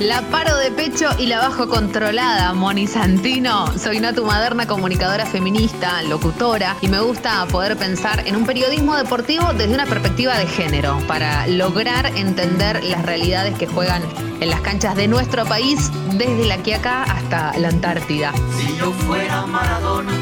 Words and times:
la 0.00 0.22
paro 0.22 0.56
de 0.58 0.70
pecho 0.70 1.08
y 1.18 1.26
la 1.26 1.38
bajo 1.38 1.68
controlada, 1.68 2.52
Moni 2.52 2.86
Santino. 2.86 3.66
Soy 3.78 4.00
Natu 4.00 4.24
Maderna, 4.24 4.66
comunicadora 4.66 5.26
feminista, 5.26 6.02
locutora, 6.02 6.76
y 6.80 6.88
me 6.88 7.00
gusta 7.00 7.44
poder 7.46 7.76
pensar 7.76 8.26
en 8.26 8.36
un 8.36 8.46
periodismo 8.46 8.96
deportivo 8.96 9.52
desde 9.54 9.74
una 9.74 9.86
perspectiva 9.86 10.38
de 10.38 10.46
género, 10.46 10.98
para 11.06 11.46
lograr 11.46 12.06
entender 12.16 12.82
las 12.84 13.04
realidades 13.04 13.56
que 13.58 13.66
juegan 13.66 14.02
en 14.40 14.50
las 14.50 14.60
canchas 14.60 14.94
de 14.94 15.08
nuestro 15.08 15.44
país, 15.46 15.90
desde 16.12 16.46
la 16.46 16.58
Quiaca 16.58 17.02
hasta 17.02 17.58
la 17.58 17.68
Antártida. 17.68 18.32
Si 18.56 18.76
yo 18.76 18.92
fuera 18.92 19.46
Maradona, 19.46 20.12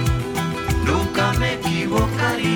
nunca 0.84 1.32
me 1.34 1.54
equivocaría. 1.54 2.55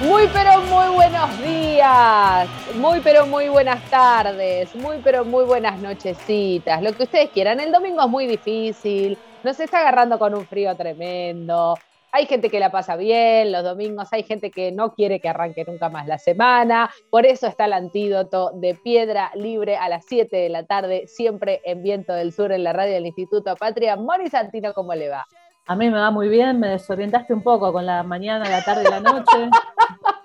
Muy 0.00 0.28
pero 0.32 0.60
muy 0.62 0.94
buenos 0.94 1.42
días, 1.42 2.48
muy 2.76 3.00
pero 3.00 3.26
muy 3.26 3.48
buenas 3.48 3.82
tardes, 3.90 4.72
muy 4.76 4.98
pero 5.02 5.24
muy 5.24 5.44
buenas 5.44 5.80
nochecitas, 5.80 6.80
lo 6.80 6.92
que 6.92 7.02
ustedes 7.02 7.30
quieran. 7.30 7.58
El 7.58 7.72
domingo 7.72 8.02
es 8.02 8.08
muy 8.08 8.28
difícil, 8.28 9.18
nos 9.42 9.58
está 9.58 9.80
agarrando 9.80 10.16
con 10.20 10.34
un 10.34 10.46
frío 10.46 10.76
tremendo, 10.76 11.74
hay 12.12 12.26
gente 12.26 12.48
que 12.48 12.60
la 12.60 12.70
pasa 12.70 12.96
bien 12.96 13.52
los 13.52 13.64
domingos, 13.64 14.08
hay 14.12 14.22
gente 14.22 14.50
que 14.52 14.72
no 14.72 14.94
quiere 14.94 15.20
que 15.20 15.28
arranque 15.28 15.64
nunca 15.66 15.88
más 15.88 16.06
la 16.06 16.18
semana. 16.18 16.90
Por 17.10 17.26
eso 17.26 17.46
está 17.46 17.66
el 17.66 17.74
antídoto 17.74 18.52
de 18.54 18.74
Piedra 18.74 19.30
Libre 19.34 19.76
a 19.76 19.88
las 19.88 20.06
7 20.06 20.34
de 20.34 20.48
la 20.48 20.64
tarde, 20.64 21.06
siempre 21.06 21.60
en 21.64 21.82
Viento 21.82 22.14
del 22.14 22.32
Sur, 22.32 22.52
en 22.52 22.64
la 22.64 22.72
radio 22.72 22.94
del 22.94 23.06
Instituto 23.06 23.54
Patria. 23.56 23.96
Moni 23.96 24.28
Santino, 24.30 24.72
¿cómo 24.72 24.94
le 24.94 25.10
va? 25.10 25.26
A 25.68 25.76
mí 25.76 25.88
me 25.90 25.98
va 25.98 26.10
muy 26.10 26.28
bien, 26.28 26.58
me 26.58 26.70
desorientaste 26.70 27.32
un 27.32 27.42
poco 27.42 27.72
con 27.72 27.86
la 27.86 28.02
mañana, 28.02 28.48
la 28.48 28.64
tarde 28.64 28.84
y 28.86 28.90
la 28.90 29.00
noche. 29.00 29.50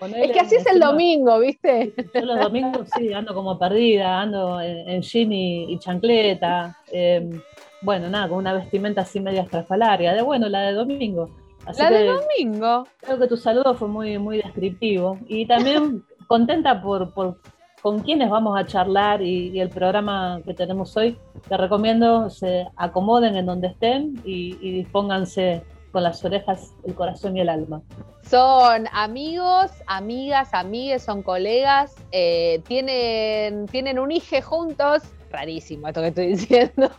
es 0.16 0.32
que 0.32 0.40
así 0.40 0.56
es 0.56 0.66
el 0.66 0.80
domingo, 0.80 1.38
¿viste? 1.40 1.94
Yo 2.14 2.22
los 2.22 2.40
domingos 2.40 2.88
sí, 2.96 3.14
ando 3.14 3.34
como 3.36 3.60
perdida, 3.60 4.22
ando 4.22 4.60
en, 4.62 5.02
jean 5.02 5.32
y, 5.32 5.78
chancleta. 5.80 6.78
Em, 6.92 7.42
bueno, 7.82 8.10
nada, 8.10 8.30
con 8.30 8.40
una 8.40 8.54
vestimenta 8.54 9.02
así 9.02 9.20
media 9.20 9.44
estrafalaria, 9.44 10.14
de 10.14 10.22
bueno, 10.22 10.50
la 10.50 10.62
de 10.62 10.74
domingo 10.74 11.30
la 11.78 11.90
de 11.90 12.06
domingo. 12.06 12.88
Creo 13.00 13.20
que 13.20 13.28
tu 13.28 13.38
saludo 13.38 13.74
fue 13.76 13.88
muy, 13.88 14.18
muy 14.18 14.38
descriptivo. 14.38 15.18
Y 15.28 15.46
también 15.46 16.04
contenta 16.28 16.82
por, 16.82 17.14
por 17.14 17.38
con 17.84 18.00
quienes 18.00 18.30
vamos 18.30 18.58
a 18.58 18.66
charlar 18.66 19.22
y, 19.22 19.60
el 19.60 19.70
programa 19.70 20.42
que 20.46 20.54
tenemos 20.54 20.96
hoy. 20.96 21.18
Te 21.50 21.58
recomiendo 21.58 22.30
se 22.30 22.66
acomoden 22.78 23.36
en 23.36 23.46
donde 23.46 23.68
estén 23.68 24.22
y, 24.24 24.58
y 24.62 24.72
dispónganse 24.72 25.62
con 25.92 26.02
las 26.02 26.24
orejas, 26.24 26.74
el 26.86 26.96
corazón 26.96 27.36
y 27.36 27.42
el 27.42 27.50
alma. 27.50 27.82
Son 28.24 28.88
amigos, 28.94 29.70
amigas, 29.86 30.54
amigues, 30.54 31.04
son 31.04 31.22
colegas, 31.22 31.94
eh, 32.14 32.62
tienen, 32.68 33.68
tienen 33.68 34.00
un 34.00 34.12
hijo 34.12 34.42
juntos, 34.42 35.04
rarísimo 35.30 35.90
esto 35.90 36.00
que 36.00 36.08
estoy 36.08 36.28
diciendo. 36.36 36.90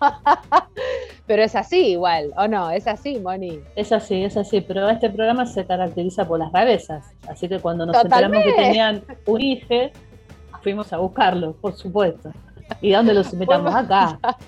pero 1.26 1.42
es 1.42 1.56
así 1.56 1.92
igual, 1.92 2.32
¿o 2.36 2.46
no? 2.46 2.70
Es 2.70 2.86
así, 2.86 3.18
Moni. 3.20 3.60
Es 3.74 3.90
así, 3.90 4.22
es 4.22 4.36
así, 4.36 4.60
pero 4.60 4.88
este 4.90 5.08
programa 5.08 5.46
se 5.46 5.64
caracteriza 5.64 6.28
por 6.28 6.38
las 6.38 6.52
rarezas. 6.52 7.04
Así 7.26 7.48
que 7.48 7.58
cuando 7.58 7.86
nos 7.86 7.96
enteramos 7.96 8.44
que 8.44 8.52
tenían 8.52 9.02
un 9.26 9.40
hijo, 9.40 9.90
fuimos 10.64 10.92
a 10.94 10.96
buscarlo, 10.96 11.52
por 11.52 11.74
supuesto. 11.74 12.32
¿Y 12.80 12.92
dónde 12.92 13.12
los 13.12 13.32
invitamos? 13.32 13.74
Acá. 13.74 14.18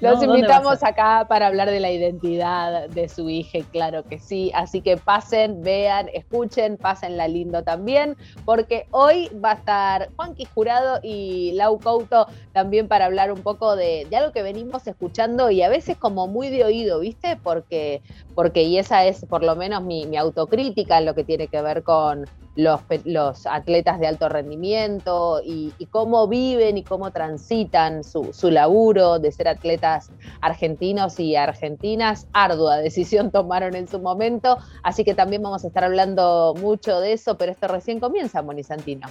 Los 0.00 0.22
invitamos 0.22 0.82
acá 0.82 1.26
para 1.28 1.46
hablar 1.46 1.70
de 1.70 1.80
la 1.80 1.90
identidad 1.90 2.88
de 2.88 3.08
su 3.08 3.28
hija, 3.28 3.58
claro 3.70 4.02
que 4.04 4.18
sí. 4.18 4.50
Así 4.54 4.80
que 4.80 4.96
pasen, 4.96 5.62
vean, 5.62 6.08
escuchen, 6.14 6.78
pásenla 6.78 7.28
lindo 7.28 7.62
también, 7.62 8.16
porque 8.46 8.86
hoy 8.90 9.28
va 9.44 9.50
a 9.50 9.54
estar 9.54 10.08
Juanqui 10.16 10.46
Jurado 10.46 11.00
y 11.02 11.52
Lau 11.52 11.78
Couto 11.78 12.28
también 12.52 12.88
para 12.88 13.04
hablar 13.04 13.30
un 13.30 13.42
poco 13.42 13.76
de, 13.76 14.06
algo 14.16 14.32
que 14.32 14.42
venimos 14.42 14.86
escuchando 14.86 15.50
y 15.50 15.60
a 15.60 15.68
veces 15.68 15.98
como 15.98 16.26
muy 16.26 16.48
de 16.48 16.64
oído, 16.64 17.00
¿viste? 17.00 17.36
Porque, 17.42 18.00
porque 18.34 18.62
y 18.62 18.78
esa 18.78 19.04
es 19.04 19.26
por 19.26 19.44
lo 19.44 19.54
menos 19.54 19.82
mi, 19.82 20.06
mi 20.06 20.16
autocrítica 20.16 20.98
en 20.98 21.04
lo 21.04 21.14
que 21.14 21.24
tiene 21.24 21.48
que 21.48 21.60
ver 21.60 21.82
con 21.82 22.24
los, 22.58 22.80
los 23.04 23.46
atletas 23.46 24.00
de 24.00 24.08
alto 24.08 24.28
rendimiento 24.28 25.40
y, 25.44 25.72
cómo 25.90 26.26
viven 26.26 26.76
y 26.76 26.82
cómo 26.82 27.12
transitan 27.12 28.02
su, 28.02 28.32
su, 28.32 28.50
laburo 28.50 29.20
de 29.20 29.30
ser 29.30 29.46
atletas 29.46 30.10
argentinos 30.40 31.20
y 31.20 31.36
argentinas. 31.36 32.26
Ardua 32.32 32.78
decisión 32.78 33.30
tomaron 33.32 33.76
en 33.76 33.86
su 33.86 34.00
momento, 34.00 34.58
así 34.82 35.04
que 35.04 35.14
también 35.14 35.40
vamos 35.40 35.64
a 35.64 35.68
estar 35.68 35.84
hablando 35.84 36.52
mucho 36.60 37.00
de 37.00 37.12
eso, 37.12 37.38
pero 37.38 37.52
esto 37.52 37.68
recién 37.68 38.00
comienza, 38.00 38.42
Moni 38.42 38.64
Santino. 38.64 39.06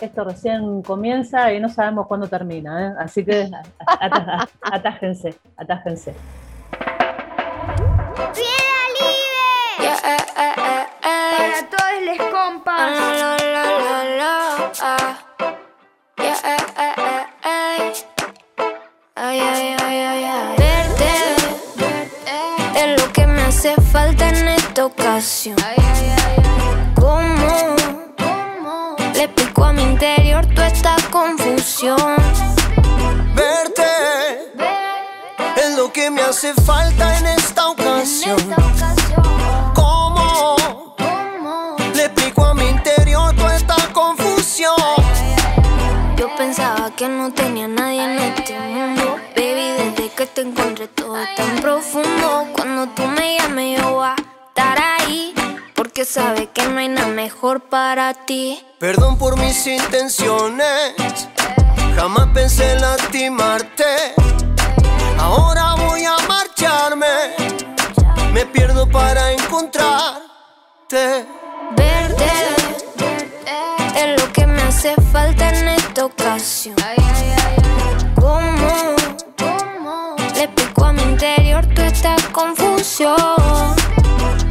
Esto 0.00 0.24
recién 0.24 0.80
comienza 0.80 1.52
y 1.52 1.60
no 1.60 1.68
sabemos 1.68 2.06
cuándo 2.06 2.28
termina, 2.28 2.88
¿eh? 2.88 2.94
así 2.98 3.24
que 3.26 3.50
atájense, 4.62 5.34
atájense. 5.58 6.14
Para 11.06 11.62
todos 11.70 12.02
les 12.02 12.18
compas. 12.18 12.98
Verte 20.58 21.12
es 22.74 23.00
lo 23.00 23.12
que 23.12 23.26
me 23.28 23.42
hace 23.42 23.76
falta 23.92 24.28
en 24.30 24.48
esta 24.48 24.86
ocasión. 24.86 25.56
¿Cómo 26.96 27.76
le 29.14 29.22
explico 29.22 29.64
a 29.64 29.72
mi 29.72 29.82
interior 29.82 30.44
toda 30.56 30.66
esta 30.66 30.96
confusión? 31.12 32.16
Verte 33.36 33.86
hace 36.28 36.52
falta 36.54 37.18
en 37.18 37.26
esta 37.26 37.68
ocasión. 37.68 38.36
Pensaba 46.86 46.96
que 46.96 47.08
no 47.08 47.32
tenía 47.32 47.68
nadie 47.68 48.04
en 48.04 48.18
este 48.18 48.58
mundo. 48.58 49.16
Baby, 49.34 49.94
desde 49.94 50.10
que 50.10 50.26
te 50.26 50.42
encontré 50.42 50.88
todo 50.88 51.16
tan 51.36 51.60
profundo. 51.60 52.46
Cuando 52.52 52.88
tú 52.88 53.02
me 53.06 53.36
llames, 53.38 53.80
yo 53.80 53.94
voy 53.94 54.06
a 54.06 54.14
estar 54.48 54.78
ahí. 54.78 55.34
Porque 55.74 56.04
sabe 56.04 56.48
que 56.52 56.66
no 56.68 56.78
hay 56.78 56.88
nada 56.88 57.08
mejor 57.08 57.60
para 57.60 58.14
ti. 58.14 58.62
Perdón 58.78 59.18
por 59.18 59.38
mis 59.38 59.66
intenciones. 59.66 60.94
Jamás 61.96 62.28
pensé 62.34 62.78
lastimarte. 62.78 64.14
Ahora 65.18 65.74
voy 65.74 66.04
a 66.04 66.16
marcharme. 66.28 67.06
Me 68.32 68.46
pierdo 68.46 68.88
para 68.88 69.32
encontrarte. 69.32 71.26
Verte 71.76 72.30
es 73.96 74.20
lo 74.20 74.32
que 74.32 74.46
me 74.46 74.62
hace 74.62 74.94
falta 75.12 75.48
en 75.48 75.68
esta 75.96 76.04
ocasión. 76.04 76.76
¿Cómo? 78.16 78.96
Le 80.34 80.42
explico 80.42 80.84
a 80.84 80.92
mi 80.92 81.02
interior 81.02 81.64
toda 81.74 81.86
esta 81.86 82.16
confusión. 82.32 83.16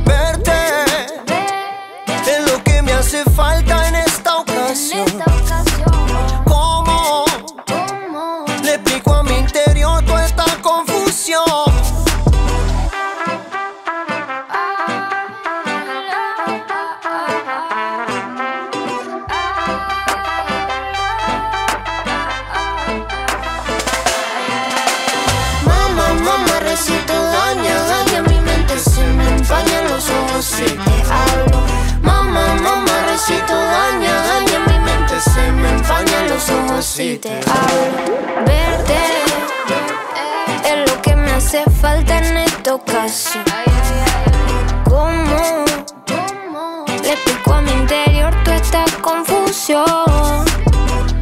Verte 0.06 0.52
es 2.26 2.52
lo 2.52 2.64
que 2.64 2.82
me 2.82 2.94
hace 2.94 3.24
falta 3.26 3.75
los 36.36 36.50
ojos 36.50 36.86
te. 36.86 37.30
Verte 38.46 38.98
es 40.66 40.90
lo 40.90 41.02
que 41.02 41.16
me 41.16 41.32
hace 41.32 41.64
falta 41.82 42.18
en 42.18 42.38
esta 42.38 42.76
ocasión. 42.76 43.44
¿Cómo? 44.84 45.66
Le 47.04 47.14
explico 47.14 47.54
a 47.54 47.62
mi 47.62 47.72
interior 47.72 48.34
toda 48.44 48.58
esta 48.58 48.86
confusión. 49.02 50.46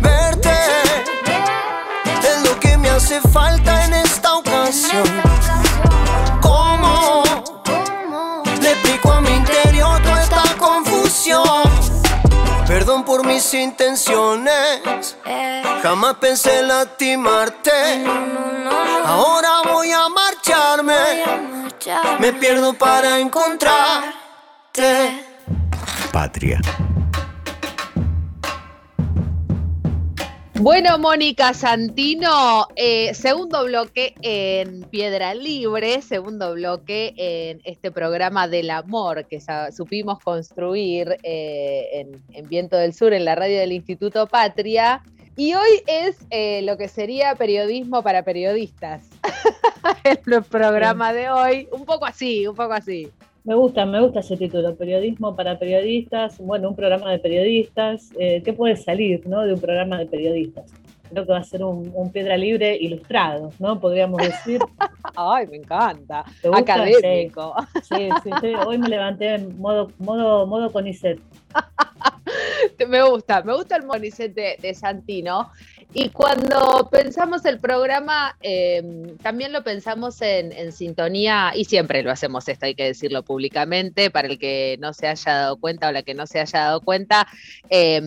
Verte 0.01 0.56
es 2.30 2.44
lo 2.44 2.60
que 2.60 2.75
me 2.77 2.89
hace 2.89 3.21
falta 3.21 3.86
en 3.86 3.94
esta 3.94 4.36
ocasión. 4.36 5.32
Mis 13.33 13.53
intenciones. 13.56 15.18
Eh, 15.25 15.63
Jamás 15.81 16.15
pensé 16.15 16.62
lastimarte. 16.63 18.06
Ahora 19.06 19.62
voy 19.71 19.91
a 19.91 20.07
marcharme. 20.09 20.94
Me 22.19 22.31
pierdo 22.33 22.74
para 22.74 23.19
encontrarte. 23.19 24.13
Patria. 26.12 26.62
Bueno, 30.63 30.98
Mónica 30.98 31.54
Santino, 31.54 32.69
eh, 32.77 33.13
segundo 33.13 33.65
bloque 33.65 34.15
en 34.21 34.83
Piedra 34.83 35.36
Libre, 35.36 36.01
segundo 36.01 36.54
bloque 36.54 37.13
en 37.18 37.60
este 37.65 37.92
programa 37.92 38.48
del 38.48 38.69
amor 38.69 39.27
que 39.27 39.42
supimos 39.75 40.19
construir 40.19 41.18
eh, 41.21 41.89
en, 41.92 42.24
en 42.31 42.48
Viento 42.48 42.77
del 42.77 42.94
Sur, 42.94 43.12
en 43.12 43.25
la 43.25 43.36
radio 43.36 43.60
del 43.60 43.74
Instituto 43.74 44.25
Patria. 44.25 45.04
Y 45.36 45.54
hoy 45.54 45.83
es 45.86 46.15
eh, 46.30 46.62
lo 46.62 46.77
que 46.77 46.88
sería 46.88 47.36
periodismo 47.36 48.01
para 48.01 48.24
periodistas. 48.24 49.06
el 50.06 50.44
programa 50.44 51.12
de 51.12 51.30
hoy, 51.30 51.68
un 51.74 51.83
poco 51.83 52.06
así, 52.06 52.48
un 52.48 52.56
poco 52.56 52.71
así. 52.71 53.12
Me 53.45 53.55
gusta, 53.55 53.85
me 53.85 53.99
gusta 53.99 54.21
ese 54.21 54.37
título, 54.37 54.73
periodismo 54.75 55.35
para 55.35 55.59
periodistas, 55.59 56.37
bueno, 56.39 56.69
un 56.69 56.75
programa 56.77 57.11
de 57.11 57.19
periodistas, 57.19 58.09
eh, 58.17 58.41
¿qué 58.41 58.53
puede 58.53 58.77
salir 58.77 59.27
¿no? 59.27 59.41
de 59.41 59.53
un 59.53 59.59
programa 59.59 59.97
de 59.97 60.05
periodistas? 60.05 60.71
Creo 61.09 61.25
que 61.25 61.31
va 61.33 61.39
a 61.39 61.43
ser 61.43 61.61
un, 61.61 61.91
un 61.93 62.09
piedra 62.09 62.37
libre 62.37 62.77
ilustrado, 62.77 63.51
¿no? 63.59 63.79
Podríamos 63.79 64.19
decir. 64.21 64.61
Ay, 65.15 65.45
me 65.47 65.57
encanta. 65.57 66.23
Académico. 66.53 67.53
Sí, 67.83 68.09
sí, 68.23 68.29
sí. 68.41 68.53
Hoy 68.65 68.77
me 68.77 68.87
levanté 68.87 69.35
en 69.35 69.59
modo, 69.59 69.91
modo, 69.99 70.47
modo 70.47 70.71
Conicet. 70.71 71.19
Me 72.88 73.03
gusta, 73.03 73.44
me 73.44 73.53
gusta 73.53 73.75
el 73.75 73.83
Monicet 73.83 74.33
de, 74.33 74.73
Santino. 74.73 75.51
Y 75.95 76.09
cuando 76.09 76.89
pensamos 76.91 77.45
el 77.45 77.59
programa, 77.59 78.35
eh, 78.41 79.15
también 79.21 79.53
lo 79.53 79.63
pensamos 79.63 80.19
en, 80.23 80.71
sintonía, 80.71 81.51
y 81.55 81.65
siempre 81.65 82.01
lo 82.01 82.09
hacemos 82.09 82.47
esto, 82.50 82.65
hay 82.65 82.73
que 82.73 82.85
decirlo 82.85 83.21
públicamente, 83.21 84.09
para 84.09 84.27
el 84.27 84.39
que 84.39 84.77
no 84.79 84.94
se 84.94 85.07
haya 85.07 85.33
dado 85.33 85.57
cuenta 85.57 85.89
o 85.89 85.91
la 85.91 86.01
que 86.01 86.15
no 86.15 86.25
se 86.25 86.39
haya 86.39 86.61
dado 86.61 86.81
cuenta, 86.81 87.27
eh, 87.69 88.01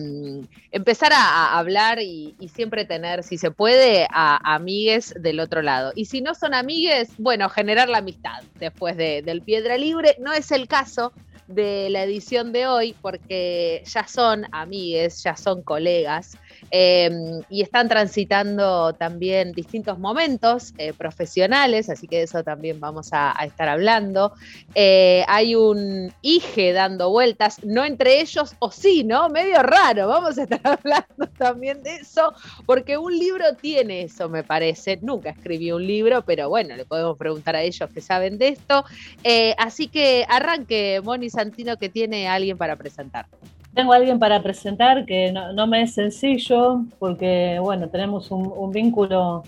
empezar 0.71 1.13
a, 1.13 1.57
hablar 1.57 1.99
y, 2.01 2.35
y 2.39 2.49
siempre 2.49 2.83
tener, 2.83 3.23
si 3.23 3.37
se 3.37 3.51
puede, 3.51 4.05
a 4.11 4.53
amigues 4.53 5.13
del 5.17 5.39
otro 5.39 5.61
lado. 5.61 5.93
Y 5.95 6.05
si 6.05 6.19
no 6.19 6.35
son 6.35 6.53
amigues, 6.53 7.09
bueno, 7.17 7.47
generar 7.47 7.87
la 7.87 7.99
amistad 7.99 8.43
después 8.59 8.97
de- 8.97 9.21
del 9.21 9.41
Piedra 9.41 9.77
Libre. 9.77 10.17
No 10.19 10.33
es 10.33 10.51
el 10.51 10.67
caso, 10.67 11.13
de 11.47 11.89
la 11.89 12.03
edición 12.03 12.51
de 12.51 12.67
hoy 12.67 12.95
porque 13.01 13.81
ya 13.85 14.07
son 14.07 14.45
amigues, 14.51 15.23
ya 15.23 15.35
son 15.35 15.63
colegas 15.63 16.37
eh, 16.71 17.09
y 17.49 17.61
están 17.61 17.87
transitando 17.87 18.93
también 18.93 19.51
distintos 19.53 19.99
momentos 19.99 20.73
eh, 20.77 20.93
profesionales, 20.93 21.89
así 21.89 22.07
que 22.07 22.17
de 22.17 22.23
eso 22.23 22.43
también 22.43 22.79
vamos 22.79 23.09
a, 23.11 23.35
estar 23.45 23.69
hablando. 23.69 24.33
Eh, 24.75 25.23
hay 25.27 25.55
un 25.55 26.11
IGE 26.21 26.73
dando 26.73 27.09
vueltas, 27.09 27.63
no 27.63 27.85
entre 27.85 28.19
ellos, 28.21 28.55
o 28.59 28.71
sí, 28.71 29.03
¿no? 29.03 29.29
Medio 29.29 29.61
raro, 29.63 30.07
vamos 30.07 30.37
a 30.37 30.43
estar 30.43 30.61
hablando 30.63 31.27
también 31.37 31.83
de 31.83 31.95
eso, 31.95 32.33
porque 32.65 32.97
un 32.97 33.17
libro 33.17 33.55
tiene 33.55 34.03
eso, 34.03 34.29
me 34.29 34.43
parece. 34.43 34.99
Nunca 35.01 35.29
escribí 35.29 35.71
un 35.71 35.85
libro, 35.85 36.23
pero 36.23 36.49
bueno, 36.49 36.75
le 36.75 36.85
podemos 36.85 37.17
preguntar 37.17 37.55
a 37.55 37.61
ellos 37.61 37.89
que 37.91 38.01
saben 38.01 38.37
de 38.37 38.49
esto. 38.49 38.85
Eh, 39.23 39.55
así 39.57 39.87
que 39.87 40.25
arranque, 40.27 41.01
Moni 41.03 41.29
Santino, 41.29 41.77
que 41.77 41.89
tiene 41.89 42.27
alguien 42.27 42.57
para 42.57 42.75
presentar. 42.75 43.27
Tengo 43.77 43.93
a 43.93 43.97
alguien 43.97 44.17
para 44.17 44.41
presentar 44.41 45.05
que 45.05 45.31
no, 45.31 45.67
me 45.67 45.83
es 45.83 45.93
sencillo 45.93 46.81
porque, 46.97 47.59
bueno, 47.61 47.87
tenemos 47.89 48.31
un, 48.31 48.71
vínculo 48.71 49.43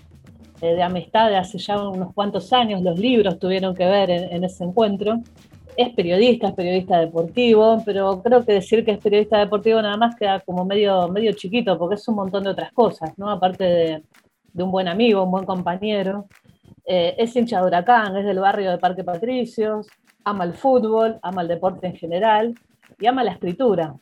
eh, 0.62 0.76
de 0.76 0.84
amistad 0.84 1.30
de 1.30 1.36
hace 1.36 1.58
ya 1.58 1.82
unos 1.82 2.14
cuantos 2.14 2.54
años, 2.54 2.84
los 2.84 3.00
libros 3.00 3.40
tuvieron 3.40 3.74
que 3.74 3.88
ver 3.88 4.12
en, 4.12 4.44
ese 4.44 4.66
encuentro. 4.66 5.20
Es 5.76 5.90
periodista, 5.96 6.50
es 6.50 6.54
periodista 6.54 7.00
deportivo, 7.00 7.82
pero 7.84 8.22
creo 8.22 8.46
que 8.46 8.54
decir 8.54 8.86
que 8.86 8.92
es 8.92 9.00
periodista 9.00 9.40
deportivo 9.40 9.82
nada 9.82 9.98
más 9.98 10.16
queda 10.16 10.40
como 10.42 10.64
medio, 10.64 11.08
medio 11.08 11.32
chiquito 11.34 11.76
porque 11.80 11.96
es 11.96 12.08
un 12.08 12.14
montón 12.14 12.44
de 12.44 12.52
otras 12.52 12.72
cosas, 12.72 13.18
¿no? 13.18 13.32
Aparte 13.32 13.64
de, 13.64 14.04
de 14.54 14.64
un 14.64 14.70
buen 14.70 14.88
amigo, 14.88 15.24
un 15.24 15.32
buen 15.32 15.46
compañero. 15.46 16.28
Eh, 16.86 17.16
es 17.18 17.36
hincha 17.36 17.62
de 17.62 17.66
Huracán, 17.66 18.16
es 18.16 18.26
del 18.28 18.38
barrio 18.38 18.70
de 18.70 18.78
Parque 18.78 19.04
Patricios, 19.04 19.88
ama 20.24 20.44
el 20.44 20.54
fútbol, 20.54 21.18
ama 21.24 21.42
el 21.42 21.48
deporte 21.48 21.88
en 21.88 21.96
general 21.96 22.54
y 23.00 23.08
ama 23.08 23.24
la 23.24 23.32
escritura, 23.32 23.96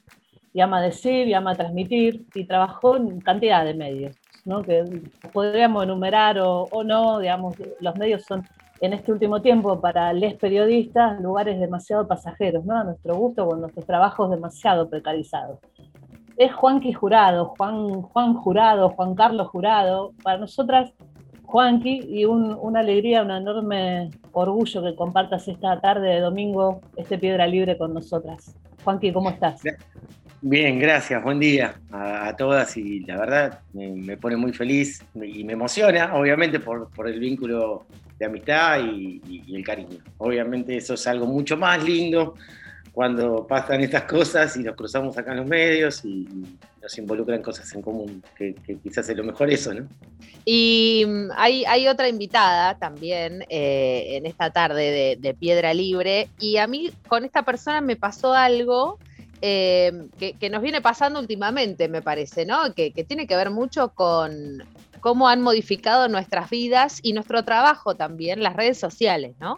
y 0.53 0.61
ama 0.61 0.81
decir, 0.81 1.27
y 1.27 1.33
ama 1.33 1.55
transmitir, 1.55 2.25
y 2.33 2.45
trabajó 2.45 2.97
en 2.97 3.19
cantidad 3.21 3.63
de 3.65 3.73
medios, 3.73 4.15
que 4.65 4.83
podríamos 5.33 5.83
enumerar 5.83 6.39
o, 6.39 6.67
no, 6.83 7.19
digamos, 7.19 7.55
los 7.79 7.95
medios 7.97 8.23
son 8.23 8.43
en 8.79 8.93
este 8.93 9.11
último 9.11 9.41
tiempo 9.41 9.79
para 9.81 10.13
les 10.13 10.35
periodistas 10.35 11.19
lugares 11.19 11.59
demasiado 11.59 12.07
pasajeros, 12.07 12.63
¿no? 12.63 12.77
a 12.77 12.83
nuestro 12.83 13.15
gusto, 13.15 13.45
con 13.47 13.59
nuestros 13.61 13.85
trabajos 13.85 14.29
demasiado 14.29 14.89
precarizados. 14.89 15.59
Es 16.37 16.53
Juanqui 16.53 16.93
Jurado, 16.93 17.53
Juan, 17.57 18.01
Juan 18.03 18.35
Jurado, 18.35 18.89
Juan 18.91 19.15
Carlos 19.15 19.47
Jurado, 19.47 20.13
para 20.23 20.37
nosotras 20.37 20.93
Juanqui, 21.43 22.01
y 22.07 22.25
un- 22.25 22.55
una 22.61 22.81
alegría, 22.81 23.23
un 23.23 23.31
enorme 23.31 24.11
orgullo 24.33 24.83
que 24.83 24.95
compartas 24.95 25.47
esta 25.47 25.79
tarde 25.81 26.09
de 26.09 26.19
domingo 26.19 26.81
este 26.95 27.17
Piedra 27.17 27.47
Libre 27.47 27.77
con 27.77 27.93
nosotras. 27.93 28.55
Juanqui, 28.83 29.11
¿cómo 29.11 29.29
estás? 29.31 29.61
Bien, 30.41 30.77
gracias, 30.77 31.23
buen 31.23 31.39
día 31.39 31.79
a, 31.91 32.35
todas 32.37 32.77
y 32.77 32.99
la 32.99 33.17
verdad 33.17 33.59
me, 33.73 34.17
pone 34.17 34.35
muy 34.35 34.53
feliz 34.53 35.03
y 35.15 35.43
me 35.43 35.53
emociona, 35.53 36.13
obviamente, 36.13 36.59
por, 36.59 36.89
el 37.07 37.19
vínculo 37.19 37.87
de 38.19 38.25
amistad 38.25 38.81
y, 38.83 39.55
el 39.55 39.63
cariño. 39.63 39.97
Obviamente 40.19 40.77
eso 40.77 40.93
es 40.93 41.07
algo 41.07 41.25
mucho 41.25 41.57
más 41.57 41.83
lindo 41.83 42.35
cuando 42.91 43.47
pasan 43.47 43.81
estas 43.81 44.03
cosas 44.03 44.55
y 44.57 44.59
nos 44.63 44.75
cruzamos 44.75 45.17
acá 45.17 45.31
en 45.31 45.37
los 45.37 45.47
medios 45.47 46.05
y 46.05 46.27
nos 46.81 46.97
involucran 46.99 47.41
cosas 47.41 47.73
en 47.73 47.81
común, 47.81 48.23
que, 48.37 48.53
quizás 48.83 49.09
es 49.09 49.17
lo 49.17 49.23
mejor 49.23 49.49
eso, 49.49 49.73
¿no? 49.73 49.87
Y 50.45 51.03
mm, 51.07 51.29
hay, 51.35 51.87
otra 51.87 52.09
invitada 52.09 52.77
también 52.77 53.43
eh, 53.49 54.17
en 54.17 54.27
esta 54.27 54.51
tarde 54.51 55.17
de, 55.19 55.33
Piedra 55.33 55.73
Libre 55.73 56.29
y 56.39 56.57
a 56.57 56.67
mí 56.67 56.91
con 57.07 57.25
esta 57.25 57.41
persona 57.41 57.81
me 57.81 57.95
pasó 57.95 58.33
algo 58.33 58.99
eh, 59.41 60.07
que, 60.17 60.49
nos 60.49 60.61
viene 60.61 60.81
pasando 60.81 61.19
últimamente, 61.19 61.87
me 61.87 62.01
parece, 62.01 62.45
¿no? 62.45 62.73
Que, 62.73 62.91
tiene 63.07 63.27
que 63.27 63.35
ver 63.35 63.49
mucho 63.49 63.89
con 63.89 64.63
cómo 64.99 65.27
han 65.27 65.41
modificado 65.41 66.07
nuestras 66.07 66.49
vidas 66.49 66.99
y 67.03 67.13
nuestro 67.13 67.43
trabajo 67.43 67.95
también, 67.95 68.41
las 68.41 68.55
redes 68.55 68.79
sociales, 68.79 69.35
¿no? 69.39 69.57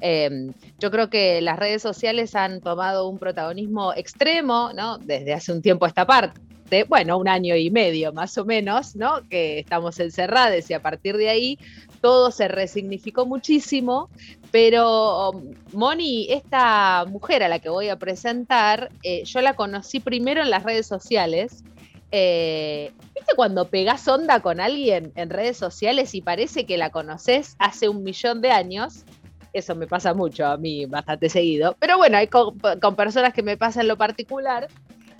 Eh, 0.00 0.50
yo 0.78 0.90
creo 0.90 1.10
que 1.10 1.42
las 1.42 1.58
redes 1.58 1.82
sociales 1.82 2.34
han 2.34 2.60
tomado 2.60 3.08
un 3.08 3.18
protagonismo 3.18 3.92
extremo, 3.94 4.70
¿no? 4.74 4.98
Desde 4.98 5.34
hace 5.34 5.52
un 5.52 5.60
tiempo 5.60 5.84
a 5.84 5.88
esta 5.88 6.06
parte 6.06 6.47
bueno, 6.88 7.18
un 7.18 7.28
año 7.28 7.56
y 7.56 7.70
medio 7.70 8.12
más 8.12 8.36
o 8.38 8.44
menos, 8.44 8.96
¿no? 8.96 9.26
Que 9.28 9.58
estamos 9.58 9.98
encerrados 10.00 10.70
y 10.70 10.74
a 10.74 10.82
partir 10.82 11.16
de 11.16 11.28
ahí 11.28 11.58
todo 12.00 12.30
se 12.30 12.48
resignificó 12.48 13.26
muchísimo, 13.26 14.08
pero 14.50 15.32
Moni, 15.72 16.28
esta 16.30 17.04
mujer 17.06 17.42
a 17.42 17.48
la 17.48 17.58
que 17.58 17.68
voy 17.68 17.88
a 17.88 17.96
presentar, 17.96 18.90
eh, 19.02 19.24
yo 19.24 19.40
la 19.40 19.54
conocí 19.54 20.00
primero 20.00 20.42
en 20.42 20.50
las 20.50 20.62
redes 20.62 20.86
sociales. 20.86 21.64
Eh, 22.10 22.92
¿Viste 23.14 23.34
cuando 23.36 23.68
pegás 23.68 24.08
onda 24.08 24.40
con 24.40 24.60
alguien 24.60 25.12
en 25.16 25.28
redes 25.28 25.58
sociales 25.58 26.14
y 26.14 26.22
parece 26.22 26.64
que 26.64 26.78
la 26.78 26.90
conoces 26.90 27.56
hace 27.58 27.88
un 27.88 28.02
millón 28.02 28.40
de 28.40 28.50
años? 28.50 29.04
Eso 29.52 29.74
me 29.74 29.86
pasa 29.86 30.14
mucho 30.14 30.46
a 30.46 30.56
mí, 30.56 30.86
bastante 30.86 31.28
seguido. 31.28 31.76
Pero 31.78 31.98
bueno, 31.98 32.16
hay 32.16 32.28
con, 32.28 32.58
personas 32.96 33.32
que 33.34 33.42
me 33.42 33.56
pasa 33.56 33.80
en 33.80 33.88
lo 33.88 33.96
particular. 33.96 34.68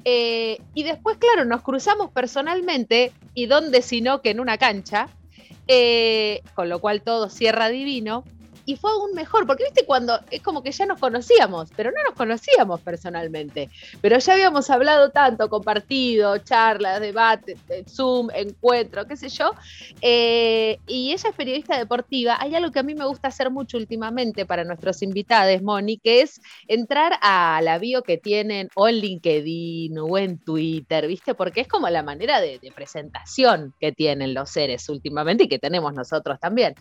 Eh, 0.04 0.60
y 0.74 0.84
después, 0.84 1.18
claro, 1.18 1.44
nos 1.44 1.62
cruzamos 1.62 2.10
personalmente, 2.10 3.12
y 3.34 3.46
dónde 3.46 3.82
sino 3.82 4.22
que 4.22 4.30
en 4.30 4.40
una 4.40 4.58
cancha, 4.58 5.08
eh, 5.66 6.42
con 6.54 6.68
lo 6.68 6.80
cual 6.80 7.02
todo 7.02 7.28
cierra 7.28 7.68
divino 7.68 8.24
y 8.68 8.76
fue 8.76 8.90
aún 8.90 9.14
mejor, 9.14 9.46
porque 9.46 9.64
viste 9.64 9.86
cuando 9.86 10.20
es 10.30 10.42
como 10.42 10.62
que 10.62 10.72
ya 10.72 10.84
nos 10.84 11.00
conocíamos, 11.00 11.70
pero 11.74 11.90
no 11.90 12.02
nos 12.04 12.12
conocíamos 12.12 12.82
personalmente, 12.82 13.70
pero 14.02 14.18
ya 14.18 14.34
habíamos 14.34 14.68
hablado 14.68 15.08
tanto, 15.08 15.48
compartido, 15.48 16.36
charlas, 16.36 17.00
debates, 17.00 17.58
Zoom, 17.88 18.28
encuentro, 18.30 19.06
qué 19.06 19.16
sé 19.16 19.30
yo, 19.30 19.52
eh, 20.02 20.78
y 20.86 21.14
ella 21.14 21.30
es 21.30 21.34
periodista 21.34 21.78
deportiva, 21.78 22.36
hay 22.38 22.54
algo 22.54 22.70
que 22.70 22.80
a 22.80 22.82
mí 22.82 22.94
me 22.94 23.06
gusta 23.06 23.28
hacer 23.28 23.50
mucho 23.50 23.78
últimamente 23.78 24.44
para 24.44 24.64
nuestros 24.64 25.00
invitados, 25.00 25.62
Moni, 25.62 25.96
que 25.96 26.20
es 26.20 26.38
entrar 26.66 27.14
a 27.22 27.62
la 27.62 27.78
bio 27.78 28.02
que 28.02 28.18
tienen 28.18 28.68
o 28.74 28.86
en 28.86 28.96
LinkedIn 28.96 29.98
o 29.98 30.18
en 30.18 30.36
Twitter, 30.36 31.06
viste, 31.06 31.34
porque 31.34 31.62
es 31.62 31.68
como 31.68 31.88
la 31.88 32.02
manera 32.02 32.38
de, 32.42 32.60
presentación 32.74 33.72
que 33.80 33.92
tienen 33.92 34.34
los 34.34 34.50
seres 34.50 34.90
últimamente 34.90 35.44
y 35.44 35.48
que 35.48 35.58
tenemos 35.58 35.94
nosotros 35.94 36.38
también. 36.38 36.74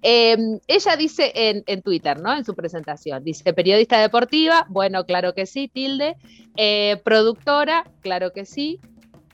Eh, 0.00 0.38
ella 0.66 0.96
dice 0.96 1.33
en, 1.34 1.82
Twitter, 1.82 2.20
¿no? 2.20 2.32
En 2.32 2.44
su 2.44 2.54
presentación. 2.54 3.22
Dice, 3.24 3.52
periodista 3.52 4.00
deportiva, 4.00 4.66
bueno, 4.68 5.04
claro 5.04 5.34
que 5.34 5.46
sí, 5.46 5.68
tilde. 5.68 6.16
Eh, 6.56 7.00
productora, 7.04 7.84
claro 8.00 8.32
que 8.32 8.44
sí. 8.44 8.80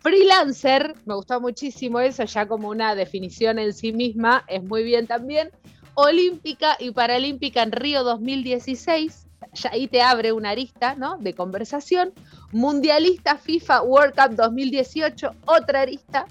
Freelancer, 0.01 0.95
me 1.05 1.15
gustó 1.15 1.41
muchísimo 1.41 2.01
eso, 2.01 2.25
ya 2.25 2.47
como 2.47 2.69
una 2.69 2.95
definición 2.95 3.59
en 3.59 3.75
sí 3.75 3.93
misma, 3.93 4.45
es 4.49 4.63
muy 4.63 4.83
bien 4.83 5.07
también. 5.07 5.51
Olímpica 5.95 6.77
y 6.79 6.93
Paralímpica 6.93 7.63
en 7.63 7.73
Río 7.73 8.03
2016, 8.03 9.27
ya 9.53 9.71
ahí 9.73 9.89
te 9.89 10.01
abre 10.01 10.33
una 10.33 10.51
arista, 10.51 10.95
¿no? 10.95 11.19
De 11.19 11.35
conversación. 11.35 12.13
Mundialista 12.53 13.37
FIFA 13.37 13.83
World 13.83 14.15
Cup 14.15 14.37
2018, 14.37 15.33
otra 15.47 15.83
arista. 15.83 16.27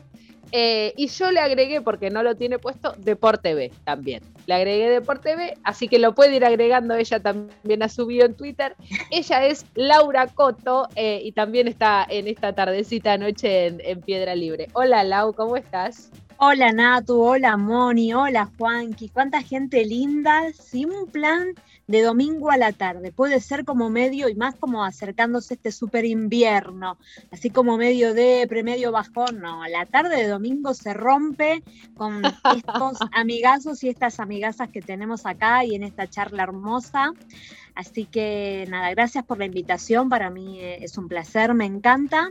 Eh, 0.52 0.94
y 0.98 1.08
yo 1.08 1.32
le 1.32 1.40
agregué, 1.40 1.82
porque 1.82 2.10
no 2.10 2.24
lo 2.24 2.36
tiene 2.36 2.58
puesto, 2.58 2.94
Deporte 2.98 3.54
B 3.54 3.72
también. 3.84 4.24
Le 4.50 4.56
agregué 4.56 4.90
Deporte 4.90 5.36
B, 5.36 5.54
así 5.64 5.88
que 5.88 6.00
lo 6.00 6.16
puede 6.16 6.36
ir 6.36 6.44
agregando 6.44 6.96
ella 6.96 7.20
también 7.20 7.84
a 7.84 7.88
su 7.88 8.08
bio 8.08 8.26
en 8.26 8.34
Twitter. 8.34 8.76
Ella 9.12 9.46
es 9.46 9.64
Laura 9.76 10.26
Coto 10.26 10.88
eh, 10.96 11.22
y 11.24 11.34
también 11.34 11.68
está 11.68 12.04
en 12.10 12.28
esta 12.28 12.52
tardecita 12.52 13.16
noche 13.20 13.68
en, 13.68 14.02
Piedra 14.02 14.34
Libre. 14.34 14.68
Hola 14.74 15.04
Lau, 15.04 15.34
¿cómo 15.34 15.56
estás? 15.56 16.10
Hola 16.38 16.72
Natu, 16.72 17.22
hola 17.22 17.58
Moni, 17.58 18.12
hola 18.12 18.50
Juanqui, 18.58 19.10
cuánta 19.10 19.44
gente 19.44 19.86
linda, 19.86 20.52
sin 20.54 20.90
un 20.94 21.06
plan 21.06 21.54
de 21.90 22.04
domingo 22.04 22.52
a 22.52 22.58
la 22.58 22.72
tarde. 22.72 23.12
Puede 23.12 23.42
ser 23.42 23.66
como 23.66 23.90
medio 23.90 24.30
y 24.30 24.36
más 24.36 24.54
como 24.54 24.86
acercándose 24.86 25.56
este 25.56 25.72
super 25.72 26.06
invierno, 26.06 27.00
así 27.32 27.50
como 27.50 27.78
medio 27.78 28.14
de 28.14 28.48
medio 28.64 28.92
bajón. 28.92 29.40
No, 29.40 29.68
la 29.68 29.88
tarde 29.88 30.18
de 30.18 30.28
domingo 30.28 30.76
se 30.76 30.94
rompe 30.94 31.64
con 31.98 32.22
estos 32.56 33.00
amigazos 33.12 33.84
y 33.84 33.90
estas 33.90 34.20
amigasas 34.20 34.70
que 34.70 34.84
tenemos 34.84 35.26
acá 35.26 35.66
y 35.66 35.74
en 35.74 35.82
esta 35.82 36.08
charla 36.08 36.44
hermosa. 36.44 37.12
Así 37.74 38.06
que 38.06 38.68
nada, 38.70 38.92
gracias 38.92 39.26
por 39.26 39.40
la 39.40 39.46
invitación. 39.46 40.10
Para 40.10 40.30
mí 40.30 40.60
eh, 40.60 40.84
es 40.84 40.96
un 40.96 41.08
placer, 41.08 41.56
me 41.56 41.66
encanta. 41.66 42.30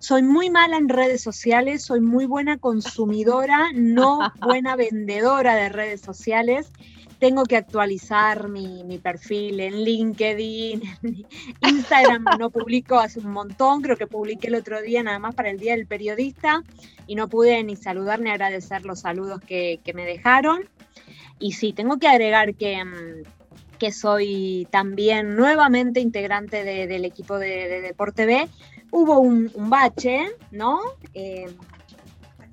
Soy 0.00 0.22
muy 0.22 0.50
mala 0.50 0.78
en 0.78 0.88
redes 0.88 1.22
sociales, 1.22 1.84
soy 1.84 2.00
muy 2.00 2.26
buena 2.26 2.58
consumidora, 2.58 3.70
no 3.72 4.32
buena 4.40 4.74
vendedora 4.74 5.54
de 5.54 5.68
redes 5.68 6.00
sociales 6.00 6.72
tengo 7.18 7.44
que 7.44 7.56
actualizar 7.56 8.48
mi, 8.48 8.98
perfil 9.02 9.60
en 9.60 9.84
LinkedIn, 9.84 10.82
Instagram 11.62 12.24
no 12.38 12.50
publico 12.50 12.98
hace 12.98 13.20
un 13.20 13.32
montón, 13.32 13.82
creo 13.82 13.96
que 13.96 14.06
publiqué 14.06 14.48
el 14.48 14.56
otro 14.56 14.80
día 14.82 15.02
nada 15.02 15.18
más 15.18 15.34
para 15.34 15.50
el 15.50 15.58
Día 15.58 15.76
del 15.76 15.86
Periodista 15.86 16.62
y 17.06 17.14
no 17.14 17.28
pude 17.28 17.62
ni 17.64 17.76
saludar 17.76 18.20
ni 18.20 18.30
agradecer 18.30 18.84
los 18.84 19.00
saludos 19.00 19.40
que, 19.40 19.80
me 19.94 20.04
dejaron. 20.04 20.68
Y 21.38 21.52
sí, 21.52 21.72
tengo 21.72 21.98
que 21.98 22.08
agregar 22.08 22.54
que, 22.54 22.84
mm, 22.84 23.22
que 23.78 23.92
soy 23.92 24.66
también 24.70 25.36
nuevamente 25.36 26.00
integrante 26.00 26.64
del 26.64 27.04
equipo 27.04 27.38
de, 27.38 27.80
Deporte 27.80 28.26
B. 28.26 28.48
Hubo 28.90 29.20
un, 29.20 29.50
bache, 29.54 30.26
¿no? 30.50 30.80
Eh, 31.14 31.46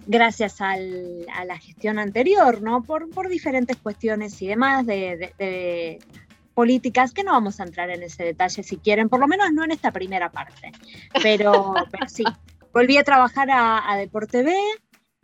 gracias 0.05 0.62
a 0.62 0.75
la 0.77 1.57
gestión 1.57 2.00
anterior, 2.00 2.62
¿no? 2.62 2.83
Por, 2.83 3.29
diferentes 3.29 3.77
cuestiones 3.77 4.41
y 4.41 4.48
demás 4.48 4.86
de, 4.86 6.00
políticas, 6.53 7.13
que 7.13 7.24
no 7.24 7.31
vamos 7.31 7.60
a 7.60 7.63
entrar 7.63 7.89
en 7.89 8.03
ese 8.03 8.24
detalle 8.24 8.63
si 8.63 8.77
quieren, 8.77 9.10
por 9.10 9.19
lo 9.19 9.27
menos 9.27 9.51
no 9.51 9.63
en 9.63 9.72
esta 9.72 9.91
primera 9.91 10.31
parte. 10.31 10.72
Pero, 11.22 11.74
sí, 12.07 12.24
volví 12.72 12.98
a 12.98 13.03
trabajar 13.03 13.50
a, 13.51 13.95
Deporte 13.98 14.43
B, 14.43 14.55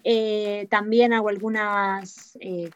eh, 0.03 0.67
también 0.69 1.13
hago 1.13 1.29
algunas 1.29 2.38
eh, 2.39 2.69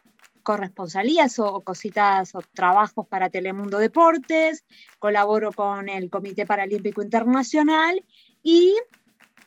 corresponsalías 0.44 1.38
o, 1.40 1.62
cositas 1.62 2.34
o 2.34 2.42
trabajos 2.52 3.08
para 3.08 3.30
Telemundo 3.30 3.78
Deportes, 3.78 4.64
colaboro 5.00 5.52
con 5.52 5.88
el 5.88 6.10
Comité 6.10 6.46
Paralímpico 6.46 7.02
Internacional 7.02 8.04
y 8.42 8.74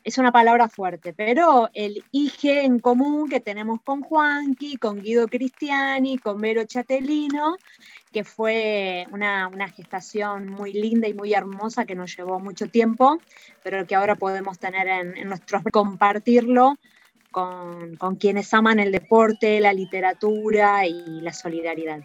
es 0.04 0.18
una 0.18 0.32
palabra 0.32 0.68
fuerte, 0.68 1.12
pero 1.12 1.68
el 1.74 2.04
IG 2.12 2.48
en 2.64 2.78
común 2.78 3.28
que 3.28 3.40
tenemos 3.40 3.80
con 3.82 4.02
Juanqui, 4.02 4.76
con 4.76 5.02
Guido 5.02 5.28
Cristiani, 5.28 6.18
con 6.18 6.40
Vero 6.40 6.64
Chatelino, 6.64 7.56
que 8.12 8.24
fue 8.24 9.06
una, 9.12 9.50
gestación 9.74 10.48
muy 10.48 10.72
linda 10.72 11.08
y 11.08 11.14
muy 11.14 11.34
hermosa 11.34 11.84
que 11.84 11.94
nos 11.94 12.16
llevó 12.16 12.40
mucho 12.40 12.68
tiempo, 12.68 13.18
pero 13.62 13.86
que 13.86 13.94
ahora 13.94 14.14
podemos 14.14 14.58
tener 14.58 14.88
en, 14.88 15.16
en 15.16 15.28
nuestros 15.28 15.62
compartirlo 15.70 16.78
con, 17.30 17.96
con 17.96 18.16
quienes 18.16 18.52
aman 18.54 18.80
el 18.80 18.92
deporte, 18.92 19.60
la 19.60 19.72
literatura 19.72 20.86
y 20.86 21.20
la 21.20 21.32
solidaridad. 21.32 22.00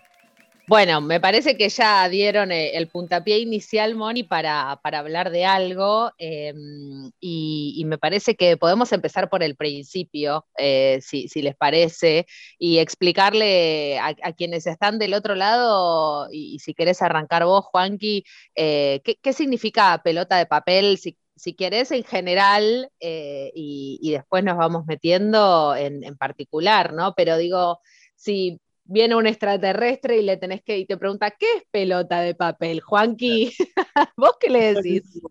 Bueno, 0.65 1.01
me 1.01 1.19
parece 1.19 1.57
que 1.57 1.67
ya 1.67 2.07
dieron 2.07 2.51
eh, 2.53 2.77
el 2.77 2.87
puntapié 2.87 3.39
inicial, 3.39 3.95
Moni, 3.95 4.23
para, 4.23 4.71
hablar 4.71 5.29
de 5.29 5.43
algo 5.43 6.11
em, 6.17 7.11
y, 7.19 7.83
me 7.85 7.97
parece 7.97 8.35
que 8.35 8.55
podemos 8.55 8.93
empezar 8.93 9.29
por 9.29 9.43
el 9.43 9.57
principio, 9.57 10.45
eh, 10.57 10.99
si, 11.01 11.27
les 11.41 11.55
parece, 11.55 12.27
y 12.57 12.77
explicarle 12.77 13.99
a, 13.99 14.13
quienes 14.33 14.65
están 14.65 14.99
del 14.99 15.13
otro 15.15 15.35
lado, 15.35 16.29
y, 16.31 16.59
si 16.59 16.73
querés 16.73 17.01
arrancar 17.01 17.43
vos, 17.43 17.65
Juanqui, 17.65 18.23
eh, 18.55 19.01
¿qué, 19.03 19.33
significa 19.33 20.01
pelota 20.01 20.37
de 20.37 20.45
papel? 20.45 20.97
Si, 20.97 21.17
si 21.35 21.55
querés 21.55 21.91
en 21.91 22.05
general, 22.05 22.89
y, 23.01 24.11
después 24.11 24.45
nos 24.45 24.57
vamos 24.57 24.85
metiendo 24.87 25.75
en, 25.75 26.03
en 26.05 26.15
particular, 26.17 26.93
¿no? 26.93 27.13
Pero 27.15 27.37
digo, 27.37 27.79
si 28.15 28.59
viene 28.85 29.15
un 29.15 29.27
extraterrestre 29.27 30.17
y 30.17 30.23
le 30.23 30.37
tenés 30.37 30.61
que, 30.63 30.77
y 30.77 30.85
te 30.85 30.97
pregunta, 30.97 31.31
¿qué 31.31 31.45
es 31.57 31.63
pelota 31.71 32.21
de 32.21 32.35
papel? 32.35 32.81
Juanqui, 32.81 33.53
¿vos 34.17 34.33
qué 34.39 34.49
le 34.49 34.73
decís? 34.73 35.21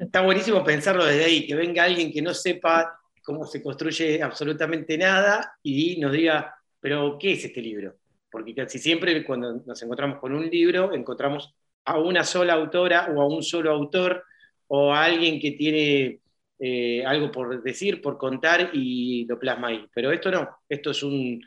está 0.00 0.22
buenísimo 0.22 0.64
pensarlo 0.64 1.04
desde 1.04 1.24
ahí, 1.24 1.46
que 1.46 1.54
venga 1.54 1.84
alguien 1.84 2.10
que 2.10 2.22
no 2.22 2.32
sepa 2.32 2.98
cómo 3.22 3.44
se 3.44 3.62
construye 3.62 4.22
absolutamente 4.22 4.96
nada 4.96 5.58
y 5.62 6.00
nos 6.00 6.12
diga, 6.12 6.54
pero 6.80 7.18
¿qué 7.18 7.32
es 7.32 7.44
este 7.44 7.60
libro? 7.60 7.96
Porque 8.30 8.54
casi 8.54 8.78
siempre 8.78 9.22
cuando 9.24 9.62
nos 9.66 9.82
encontramos 9.82 10.18
con 10.18 10.32
un 10.34 10.48
libro, 10.48 10.94
encontramos 10.94 11.54
a 11.84 11.98
una 11.98 12.24
sola 12.24 12.54
autora 12.54 13.12
o 13.14 13.20
a 13.20 13.26
un 13.26 13.42
solo 13.42 13.70
autor 13.70 14.24
o 14.68 14.94
a 14.94 15.04
alguien 15.04 15.38
que 15.38 15.52
tiene 15.52 16.20
eh, 16.58 17.04
algo 17.04 17.30
por 17.30 17.62
decir, 17.62 18.00
por 18.00 18.16
contar 18.16 18.70
y 18.72 19.26
lo 19.26 19.38
plasma 19.38 19.68
ahí. 19.68 19.86
Pero 19.92 20.12
esto 20.12 20.30
no, 20.30 20.48
esto 20.68 20.92
es 20.92 21.02
un, 21.02 21.42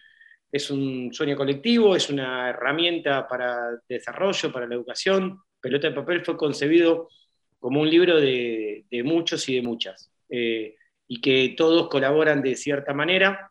es 0.54 0.70
un 0.70 1.12
sueño 1.12 1.36
colectivo, 1.36 1.96
es 1.96 2.12
una 2.12 2.52
herramienta 2.52 3.28
para 3.28 3.72
desarrollo, 3.90 4.52
para 4.54 4.68
la 4.68 4.76
educación. 4.76 5.40
Pelota 5.60 5.90
de 5.90 5.96
papel 5.96 6.24
fue 6.24 6.38
concebido 6.38 7.10
como 7.58 7.82
un 7.82 7.90
libro 7.90 8.22
de, 8.22 8.86
muchos 9.04 9.50
y 9.50 9.56
de 9.56 9.64
muchas, 9.64 10.12
eh, 10.30 10.76
y 11.08 11.20
que 11.22 11.56
todos 11.58 11.90
colaboran 11.90 12.44
de 12.44 12.56
cierta 12.56 12.94
manera, 12.94 13.50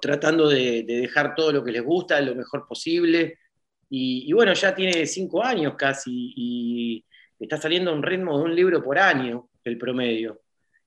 tratando 0.00 0.48
de, 0.48 0.84
dejar 0.84 1.34
todo 1.34 1.52
lo 1.52 1.62
que 1.62 1.72
les 1.72 1.82
gusta 1.82 2.18
lo 2.22 2.34
mejor 2.34 2.66
posible. 2.66 3.38
Y, 3.90 4.24
y, 4.26 4.32
bueno, 4.32 4.54
ya 4.54 4.74
tiene 4.74 5.04
cinco 5.04 5.44
años 5.44 5.74
casi, 5.76 6.32
y 6.34 7.04
está 7.38 7.58
saliendo 7.58 7.90
a 7.90 7.94
un 7.94 8.02
ritmo 8.02 8.38
de 8.38 8.44
un 8.44 8.56
libro 8.56 8.82
por 8.82 8.98
año, 8.98 9.50
el 9.64 9.76
promedio. 9.76 10.40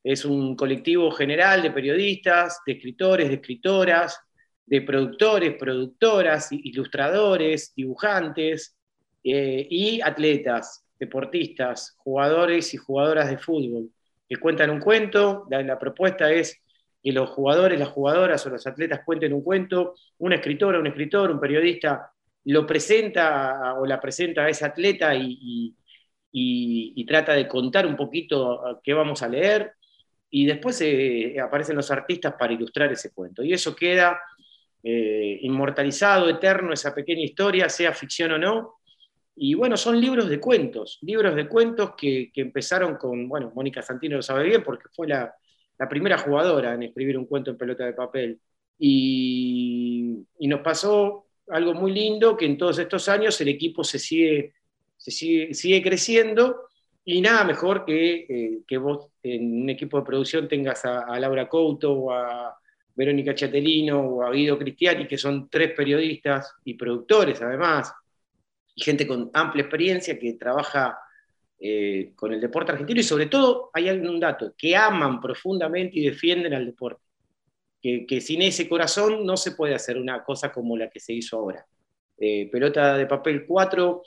Es 0.03 0.25
un 0.25 0.55
colectivo 0.55 1.11
general 1.11 1.61
de 1.61 1.69
periodistas, 1.69 2.61
de 2.65 2.73
escritores, 2.73 3.27
de 3.27 3.35
escritoras, 3.35 4.25
de 4.65 4.81
productores, 4.81 5.55
productoras, 5.55 6.51
ilustradores, 6.51 7.74
dibujantes 7.75 8.75
eh, 9.24 9.67
y 9.69 10.01
atletas, 10.01 10.86
deportistas, 11.00 11.95
jugadores 11.98 12.74
y 12.74 12.77
jugadoras 12.77 13.29
de 13.29 13.38
fútbol, 13.38 13.89
que 14.27 14.38
cuentan 14.38 14.72
un 14.72 14.79
cuento. 14.79 15.48
La, 15.50 15.77
propuesta 15.77 16.31
es 16.31 16.62
que 17.03 17.12
los 17.12 17.29
jugadores, 17.29 17.79
las 17.79 17.89
jugadoras 17.89 18.45
o 18.45 18.50
los 18.50 18.65
atletas 18.65 19.01
cuenten 19.05 19.34
un 19.34 19.43
cuento, 19.43 19.95
una 20.17 20.36
escritora, 20.36 20.79
un 20.79 20.88
escritor, 20.88 21.31
un 21.31 21.39
periodista 21.39 22.12
lo 22.45 22.65
presenta 22.65 23.74
o 23.75 23.86
la 23.86 24.00
presenta 24.00 24.43
a 24.43 24.50
ese 24.50 24.65
atleta 24.65 25.13
y, 25.15 25.75
trata 27.07 27.34
de 27.34 27.48
contar 27.48 27.86
un 27.86 27.95
poquito 27.95 28.81
qué 28.84 28.93
vamos 28.93 29.22
a 29.22 29.27
leer 29.27 29.74
y 30.29 30.45
después 30.45 30.79
eh, 30.81 31.39
aparecen 31.39 31.75
los 31.75 31.89
artistas 31.91 32.34
para 32.38 32.53
ilustrar 32.53 32.91
ese 32.91 33.13
cuento. 33.13 33.43
Y 33.43 33.53
eso 33.53 33.75
queda 33.75 34.19
eh, 34.88 35.39
inmortalizado, 35.42 36.30
eterno, 36.30 36.72
esa 36.72 36.94
pequeña 36.94 37.24
historia, 37.24 37.68
sea 37.70 37.92
ficción 37.92 38.34
o 38.34 38.38
no. 38.38 38.75
Y 39.36 39.56
bueno, 39.56 39.75
son 39.77 40.00
libros 40.00 40.30
de 40.30 40.39
cuentos, 40.39 41.00
libros 41.01 41.36
de 41.36 41.48
cuentos 41.48 41.96
que, 41.98 42.32
empezaron 42.36 42.96
con, 42.96 43.27
bueno, 43.27 43.51
Mónica 43.56 43.82
Santino 43.82 44.18
lo 44.18 44.22
sabe 44.22 44.44
bien 44.44 44.63
porque 44.63 44.88
fue 44.94 45.08
la, 45.08 45.34
primera 45.89 46.20
jugadora 46.20 46.75
en 46.75 46.84
escribir 46.84 47.18
un 47.18 47.25
cuento 47.25 47.50
en 47.50 47.58
pelota 47.58 47.84
de 47.84 47.94
papel. 47.94 48.39
Y, 48.77 50.24
nos 50.42 50.62
pasó 50.62 51.25
algo 51.48 51.74
muy 51.74 51.92
lindo, 51.92 52.38
que 52.38 52.46
en 52.46 52.56
todos 52.56 52.77
estos 52.77 53.10
años 53.10 53.42
el 53.42 53.48
equipo 53.48 53.84
se 53.84 53.98
sigue, 53.98 54.54
se 54.98 55.10
sigue 55.12 55.82
creciendo 55.82 56.68
y 57.04 57.22
nada 57.22 57.44
mejor 57.44 57.86
que, 57.86 58.63
eh, 58.70 58.77
vos 58.77 59.10
en 59.24 59.63
un 59.63 59.70
equipo 59.72 59.98
de 59.98 60.06
producción 60.06 60.48
tengas 60.48 60.86
a, 60.86 61.20
Laura 61.20 61.50
Couto 61.50 61.92
o 61.92 62.12
a 62.12 62.56
Verónica 62.95 63.35
Chatelino 63.35 63.99
o 63.99 64.23
a 64.23 64.31
Guido 64.31 64.57
Cristiani, 64.57 65.07
que 65.07 65.17
son 65.17 65.49
tres 65.49 65.73
periodistas 65.73 66.55
y 66.63 66.75
productores 66.75 67.41
además, 67.41 67.93
y 68.73 68.83
gente 68.83 69.05
con 69.05 69.29
amplia 69.33 69.63
experiencia 69.63 70.17
que 70.17 70.33
trabaja 70.33 70.97
eh, 71.59 72.13
con 72.15 72.33
el 72.33 72.41
deporte 72.41 72.71
argentino 72.71 72.99
y 72.99 73.03
sobre 73.03 73.27
todo 73.27 73.69
hay 73.73 73.89
un 73.89 74.19
dato, 74.19 74.53
que 74.57 74.75
aman 74.75 75.19
profundamente 75.19 75.99
y 75.99 76.05
defienden 76.05 76.53
al 76.53 76.65
deporte. 76.65 77.01
Que, 77.81 78.05
que, 78.05 78.19
sin 78.19 78.41
ese 78.41 78.67
corazón 78.67 79.25
no 79.25 79.37
se 79.37 79.51
puede 79.51 79.75
hacer 79.75 79.97
una 79.97 80.23
cosa 80.23 80.51
como 80.51 80.75
la 80.75 80.89
que 80.89 80.99
se 80.99 81.13
hizo 81.13 81.37
ahora. 81.37 81.65
Eh, 82.17 82.49
pelota 82.51 82.97
de 82.97 83.05
papel 83.05 83.45
4 83.45 84.01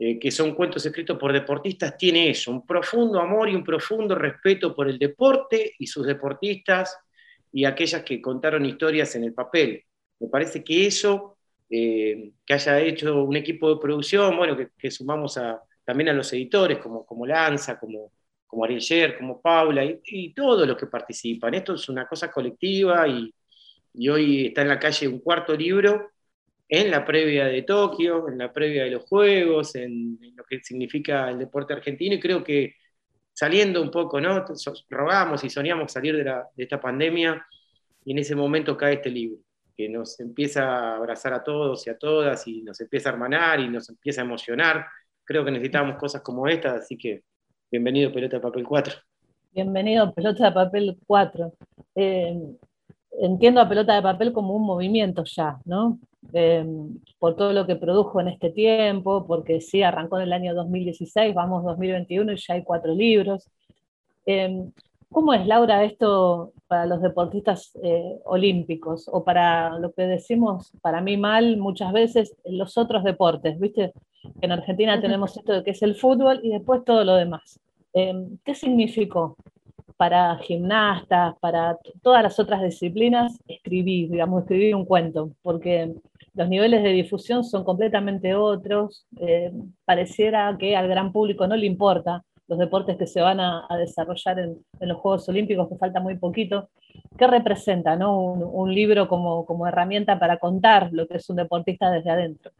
eh, 0.00 0.16
que 0.16 0.30
son 0.30 0.54
cuentos 0.54 0.86
escritos 0.86 1.18
por 1.18 1.32
deportistas, 1.32 1.98
tiene 1.98 2.30
eso, 2.30 2.52
un 2.52 2.64
profundo 2.64 3.18
amor 3.18 3.48
y 3.48 3.56
un 3.56 3.64
profundo 3.64 4.14
respeto 4.14 4.72
por 4.72 4.88
el 4.88 4.96
deporte 4.96 5.74
y 5.76 5.88
sus 5.88 6.06
deportistas 6.06 6.96
y 7.52 7.64
aquellas 7.64 8.02
que 8.02 8.20
contaron 8.20 8.64
historias 8.66 9.14
en 9.16 9.24
el 9.24 9.34
papel. 9.34 9.84
Me 10.20 10.28
parece 10.28 10.62
que 10.64 10.86
eso, 10.86 11.38
eh, 11.70 12.32
que 12.44 12.54
haya 12.54 12.80
hecho 12.80 13.22
un 13.22 13.36
equipo 13.36 13.74
de 13.74 13.80
producción, 13.80 14.36
bueno, 14.36 14.56
que, 14.76 14.90
sumamos 14.90 15.38
a, 15.38 15.62
también 15.84 16.10
a 16.10 16.12
los 16.12 16.32
editores 16.32 16.78
como, 16.78 17.04
como 17.06 17.26
Lanza, 17.26 17.78
como, 17.78 18.12
como 18.46 18.64
Ariel 18.64 19.16
como 19.16 19.40
Paula 19.40 19.84
y, 19.84 20.00
y, 20.04 20.34
todos 20.34 20.66
los 20.66 20.76
que 20.76 20.86
participan. 20.86 21.54
Esto 21.54 21.74
es 21.74 21.88
una 21.88 22.06
cosa 22.06 22.30
colectiva 22.30 23.06
y, 23.06 23.32
y 23.94 24.08
hoy 24.08 24.46
está 24.46 24.62
en 24.62 24.68
la 24.68 24.78
calle 24.78 25.08
un 25.08 25.20
cuarto 25.20 25.54
libro 25.54 26.10
en 26.68 26.90
la 26.90 27.04
previa 27.04 27.46
de 27.46 27.62
Tokio, 27.62 28.28
en 28.28 28.38
la 28.38 28.52
previa 28.52 28.84
de 28.84 28.90
los 28.90 29.04
Juegos, 29.04 29.74
en, 29.74 30.18
lo 30.36 30.44
que 30.44 30.60
significa 30.62 31.30
el 31.30 31.38
deporte 31.38 31.72
argentino, 31.72 32.14
y 32.14 32.20
creo 32.20 32.44
que 32.44 32.74
saliendo 33.38 33.80
un 33.80 33.92
poco, 33.92 34.20
¿no? 34.20 34.44
Rogamos 34.90 35.44
y 35.44 35.48
soñamos 35.48 35.92
salir 35.92 36.16
de, 36.16 36.42
esta 36.56 36.80
pandemia, 36.80 37.46
y 38.04 38.10
en 38.10 38.18
ese 38.18 38.34
momento 38.34 38.76
cae 38.76 38.94
este 38.94 39.10
libro, 39.10 39.38
que 39.76 39.88
nos 39.88 40.18
empieza 40.18 40.64
a 40.64 40.96
abrazar 40.96 41.32
a 41.34 41.44
todos 41.44 41.86
y 41.86 41.90
a 41.90 41.96
todas, 41.96 42.48
y 42.48 42.62
nos 42.62 42.80
empieza 42.80 43.10
a 43.10 43.12
hermanar 43.12 43.60
y 43.60 43.68
nos 43.68 43.88
empieza 43.90 44.22
a 44.22 44.24
emocionar. 44.24 44.86
Creo 45.22 45.44
que 45.44 45.52
necesitamos 45.52 45.96
cosas 45.98 46.20
como 46.22 46.48
estas, 46.48 46.82
así 46.82 46.98
que 46.98 47.22
bienvenido 47.70 48.12
Pelota 48.12 48.38
de 48.38 48.42
Papel 48.42 48.64
4. 48.64 48.94
Bienvenido 49.52 50.12
Pelota 50.12 50.46
de 50.46 50.52
Papel 50.52 50.98
4. 51.06 51.52
Eh, 51.94 52.56
entiendo 53.20 53.60
a 53.60 53.68
Pelota 53.68 53.94
de 53.94 54.02
Papel 54.02 54.32
como 54.32 54.54
un 54.54 54.64
movimiento 54.64 55.24
ya, 55.24 55.58
¿no? 55.64 55.98
Em, 56.32 56.98
por 57.18 57.36
todo 57.36 57.52
lo 57.52 57.66
que 57.66 57.76
produjo 57.76 58.20
en 58.20 58.28
este 58.28 58.50
tiempo, 58.50 59.26
porque 59.26 59.60
sí, 59.60 59.82
arrancó 59.82 60.18
en 60.18 60.24
el 60.24 60.32
año 60.32 60.54
2016, 60.54 61.34
vamos 61.34 61.64
2021 61.64 62.32
y 62.32 62.36
ya 62.36 62.54
hay 62.54 62.64
cuatro 62.64 62.94
libros. 62.94 63.48
Em, 64.26 64.72
¿Cómo 65.10 65.32
es, 65.32 65.46
Laura, 65.46 65.84
esto 65.84 66.52
para 66.66 66.84
los 66.84 67.00
deportistas 67.00 67.72
eh, 67.82 68.20
olímpicos 68.24 69.08
o 69.10 69.24
para 69.24 69.78
lo 69.78 69.92
que 69.92 70.02
decimos, 70.02 70.72
para 70.82 71.00
mí 71.00 71.16
mal, 71.16 71.56
muchas 71.56 71.92
veces, 71.92 72.36
los 72.44 72.76
otros 72.76 73.04
deportes? 73.04 73.58
¿Viste? 73.58 73.92
En 74.42 74.52
Argentina 74.52 75.00
tenemos 75.00 75.36
esto 75.36 75.52
de 75.54 75.64
que 75.64 75.70
es 75.70 75.82
el 75.82 75.94
fútbol 75.94 76.40
y 76.42 76.50
después 76.50 76.84
todo 76.84 77.04
lo 77.04 77.14
demás. 77.14 77.58
Em, 77.94 78.38
¿Qué 78.44 78.54
significó 78.54 79.36
para 79.98 80.38
gimnastas, 80.38 81.34
para 81.40 81.76
todas 82.02 82.22
las 82.22 82.38
otras 82.38 82.62
disciplinas, 82.62 83.38
escribir, 83.48 84.08
digamos, 84.10 84.42
escribir 84.42 84.74
un 84.76 84.86
cuento? 84.86 85.32
Porque 85.42 85.92
los 86.34 86.48
niveles 86.48 86.84
de 86.84 86.90
difusión 86.90 87.42
son 87.42 87.64
completamente 87.64 88.34
otros. 88.36 89.06
Eh, 89.18 89.52
pareciera 89.84 90.56
que 90.56 90.76
al 90.76 90.88
gran 90.88 91.12
público 91.12 91.48
no 91.48 91.56
le 91.56 91.66
importa 91.66 92.24
los 92.46 92.58
deportes 92.58 92.96
que 92.96 93.08
se 93.08 93.20
van 93.20 93.40
a, 93.40 93.66
desarrollar 93.76 94.38
en, 94.38 94.64
los 94.80 94.98
Juegos 94.98 95.28
Olímpicos, 95.28 95.68
que 95.68 95.76
falta 95.76 96.00
muy 96.00 96.16
poquito. 96.16 96.70
¿Qué 97.18 97.26
representa 97.26 97.94
un, 98.08 98.74
libro 98.74 99.08
como, 99.08 99.44
como, 99.44 99.66
herramienta 99.66 100.18
para 100.18 100.38
contar 100.38 100.90
lo 100.92 101.06
que 101.06 101.16
es 101.16 101.28
un 101.28 101.36
deportista 101.36 101.90
desde 101.90 102.10
adentro? 102.10 102.52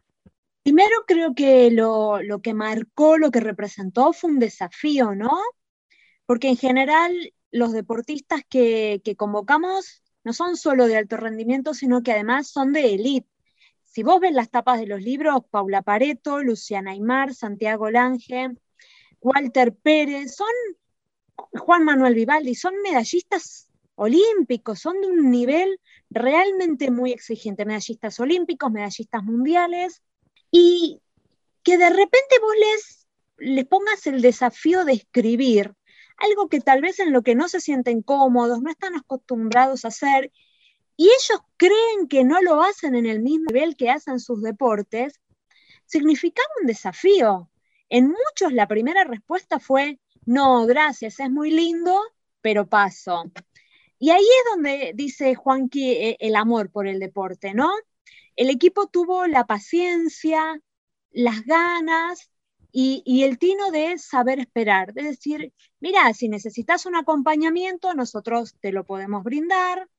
Primero 0.61 0.95
creo 1.07 1.33
que 1.33 1.71
lo, 1.71 2.21
lo 2.21 2.39
que 2.39 2.53
marcó, 2.53 3.17
lo 3.17 3.31
que 3.31 3.39
representó 3.39 4.13
fue 4.13 4.29
un 4.29 4.39
desafío, 4.39 5.15
¿no? 5.15 5.31
Porque 6.29 6.49
en 6.49 6.57
general 6.57 7.33
los 7.49 7.71
deportistas 7.71 8.41
que, 8.47 9.01
convocamos 9.17 10.03
no 10.23 10.31
son 10.31 10.57
solo 10.57 10.85
de 10.85 10.95
alto 10.95 11.17
rendimiento, 11.17 11.73
sino 11.73 12.03
que 12.03 12.11
además 12.11 12.49
son 12.49 12.71
de 12.71 12.93
élite. 12.93 13.27
Si 13.83 14.03
vos 14.03 14.19
ves 14.19 14.33
las 14.33 14.51
tapas 14.51 14.79
de 14.79 14.85
los 14.85 15.01
libros, 15.01 15.41
Paula 15.49 15.81
Pareto, 15.81 16.43
Luciana 16.43 16.91
Aymar, 16.91 17.33
Santiago 17.33 17.89
Lange, 17.89 18.51
Walter 19.21 19.73
Pérez, 19.73 20.35
son 20.35 20.45
Juan 21.35 21.83
Manuel 21.83 22.13
Vivaldi, 22.13 22.53
son 22.53 22.75
medallistas 22.83 23.71
olímpicos, 23.95 24.77
son 24.77 25.01
de 25.01 25.07
un 25.07 25.31
nivel 25.31 25.79
realmente 26.11 26.91
muy 26.91 27.11
exigente, 27.11 27.65
medallistas 27.65 28.19
olímpicos, 28.19 28.71
medallistas 28.71 29.23
mundiales, 29.23 30.03
y 30.51 31.01
que 31.63 31.79
de 31.79 31.89
repente 31.89 32.35
vos 32.39 32.53
les, 32.59 33.07
les 33.55 33.65
pongas 33.65 34.05
el 34.05 34.21
desafío 34.21 34.85
de 34.85 34.93
escribir 34.93 35.73
algo 36.19 36.49
que 36.49 36.59
tal 36.59 36.81
vez 36.81 36.99
en 36.99 37.13
lo 37.13 37.21
que 37.21 37.35
no 37.35 37.47
se 37.47 37.61
sienten 37.61 38.01
cómodos, 38.01 38.61
no 38.61 38.69
están 38.69 38.95
acostumbrados 38.95 39.85
a 39.85 39.89
hacer, 39.89 40.31
y 40.97 41.05
ellos 41.05 41.41
creen 41.57 42.07
que 42.09 42.23
no 42.23 42.41
lo 42.41 42.61
hacen 42.61 42.95
en 42.95 43.05
el 43.05 43.21
mismo 43.21 43.45
nivel 43.51 43.77
que 43.77 43.89
hacen 43.89 44.19
sus 44.19 44.41
deportes, 44.41 45.19
significaba 45.85 46.47
un 46.61 46.67
desafío. 46.67 47.49
En 47.89 48.07
muchos 48.07 48.53
la 48.53 48.67
primera 48.67 49.03
respuesta 49.05 49.59
fue, 49.59 49.99
no, 50.25 50.65
gracias, 50.65 51.19
es 51.19 51.29
muy 51.31 51.51
lindo, 51.51 51.99
pero 52.41 52.67
paso. 52.67 53.31
Y 53.97 54.11
ahí 54.11 54.23
es 54.23 54.55
donde 54.55 54.91
dice 54.95 55.35
Juanqui 55.35 55.91
eh, 55.91 56.17
el 56.19 56.35
amor 56.35 56.71
por 56.71 56.87
el 56.87 56.99
deporte, 56.99 57.53
¿no? 57.53 57.71
El 58.35 58.49
equipo 58.49 58.87
tuvo 58.87 59.25
la 59.27 59.45
paciencia, 59.45 60.61
las 61.11 61.45
ganas 61.45 62.29
y, 62.71 63.23
el 63.23 63.39
tino 63.39 63.71
de 63.71 63.97
saber 63.97 64.39
esperar, 64.39 64.93
de 64.93 65.03
decir, 65.03 65.53
mira, 65.79 66.13
si 66.13 66.29
necesitas 66.29 66.85
un 66.85 66.95
acompañamiento, 66.95 67.93
nosotros 67.93 68.55
te 68.59 68.71
lo 68.71 68.85
podemos 68.85 69.23
brindar, 69.23 69.89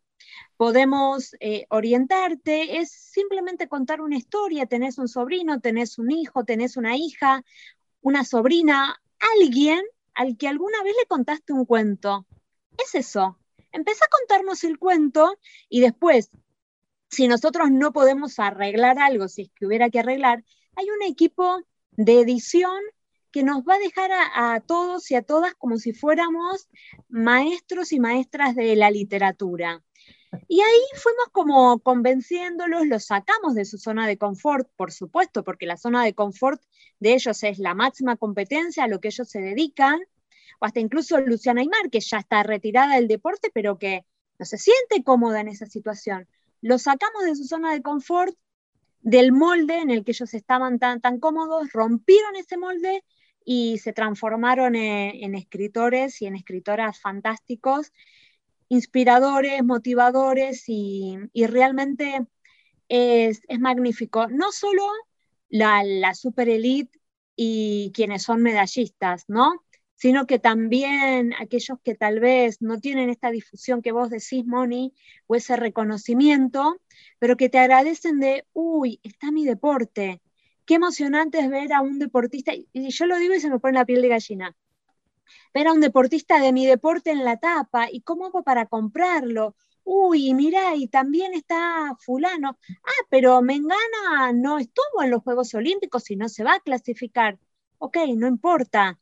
podemos 0.56 1.35
eh, 1.40 1.66
orientarte, 1.70 2.78
es 2.78 2.90
simplemente 2.92 3.68
contar 3.68 4.00
una 4.00 4.16
historia, 4.16 4.66
tenés 4.66 4.98
un 4.98 5.09
sobrino, 5.09 5.61
tenés 5.61 5.98
un 5.98 6.12
hijo, 6.12 6.44
tenés 6.44 6.76
una 6.76 6.96
hija, 6.96 7.44
una 8.02 8.24
sobrina, 8.24 9.00
alguien 9.37 9.80
al 10.14 10.37
que 10.37 10.48
alguna 10.48 10.83
vez 10.83 10.94
le 10.98 11.06
contaste 11.06 11.52
un 11.52 11.64
cuento. 11.64 12.26
Es 12.78 12.94
eso. 12.94 13.38
Empieza 13.72 14.04
a 14.04 14.16
contarnos 14.16 14.64
el 14.64 14.78
cuento 14.78 15.38
y 15.68 15.80
después, 15.80 16.30
si 17.09 17.26
nosotros 17.26 17.70
no 17.70 17.92
podemos 17.92 18.38
arreglar 18.38 18.98
algo, 18.98 19.28
si 19.28 19.42
es 19.42 19.50
que 19.54 19.66
hubiera 19.66 19.90
que 19.90 20.00
arreglar, 20.00 20.44
hay 20.76 20.90
un 20.90 21.02
equipo 21.02 21.64
de 21.92 22.20
edición 22.20 22.79
que 23.31 23.42
nos 23.42 23.62
va 23.62 23.74
a 23.74 23.79
dejar 23.79 24.11
a, 24.12 24.61
todos 24.61 25.11
y 25.11 25.14
a 25.14 25.22
todas 25.22 25.55
como 25.55 25.79
si 25.79 25.92
fuéramos 25.92 26.68
maestros 27.09 27.92
y 27.92 28.00
maestras 28.00 28.57
de 28.57 28.74
la 28.76 28.90
literatura. 28.90 29.83
Y 30.48 30.61
ahí 30.61 30.83
fuimos 30.94 31.26
como 31.33 31.79
convenciéndolos, 31.81 32.87
los 32.87 33.07
sacamos 33.07 33.55
de 33.55 33.64
su 33.64 33.79
zona 33.79 34.07
de 34.07 34.16
confort, 34.16 34.68
por 34.76 34.92
supuesto, 34.92 35.42
porque 35.44 35.66
la 35.66 35.76
zona 35.76 36.05
de 36.05 36.14
confort 36.14 36.62
de 37.00 37.14
ellos 37.14 37.42
es 37.42 37.59
la 37.59 37.74
máxima 37.74 38.16
competencia 38.16 38.85
a 38.85 38.88
lo 38.88 39.00
que 39.00 39.09
ellos 39.09 39.29
se 39.29 39.40
dedican, 39.40 40.00
o 40.61 40.66
hasta 40.66 40.81
incluso 40.81 41.20
Luciana 41.20 41.62
Aymar, 41.62 41.90
que 41.90 42.00
ya 42.00 42.18
está 42.18 42.42
retirada 42.42 42.96
del 42.96 43.09
deporte, 43.09 43.50
pero 43.53 43.79
que 43.79 44.05
no 44.38 44.44
se 44.44 44.59
siente 44.59 45.03
cómoda 45.05 45.40
en 45.40 45.48
esa 45.48 45.66
situación. 45.66 46.29
Los 46.61 46.83
sacamos 46.83 47.24
de 47.24 47.35
su 47.35 47.44
zona 47.44 47.72
de 47.72 47.83
confort 47.83 48.37
del 49.02 49.32
molde 49.32 49.78
en 49.78 49.90
el 49.90 50.04
que 50.04 50.12
ellos 50.12 50.34
estaban 50.34 50.78
tan, 50.78 51.00
tan 51.00 51.18
cómodos, 51.18 51.72
rompieron 51.72 52.36
ese 52.36 52.56
molde 52.56 53.02
y 53.44 53.78
se 53.78 53.92
transformaron 53.92 54.76
en, 54.76 55.34
escritores 55.34 56.20
y 56.22 56.26
en 56.26 56.36
escritoras 56.36 57.00
fantásticos, 57.00 57.92
inspiradores, 58.68 59.64
motivadores 59.64 60.64
y, 60.66 61.18
realmente 61.34 62.26
es, 62.88 63.42
magnífico. 63.58 64.28
No 64.28 64.52
solo 64.52 64.82
la, 65.48 65.82
la 65.82 66.14
super 66.14 66.48
elite 66.48 66.98
y 67.34 67.92
quienes 67.94 68.22
son 68.22 68.42
medallistas, 68.42 69.24
¿no? 69.28 69.64
Sino 70.00 70.26
que 70.26 70.38
también 70.38 71.34
aquellos 71.34 71.78
que 71.84 71.94
tal 71.94 72.20
vez 72.20 72.62
no 72.62 72.80
tienen 72.80 73.10
esta 73.10 73.30
difusión 73.30 73.82
que 73.82 73.92
vos 73.92 74.08
decís, 74.08 74.46
Moni, 74.46 74.94
o 75.26 75.34
ese 75.34 75.56
reconocimiento, 75.56 76.80
pero 77.18 77.36
que 77.36 77.50
te 77.50 77.58
agradecen 77.58 78.18
de, 78.18 78.46
uy, 78.54 78.98
está 79.02 79.30
mi 79.30 79.44
deporte. 79.44 80.22
Qué 80.64 80.76
emocionante 80.76 81.40
es 81.40 81.50
ver 81.50 81.74
a 81.74 81.82
un 81.82 81.98
deportista, 81.98 82.52
y 82.54 82.90
yo 82.90 83.04
lo 83.04 83.18
digo 83.18 83.34
y 83.34 83.40
se 83.40 83.50
me 83.50 83.58
pone 83.58 83.74
la 83.74 83.84
piel 83.84 84.00
de 84.00 84.08
gallina, 84.08 84.56
ver 85.52 85.66
a 85.66 85.72
un 85.74 85.82
deportista 85.82 86.40
de 86.40 86.54
mi 86.54 86.64
deporte 86.64 87.10
en 87.10 87.22
la 87.22 87.36
tapa, 87.36 87.90
y 87.92 88.00
cómo 88.00 88.24
hago 88.24 88.42
para 88.42 88.64
comprarlo. 88.64 89.54
Uy, 89.84 90.32
mira, 90.32 90.76
y 90.76 90.88
también 90.88 91.34
está 91.34 91.94
fulano. 91.98 92.58
Ah, 92.84 93.06
pero 93.10 93.42
Mengana 93.42 94.32
no 94.32 94.58
estuvo 94.58 95.02
en 95.02 95.10
los 95.10 95.22
Juegos 95.22 95.52
Olímpicos 95.52 96.10
y 96.10 96.16
no 96.16 96.30
se 96.30 96.42
va 96.42 96.54
a 96.54 96.60
clasificar. 96.60 97.38
Ok, 97.78 97.98
no 98.16 98.28
importa 98.28 98.99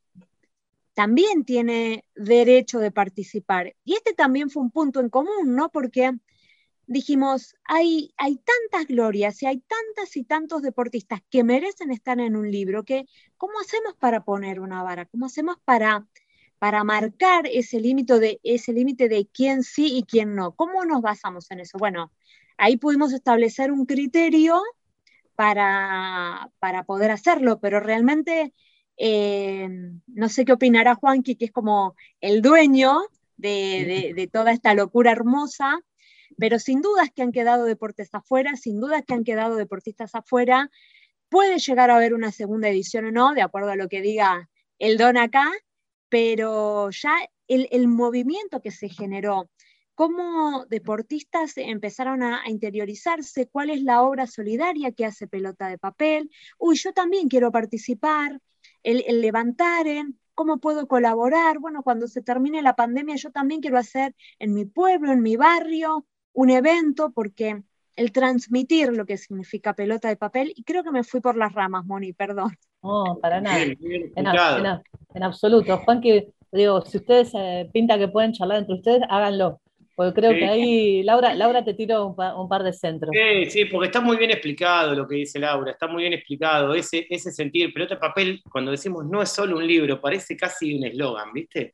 también 0.98 1.44
tiene 1.44 2.04
derecho 2.16 2.80
de 2.80 2.90
participar. 2.90 3.76
Y 3.84 3.94
este 3.94 4.14
también 4.14 4.50
fue 4.50 4.64
un 4.64 4.72
punto 4.72 4.98
en 4.98 5.10
común, 5.10 5.54
¿no? 5.54 5.68
Porque 5.70 6.10
dijimos, 6.88 7.54
hay, 7.62 8.12
hay 8.16 8.34
tantas 8.34 8.88
glorias 8.88 9.40
y 9.40 9.46
hay 9.46 9.60
tantas 9.60 10.16
y 10.16 10.24
tantos 10.24 10.60
deportistas 10.60 11.20
que 11.30 11.44
merecen 11.44 11.92
estar 11.92 12.18
en 12.18 12.34
un 12.34 12.50
libro, 12.50 12.82
que 12.82 13.06
¿cómo 13.36 13.60
hacemos 13.60 13.94
para 13.94 14.24
poner 14.24 14.58
una 14.58 14.82
vara? 14.82 15.06
¿Cómo 15.06 15.26
hacemos 15.26 15.58
para, 15.64 16.04
para 16.58 16.82
marcar 16.82 17.46
ese 17.46 17.78
límite 17.78 18.18
de, 18.18 18.40
de 18.42 19.28
quién 19.32 19.62
sí 19.62 19.98
y 19.98 20.02
quién 20.02 20.34
no? 20.34 20.56
¿Cómo 20.56 20.84
nos 20.84 21.00
basamos 21.00 21.48
en 21.52 21.60
eso? 21.60 21.78
Bueno, 21.78 22.10
ahí 22.56 22.76
pudimos 22.76 23.12
establecer 23.12 23.70
un 23.70 23.86
criterio 23.86 24.60
para, 25.36 26.50
para 26.58 26.82
poder 26.82 27.12
hacerlo, 27.12 27.60
pero 27.60 27.78
realmente 27.78 28.52
eh, 28.98 29.68
no 30.08 30.28
sé 30.28 30.44
qué 30.44 30.52
opinará 30.52 30.96
Juanqui, 30.96 31.36
que 31.36 31.46
es 31.46 31.52
como 31.52 31.94
el 32.20 32.42
dueño 32.42 33.00
de, 33.36 34.28
toda 34.32 34.52
esta 34.52 34.74
locura 34.74 35.12
hermosa, 35.12 35.80
pero 36.36 36.58
sin 36.58 36.82
dudas 36.82 37.10
que 37.14 37.22
han 37.22 37.32
quedado 37.32 37.64
deportes 37.64 38.12
afuera, 38.12 38.56
sin 38.56 38.80
dudas 38.80 39.04
que 39.06 39.14
han 39.14 39.24
quedado 39.24 39.54
deportistas 39.54 40.14
afuera. 40.14 40.70
Puede 41.28 41.58
llegar 41.58 41.90
a 41.90 41.96
haber 41.96 42.12
una 42.12 42.32
segunda 42.32 42.68
edición 42.68 43.06
o 43.06 43.10
no, 43.12 43.34
de 43.34 43.42
acuerdo 43.42 43.70
a 43.70 43.76
lo 43.76 43.88
que 43.88 44.02
diga 44.02 44.48
el 44.78 44.98
don 44.98 45.16
acá, 45.16 45.50
pero 46.08 46.90
ya 46.90 47.14
el, 47.46 47.88
movimiento 47.88 48.60
que 48.60 48.70
se 48.70 48.88
generó, 48.88 49.50
cómo 49.94 50.64
deportistas 50.66 51.56
empezaron 51.56 52.22
a, 52.22 52.42
a, 52.42 52.50
interiorizarse, 52.50 53.48
cuál 53.48 53.70
es 53.70 53.82
la 53.82 54.02
obra 54.02 54.26
solidaria 54.26 54.92
que 54.92 55.04
hace 55.04 55.26
pelota 55.26 55.68
de 55.68 55.78
papel, 55.78 56.30
uy, 56.58 56.76
yo 56.76 56.92
también 56.92 57.28
quiero 57.28 57.52
participar, 57.52 58.40
el, 58.82 59.20
levantar 59.20 59.86
en 59.86 60.18
cómo 60.34 60.58
puedo 60.58 60.86
colaborar. 60.86 61.58
Bueno, 61.58 61.82
cuando 61.82 62.06
se 62.08 62.22
termine 62.22 62.62
la 62.62 62.76
pandemia, 62.76 63.16
yo 63.16 63.30
también 63.30 63.60
quiero 63.60 63.78
hacer 63.78 64.14
en 64.38 64.54
mi 64.54 64.64
pueblo, 64.64 65.12
en 65.12 65.22
mi 65.22 65.36
barrio, 65.36 66.06
un 66.32 66.50
evento, 66.50 67.10
porque 67.10 67.62
el 67.96 68.12
transmitir 68.12 68.92
lo 68.92 69.06
que 69.06 69.16
significa 69.16 69.74
pelota 69.74 70.08
de 70.08 70.16
papel, 70.16 70.52
y 70.54 70.62
creo 70.62 70.84
que 70.84 70.92
me 70.92 71.02
fui 71.02 71.20
por 71.20 71.36
las 71.36 71.52
ramas, 71.52 71.84
Moni, 71.84 72.12
perdón. 72.12 72.56
No, 72.82 73.18
para 73.20 73.40
nada. 73.40 73.64
en, 73.64 75.22
absoluto. 75.22 75.78
Juan, 75.78 76.00
que 76.00 76.32
digo, 76.52 76.80
si 76.82 76.98
ustedes 76.98 77.32
eh, 77.34 77.68
pinta 77.72 77.98
que 77.98 78.06
pueden 78.06 78.32
charlar 78.32 78.58
entre 78.58 78.76
ustedes, 78.76 79.02
háganlo. 79.08 79.60
Porque 79.98 80.20
creo 80.20 80.30
que 80.30 80.44
ahí, 80.44 81.02
Laura, 81.02 81.34
Laura 81.34 81.64
te 81.64 81.74
tiró 81.74 82.06
un, 82.06 82.48
par 82.48 82.62
de 82.62 82.72
centros. 82.72 83.10
Sí, 83.12 83.50
sí, 83.50 83.64
porque 83.64 83.86
está 83.86 84.00
muy 84.00 84.16
bien 84.16 84.30
explicado 84.30 84.94
lo 84.94 85.08
que 85.08 85.16
dice 85.16 85.40
Laura, 85.40 85.72
está 85.72 85.88
muy 85.88 86.04
bien 86.04 86.12
explicado. 86.12 86.72
Ese, 86.72 87.08
ese 87.10 87.32
sentir, 87.32 87.74
pelota 87.74 87.96
de 87.96 88.00
papel, 88.00 88.40
cuando 88.48 88.70
decimos 88.70 89.04
no 89.06 89.20
es 89.20 89.28
solo 89.28 89.56
un 89.56 89.66
libro, 89.66 90.00
parece 90.00 90.36
casi 90.36 90.72
un 90.72 90.84
eslogan, 90.84 91.32
¿viste? 91.32 91.72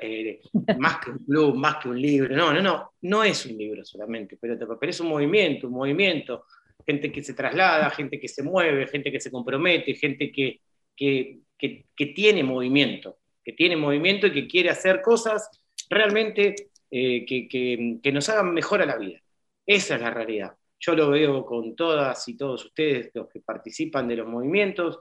Eh, 0.00 0.40
más 0.78 0.96
que 1.04 1.10
un 1.10 1.18
club, 1.18 1.56
más 1.56 1.76
que 1.76 1.90
un 1.90 2.00
libro. 2.00 2.34
No, 2.34 2.54
no, 2.54 2.62
no, 2.62 2.92
no 3.02 3.22
es 3.22 3.44
un 3.44 3.58
libro 3.58 3.84
solamente, 3.84 4.38
pelota 4.38 4.60
de 4.60 4.66
papel 4.68 4.88
es 4.88 5.00
un 5.00 5.08
movimiento, 5.08 5.66
un 5.66 5.74
movimiento. 5.74 6.46
Gente 6.86 7.12
que 7.12 7.22
se 7.22 7.34
traslada, 7.34 7.90
gente 7.90 8.18
que 8.18 8.28
se 8.28 8.42
mueve, 8.42 8.86
gente 8.86 9.12
que 9.12 9.20
se 9.20 9.30
compromete, 9.30 9.92
gente 9.92 10.32
que, 10.32 10.62
que, 10.96 11.40
que 11.58 12.06
tiene 12.14 12.42
movimiento, 12.42 13.18
que 13.44 13.52
tiene 13.52 13.76
movimiento 13.76 14.26
y 14.26 14.32
que 14.32 14.48
quiere 14.48 14.70
hacer 14.70 15.02
cosas 15.02 15.50
realmente 15.90 16.67
eh, 16.90 17.26
que, 17.26 18.12
nos 18.12 18.28
hagan 18.28 18.54
mejor 18.54 18.82
a 18.82 18.86
la 18.86 18.96
vida. 18.96 19.20
Esa 19.66 19.96
es 19.96 20.00
la 20.00 20.10
realidad. 20.10 20.56
Yo 20.80 20.94
lo 20.94 21.10
veo 21.10 21.44
con 21.44 21.76
todas 21.76 22.26
y 22.28 22.36
todos 22.36 22.64
ustedes, 22.64 23.10
los 23.14 23.28
que 23.28 23.40
participan 23.40 24.08
de 24.08 24.16
los 24.16 24.28
movimientos, 24.28 25.00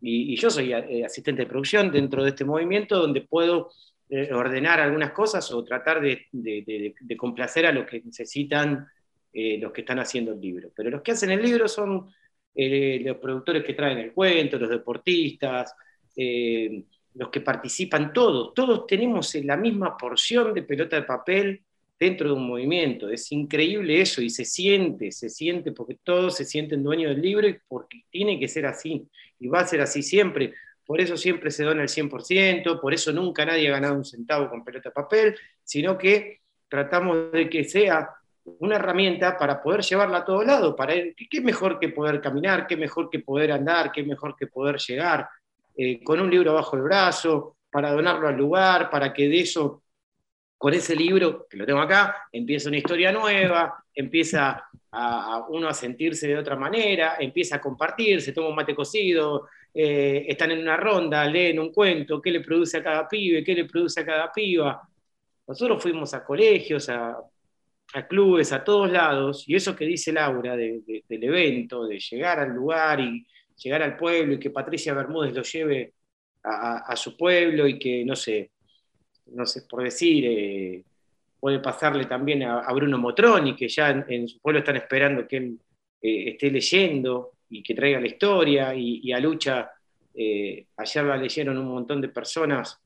y, 0.00 0.36
yo 0.36 0.50
soy 0.50 0.72
eh, 0.72 1.04
asistente 1.04 1.42
de 1.42 1.48
producción 1.48 1.90
dentro 1.90 2.22
de 2.22 2.30
este 2.30 2.44
movimiento, 2.44 2.98
donde 2.98 3.22
puedo 3.22 3.70
eh, 4.08 4.32
ordenar 4.32 4.80
algunas 4.80 5.12
cosas 5.12 5.50
o 5.52 5.64
tratar 5.64 6.00
de, 6.00 6.94
complacer 7.16 7.66
a 7.66 7.72
los 7.72 7.86
que 7.86 8.02
necesitan 8.02 8.86
los 9.32 9.70
que 9.72 9.82
están 9.82 9.98
haciendo 9.98 10.32
el 10.32 10.40
libro. 10.40 10.70
Pero 10.74 10.88
los 10.88 11.02
que 11.02 11.12
hacen 11.12 11.30
el 11.30 11.42
libro 11.42 11.68
son 11.68 12.10
los 12.54 13.16
productores 13.18 13.62
que 13.64 13.74
traen 13.74 13.98
el 13.98 14.12
cuento, 14.12 14.58
los 14.58 14.70
deportistas, 14.70 15.74
los 17.16 17.30
que 17.30 17.40
participan, 17.40 18.12
todos, 18.12 18.52
todos 18.54 18.86
tenemos 18.86 19.34
la 19.36 19.56
misma 19.56 19.96
porción 19.96 20.52
de 20.52 20.62
pelota 20.62 20.96
de 20.96 21.02
papel 21.02 21.62
dentro 21.98 22.28
de 22.28 22.34
un 22.34 22.46
movimiento. 22.46 23.08
Es 23.08 23.32
increíble 23.32 24.00
eso 24.00 24.20
y 24.20 24.30
se 24.30 24.44
siente, 24.44 25.10
se 25.12 25.30
siente 25.30 25.72
porque 25.72 25.96
todos 26.02 26.36
se 26.36 26.44
sienten 26.44 26.82
dueños 26.82 27.14
del 27.14 27.22
libro 27.22 27.48
porque 27.68 28.04
tiene 28.10 28.38
que 28.38 28.48
ser 28.48 28.66
así 28.66 29.08
y 29.38 29.48
va 29.48 29.60
a 29.60 29.66
ser 29.66 29.80
así 29.80 30.02
siempre. 30.02 30.52
Por 30.84 31.00
eso 31.00 31.16
siempre 31.16 31.50
se 31.50 31.64
dona 31.64 31.82
el 31.82 31.88
100%, 31.88 32.80
por 32.80 32.94
eso 32.94 33.12
nunca 33.12 33.44
nadie 33.44 33.68
ha 33.68 33.72
ganado 33.72 33.96
un 33.96 34.04
centavo 34.04 34.48
con 34.48 34.64
pelota 34.64 34.90
de 34.90 34.94
papel, 34.94 35.36
sino 35.64 35.98
que 35.98 36.42
tratamos 36.68 37.32
de 37.32 37.48
que 37.48 37.64
sea 37.64 38.10
una 38.60 38.76
herramienta 38.76 39.36
para 39.36 39.60
poder 39.60 39.80
llevarla 39.80 40.18
a 40.18 40.24
todo 40.24 40.44
lado, 40.44 40.76
para 40.76 40.94
qué 40.94 41.40
mejor 41.40 41.80
que 41.80 41.88
poder 41.88 42.20
caminar, 42.20 42.66
qué 42.68 42.76
mejor 42.76 43.10
que 43.10 43.18
poder 43.18 43.50
andar, 43.50 43.90
qué 43.90 44.04
mejor 44.04 44.36
que 44.36 44.46
poder 44.46 44.76
llegar, 44.78 45.28
eh, 45.76 46.02
con 46.02 46.20
un 46.20 46.30
libro 46.30 46.54
bajo 46.54 46.76
el 46.76 46.82
brazo, 46.82 47.56
para 47.70 47.92
donarlo 47.92 48.28
al 48.28 48.36
lugar, 48.36 48.88
para 48.88 49.12
que 49.12 49.28
de 49.28 49.40
eso, 49.40 49.82
con 50.56 50.72
ese 50.72 50.96
libro, 50.96 51.46
que 51.48 51.58
lo 51.58 51.66
tengo 51.66 51.80
acá, 51.80 52.28
empieza 52.32 52.68
una 52.68 52.78
historia 52.78 53.12
nueva, 53.12 53.84
empieza 53.94 54.64
a, 54.90 55.46
uno 55.48 55.68
a 55.68 55.74
sentirse 55.74 56.26
de 56.26 56.38
otra 56.38 56.56
manera, 56.56 57.16
empieza 57.18 57.56
a 57.56 57.60
compartir, 57.60 58.22
se 58.22 58.32
toma 58.32 58.48
un 58.48 58.54
mate 58.54 58.74
cocido, 58.74 59.48
eh, 59.74 60.24
están 60.26 60.52
en 60.52 60.60
una 60.60 60.78
ronda, 60.78 61.26
leen 61.26 61.58
un 61.58 61.70
cuento, 61.70 62.22
qué 62.22 62.30
le 62.30 62.40
produce 62.40 62.78
a 62.78 62.82
cada 62.82 63.06
pibe, 63.06 63.44
qué 63.44 63.54
le 63.54 63.66
produce 63.66 64.00
a 64.00 64.06
cada 64.06 64.32
piba. 64.32 64.80
Nosotros 65.46 65.82
fuimos 65.82 66.14
a 66.14 66.24
colegios, 66.24 66.88
a, 66.88 67.14
clubes, 68.08 68.52
a 68.52 68.64
todos 68.64 68.90
lados, 68.90 69.44
y 69.46 69.54
eso 69.54 69.76
que 69.76 69.84
dice 69.84 70.12
Laura 70.12 70.56
del 70.56 70.82
evento, 71.08 71.86
de 71.86 71.98
llegar 71.98 72.40
al 72.40 72.50
lugar 72.50 73.00
y 73.00 73.26
llegar 73.56 73.82
al 73.82 73.96
pueblo 73.96 74.34
y 74.34 74.38
que 74.38 74.50
Patricia 74.50 74.94
Bermúdez 74.94 75.34
lo 75.34 75.42
lleve 75.42 75.92
a, 76.48 76.94
su 76.94 77.16
pueblo 77.16 77.66
y 77.66 77.76
que, 77.76 78.04
no 78.04 78.14
sé, 78.14 78.52
no 79.26 79.44
sé, 79.44 79.62
por 79.68 79.82
decir, 79.82 80.24
eh, 80.26 80.84
puede 81.40 81.58
pasarle 81.58 82.04
también 82.04 82.44
a, 82.44 82.72
Bruno 82.72 82.98
Motroni, 82.98 83.56
que 83.56 83.68
ya 83.68 83.90
en, 83.90 84.28
su 84.28 84.38
pueblo 84.38 84.60
están 84.60 84.76
esperando 84.76 85.26
que 85.26 85.38
él 85.38 85.58
eh, 86.00 86.30
esté 86.30 86.52
leyendo 86.52 87.32
y 87.50 87.64
que 87.64 87.74
traiga 87.74 87.98
la 87.98 88.06
historia, 88.06 88.72
y, 88.76 89.12
a 89.12 89.18
Lucha, 89.18 89.70
eh, 90.14 90.66
ayer 90.76 91.04
la 91.04 91.16
leyeron 91.16 91.58
un 91.58 91.66
montón 91.66 92.00
de 92.00 92.08
personas 92.08 92.78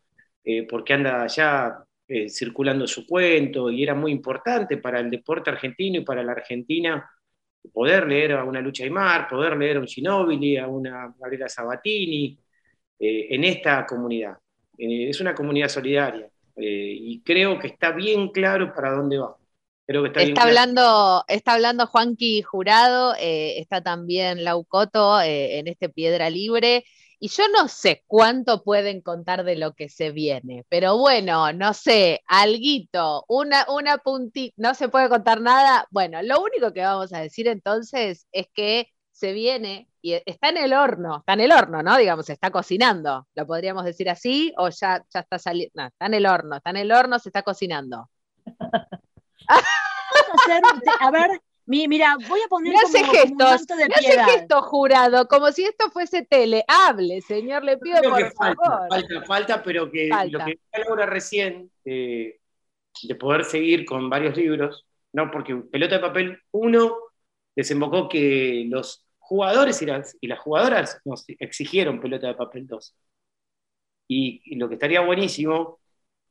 porque 0.70 0.94
anda 0.94 1.22
allá 1.22 1.84
circulando 2.28 2.86
su 2.86 3.06
cuento, 3.06 3.70
y 3.70 3.82
era 3.82 3.94
muy 3.94 4.10
importante 4.10 4.78
para 4.78 5.00
el 5.00 5.10
deporte 5.10 5.50
argentino 5.50 5.98
y 5.98 6.04
para 6.04 6.22
la 6.22 6.32
Argentina 6.32 7.08
poder 7.72 8.06
leer 8.06 8.32
a 8.32 8.44
una 8.44 8.60
Lucha 8.60 8.84
Aymar, 8.84 9.28
poder 9.28 9.56
leer 9.56 9.76
a 9.76 9.80
un 9.80 9.86
Ginóbili, 9.86 10.56
a 10.56 10.66
una 10.66 11.14
Gabriela 11.18 11.48
Sabatini, 11.48 12.38
eh, 12.98 13.28
en 13.30 13.44
esta 13.44 13.86
comunidad. 13.86 14.36
Eh, 14.76 15.08
es 15.08 15.20
una 15.20 15.34
comunidad 15.34 15.68
solidaria 15.68 16.28
eh, 16.56 16.94
y 17.00 17.22
creo 17.22 17.58
que 17.58 17.68
está 17.68 17.92
bien 17.92 18.28
claro 18.28 18.74
para 18.74 18.92
dónde 18.92 19.18
va. 19.18 19.36
Creo 19.86 20.02
que 20.02 20.08
está, 20.08 20.22
está 20.22 20.42
hablando, 20.42 21.24
está 21.26 21.54
hablando 21.54 21.86
Juanqui 21.86 22.42
Jurado, 22.42 23.14
está 23.18 23.82
también 23.82 24.44
Laucoto 24.44 25.20
en 25.20 25.66
este 25.66 25.88
Piedra 25.88 26.30
Libre. 26.30 26.84
Y 27.22 27.28
yo 27.28 27.44
no 27.48 27.68
sé 27.68 28.02
cuánto 28.06 28.62
pueden 28.64 29.02
contar 29.02 29.44
de 29.44 29.54
lo 29.56 29.74
que 29.74 29.90
se 29.90 30.10
viene, 30.10 30.64
pero 30.70 30.96
bueno, 30.96 31.52
no 31.52 31.74
sé, 31.74 32.22
alguito, 32.26 33.26
una, 33.28 33.66
una 33.68 33.98
puntita, 33.98 34.54
no 34.56 34.74
se 34.74 34.88
puede 34.88 35.10
contar 35.10 35.42
nada. 35.42 35.86
Bueno, 35.90 36.22
lo 36.22 36.40
único 36.40 36.72
que 36.72 36.80
vamos 36.80 37.12
a 37.12 37.20
decir 37.20 37.46
entonces 37.46 38.26
es 38.32 38.46
que 38.54 38.88
se 39.12 39.32
viene 39.34 39.90
y 40.00 40.14
está 40.24 40.48
en 40.48 40.56
el 40.56 40.72
horno, 40.72 41.18
está 41.18 41.34
en 41.34 41.40
el 41.40 41.52
horno, 41.52 41.82
¿no? 41.82 41.98
Digamos, 41.98 42.24
se 42.24 42.32
está 42.32 42.50
cocinando, 42.50 43.28
lo 43.34 43.46
podríamos 43.46 43.84
decir 43.84 44.08
así, 44.08 44.54
o 44.56 44.70
ya, 44.70 45.04
ya 45.12 45.20
está 45.20 45.38
saliendo, 45.38 45.72
no, 45.74 45.88
está 45.88 46.06
en 46.06 46.14
el 46.14 46.24
horno, 46.26 46.56
está 46.56 46.70
en 46.70 46.76
el 46.76 46.90
horno, 46.90 47.18
se 47.18 47.28
está 47.28 47.42
cocinando. 47.42 48.08
a 51.00 51.10
ver, 51.10 51.42
Mira, 51.70 52.16
voy 52.28 52.40
a 52.44 52.48
poner 52.48 52.72
como, 52.72 52.84
hace 52.84 53.04
gestos, 53.04 53.66
de 53.68 53.88
me 53.88 53.94
hace 53.94 54.24
gestos, 54.24 54.66
jurado, 54.66 55.28
como 55.28 55.52
si 55.52 55.64
esto 55.64 55.88
fuese 55.90 56.26
tele. 56.26 56.64
Hable, 56.66 57.20
señor, 57.20 57.62
le 57.62 57.78
pido 57.78 58.02
por 58.02 58.32
favor. 58.32 58.88
Falta, 58.88 59.22
falta, 59.24 59.62
pero 59.62 59.88
que 59.88 60.08
lo 60.30 60.44
que 60.44 60.58
Laura 60.72 61.06
recién, 61.06 61.70
eh, 61.84 62.40
de 63.02 63.14
poder 63.14 63.44
seguir 63.44 63.84
con 63.84 64.10
varios 64.10 64.36
libros, 64.36 64.84
¿no? 65.12 65.30
Porque 65.30 65.54
Pelota 65.54 65.94
de 65.94 66.00
Papel 66.00 66.38
1 66.50 66.96
desembocó 67.54 68.08
que 68.08 68.64
los 68.68 69.06
jugadores 69.20 69.80
y 69.80 69.86
las, 69.86 70.16
y 70.20 70.26
las 70.26 70.40
jugadoras 70.40 71.00
nos 71.04 71.24
exigieron 71.28 72.00
Pelota 72.00 72.26
de 72.26 72.34
Papel 72.34 72.66
2. 72.66 72.96
Y, 74.08 74.56
lo 74.56 74.68
que 74.68 74.74
estaría 74.74 75.02
buenísimo, 75.02 75.78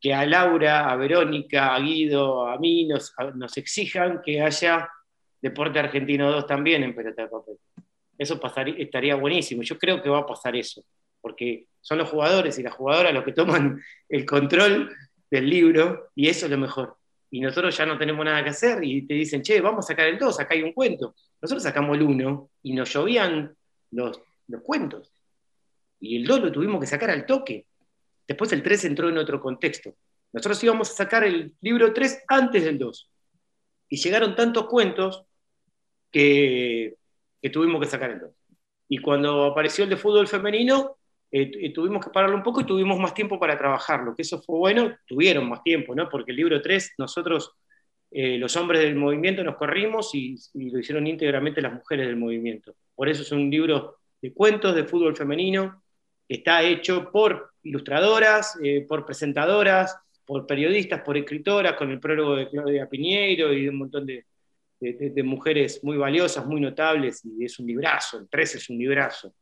que 0.02 0.14
a 0.14 0.26
Laura, 0.26 0.90
a 0.90 0.98
Verónica, 0.98 1.74
a 1.74 1.80
Guido, 1.80 2.46
a 2.46 2.58
mí 2.58 2.86
nos, 2.86 3.14
nos 3.36 3.56
exijan 3.56 4.22
que 4.22 4.42
haya 4.42 4.90
Deporte 5.42 5.80
Argentino 5.80 6.32
2 6.32 6.46
también 6.46 6.84
en 6.84 6.96
pelota 6.96 7.24
de 7.24 7.28
papel. 7.28 7.58
Eso 8.18 8.40
pasaría, 8.40 8.76
estaría 8.78 9.16
buenísimo. 9.16 9.62
Yo 9.64 9.78
creo 9.78 10.02
que 10.02 10.10
va 10.10 10.20
a 10.20 10.26
pasar 10.26 10.56
eso, 10.56 10.84
porque 11.22 11.68
son 11.82 11.98
los 11.98 12.10
jugadores 12.10 12.60
y 12.60 12.64
las 12.64 12.74
jugadoras 12.74 13.14
los 13.14 13.24
que 13.24 13.32
toman 13.32 13.82
el 14.10 14.26
control 14.26 14.94
del 15.32 15.50
libro 15.50 16.10
y 16.16 16.28
eso 16.28 16.46
es 16.46 16.52
lo 16.52 16.58
mejor. 16.58 16.98
Y 17.32 17.42
nosotros 17.42 17.78
ya 17.78 17.86
no 17.86 17.98
tenemos 17.98 18.26
nada 18.26 18.44
que 18.44 18.50
hacer 18.50 18.84
y 18.84 19.06
te 19.06 19.14
dicen, 19.14 19.42
che, 19.42 19.62
vamos 19.62 19.86
a 19.86 19.90
sacar 19.90 20.08
el 20.08 20.18
2, 20.18 20.40
acá 20.40 20.56
hay 20.56 20.64
un 20.64 20.74
cuento. 20.74 21.16
Nosotros 21.42 21.64
sacamos 21.64 21.96
el 21.96 22.04
1 22.04 22.50
y 22.64 22.74
nos 22.74 22.92
llovían 22.92 23.56
los, 23.92 24.20
los 24.48 24.62
cuentos. 24.62 25.14
Y 26.00 26.18
el 26.18 26.26
2 26.26 26.42
lo 26.42 26.52
tuvimos 26.52 26.80
que 26.80 26.88
sacar 26.88 27.12
al 27.12 27.26
toque. 27.26 27.66
Después 28.28 28.52
el 28.52 28.64
3 28.64 28.86
entró 28.86 29.10
en 29.10 29.18
otro 29.18 29.40
contexto. 29.40 29.96
Nosotros 30.34 30.64
íbamos 30.64 30.90
a 30.92 30.94
sacar 30.94 31.24
el 31.24 31.56
libro 31.62 31.94
3 31.94 32.24
antes 32.28 32.64
del 32.64 32.78
2. 32.78 33.10
Y 33.90 33.98
llegaron 33.98 34.36
tantos 34.36 34.68
cuentos 34.68 35.26
que, 36.12 36.96
tuvimos 37.52 37.82
que 37.82 37.88
sacar 37.88 38.20
2. 38.20 38.32
Y 38.90 38.98
cuando 39.00 39.46
apareció 39.46 39.84
el 39.84 39.90
de 39.90 39.98
fútbol 39.98 40.28
femenino, 40.28 40.98
eh, 41.32 41.52
eh, 41.54 41.74
tuvimos 41.74 42.04
que 42.04 42.12
pararlo 42.12 42.36
un 42.36 42.44
poco 42.44 42.62
y 42.62 42.66
tuvimos 42.66 43.00
más 43.00 43.14
tiempo 43.14 43.40
para 43.40 43.58
trabajarlo, 43.58 44.16
que 44.16 44.24
eso 44.24 44.42
fue 44.42 44.58
bueno, 44.58 44.96
tuvieron 45.06 45.48
más 45.48 45.62
tiempo, 45.64 45.94
¿no? 45.94 46.10
Porque 46.10 46.32
el 46.32 46.38
libro 46.38 46.62
3, 46.62 46.96
nosotros, 46.98 47.52
eh, 48.12 48.38
los 48.38 48.56
hombres 48.56 48.82
del 48.82 48.96
movimiento, 48.96 49.44
nos 49.44 49.56
corrimos 49.56 50.14
y, 50.16 50.36
lo 50.56 50.80
hicieron 50.80 51.06
íntegramente 51.06 51.62
las 51.62 51.74
mujeres 51.74 52.08
del 52.08 52.18
movimiento. 52.18 52.76
Por 52.96 53.10
eso 53.10 53.22
es 53.22 53.32
un 53.32 53.50
libro 53.50 53.98
de 54.22 54.34
cuentos 54.34 54.76
de 54.76 54.86
fútbol 54.86 55.16
femenino, 55.16 55.84
está 56.28 56.64
hecho 56.64 57.12
por 57.12 57.52
ilustradoras, 57.64 58.58
por 58.88 59.06
presentadoras, 59.06 59.96
por 60.26 60.46
periodistas, 60.46 61.02
por 61.02 61.18
escritoras, 61.18 61.74
con 61.74 61.92
el 61.92 62.00
prólogo 62.00 62.36
de 62.36 62.50
Claudia 62.50 62.88
Piñeiro 62.88 63.54
y 63.54 63.64
de 63.64 63.70
un 63.70 63.78
montón 63.78 64.06
de, 64.06 64.26
de, 64.80 65.24
mujeres 65.24 65.84
muy 65.84 65.98
valiosas, 65.98 66.46
muy 66.46 66.62
notables, 66.62 67.24
y 67.26 67.46
es 67.46 67.60
un 67.60 67.68
librazo, 67.68 68.20
el 68.20 68.30
13 68.30 68.58
es 68.58 68.70
un 68.70 68.78
librazo. 68.78 69.34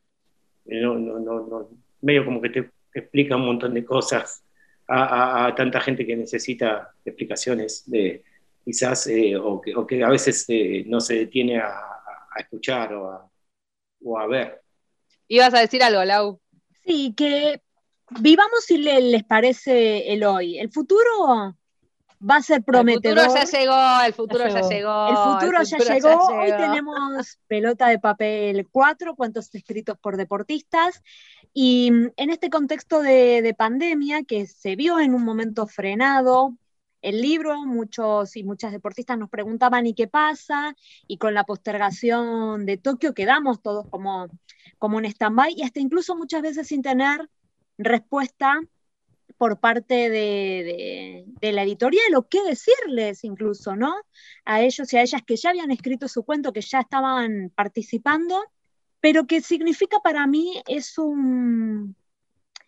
Eh, 0.65 0.81
no, 0.81 0.97
no, 0.97 1.19
no, 1.19 1.69
medio 2.01 2.25
como 2.25 2.41
que 2.41 2.49
te 2.49 2.71
explica 2.93 3.35
un 3.35 3.45
montón 3.45 3.73
de 3.73 3.85
cosas 3.85 4.43
a, 4.87 5.53
tanta 5.55 5.81
gente 5.81 6.05
que 6.05 6.15
necesita 6.15 6.93
explicaciones 7.03 7.83
de 7.89 8.23
quizás, 8.63 9.07
eh, 9.07 9.35
o, 9.35 9.61
que, 9.61 10.03
a 10.03 10.09
veces 10.09 10.45
eh, 10.47 10.83
no 10.87 10.99
se 10.99 11.15
detiene 11.15 11.59
a, 11.59 11.93
escuchar 12.37 12.93
o 12.93 13.11
a, 13.11 13.29
o 14.03 14.19
a 14.19 14.27
ver. 14.27 14.61
Ibas 15.27 15.53
a 15.55 15.59
decir 15.59 15.81
algo, 15.81 16.03
Lau. 16.05 16.39
Sí, 16.85 17.13
que 17.17 17.61
vivamos 18.21 18.63
si 18.63 18.77
les 18.77 19.23
parece 19.23 20.13
el 20.13 20.23
hoy. 20.23 20.59
El 20.59 20.71
futuro 20.71 21.55
va 22.19 22.37
a 22.37 22.41
ser 22.41 22.63
prometedor. 22.63 23.19
El 23.19 23.25
futuro 23.25 23.43
ya 23.43 23.59
llegó, 23.59 24.01
el 24.05 24.13
futuro 24.13 24.47
ya, 24.47 24.61
llegó. 24.61 25.07
El 25.07 25.39
futuro, 25.39 25.63
ya, 25.63 25.93
llegó. 25.93 26.27
Hoy 26.27 26.49
tenemos 26.51 27.39
pelota 27.47 27.89
de 27.89 27.99
papel 27.99 28.67
4, 28.71 29.15
cuentos 29.15 29.53
escritos 29.53 29.97
por 29.99 30.17
deportistas. 30.17 31.01
Y 31.53 31.91
mm, 31.91 32.11
en 32.17 32.29
este 32.29 32.49
contexto 32.49 33.01
de, 33.01 33.53
pandemia, 33.57 34.23
que 34.23 34.47
se 34.47 34.75
vio 34.75 34.99
en 34.99 35.13
un 35.13 35.23
momento 35.23 35.67
frenado, 35.67 36.55
el 37.01 37.21
libro, 37.21 37.61
muchos 37.65 38.35
y 38.35 38.43
muchas 38.43 38.71
deportistas 38.71 39.17
nos 39.17 39.29
preguntaban 39.29 39.85
¿y 39.85 39.93
qué 39.93 40.07
pasa? 40.07 40.75
Y 41.05 41.17
con 41.17 41.33
la 41.33 41.43
postergación 41.43 42.65
de 42.65 42.77
Tokio 42.77 43.13
quedamos 43.13 43.61
todos 43.61 43.87
como, 43.89 44.27
como 44.79 44.99
en 44.99 45.05
stand-by 45.05 45.53
y 45.55 45.63
hasta 45.63 45.79
incluso 45.79 46.15
muchas 46.15 46.41
veces 46.41 46.67
sin 46.67 46.81
tener 46.81 47.29
respuesta 47.77 48.59
por 49.37 49.59
parte 49.59 50.09
de, 50.09 51.25
la 51.41 51.63
editorial 51.63 52.15
o 52.15 52.27
qué 52.27 52.43
decirles 52.43 53.23
incluso, 53.23 53.75
¿no? 53.75 53.95
A 54.45 54.61
ellos 54.61 54.91
y 54.93 54.97
a 54.97 55.01
ellas 55.01 55.21
que 55.25 55.35
ya 55.35 55.49
habían 55.49 55.71
escrito 55.71 56.07
su 56.07 56.23
cuento, 56.23 56.53
que 56.53 56.61
ya 56.61 56.79
estaban 56.81 57.51
participando, 57.55 58.41
pero 58.99 59.27
que 59.27 59.41
significa 59.41 59.99
para 60.03 60.25
mí 60.27 60.61
es 60.67 60.97
un... 60.97 61.95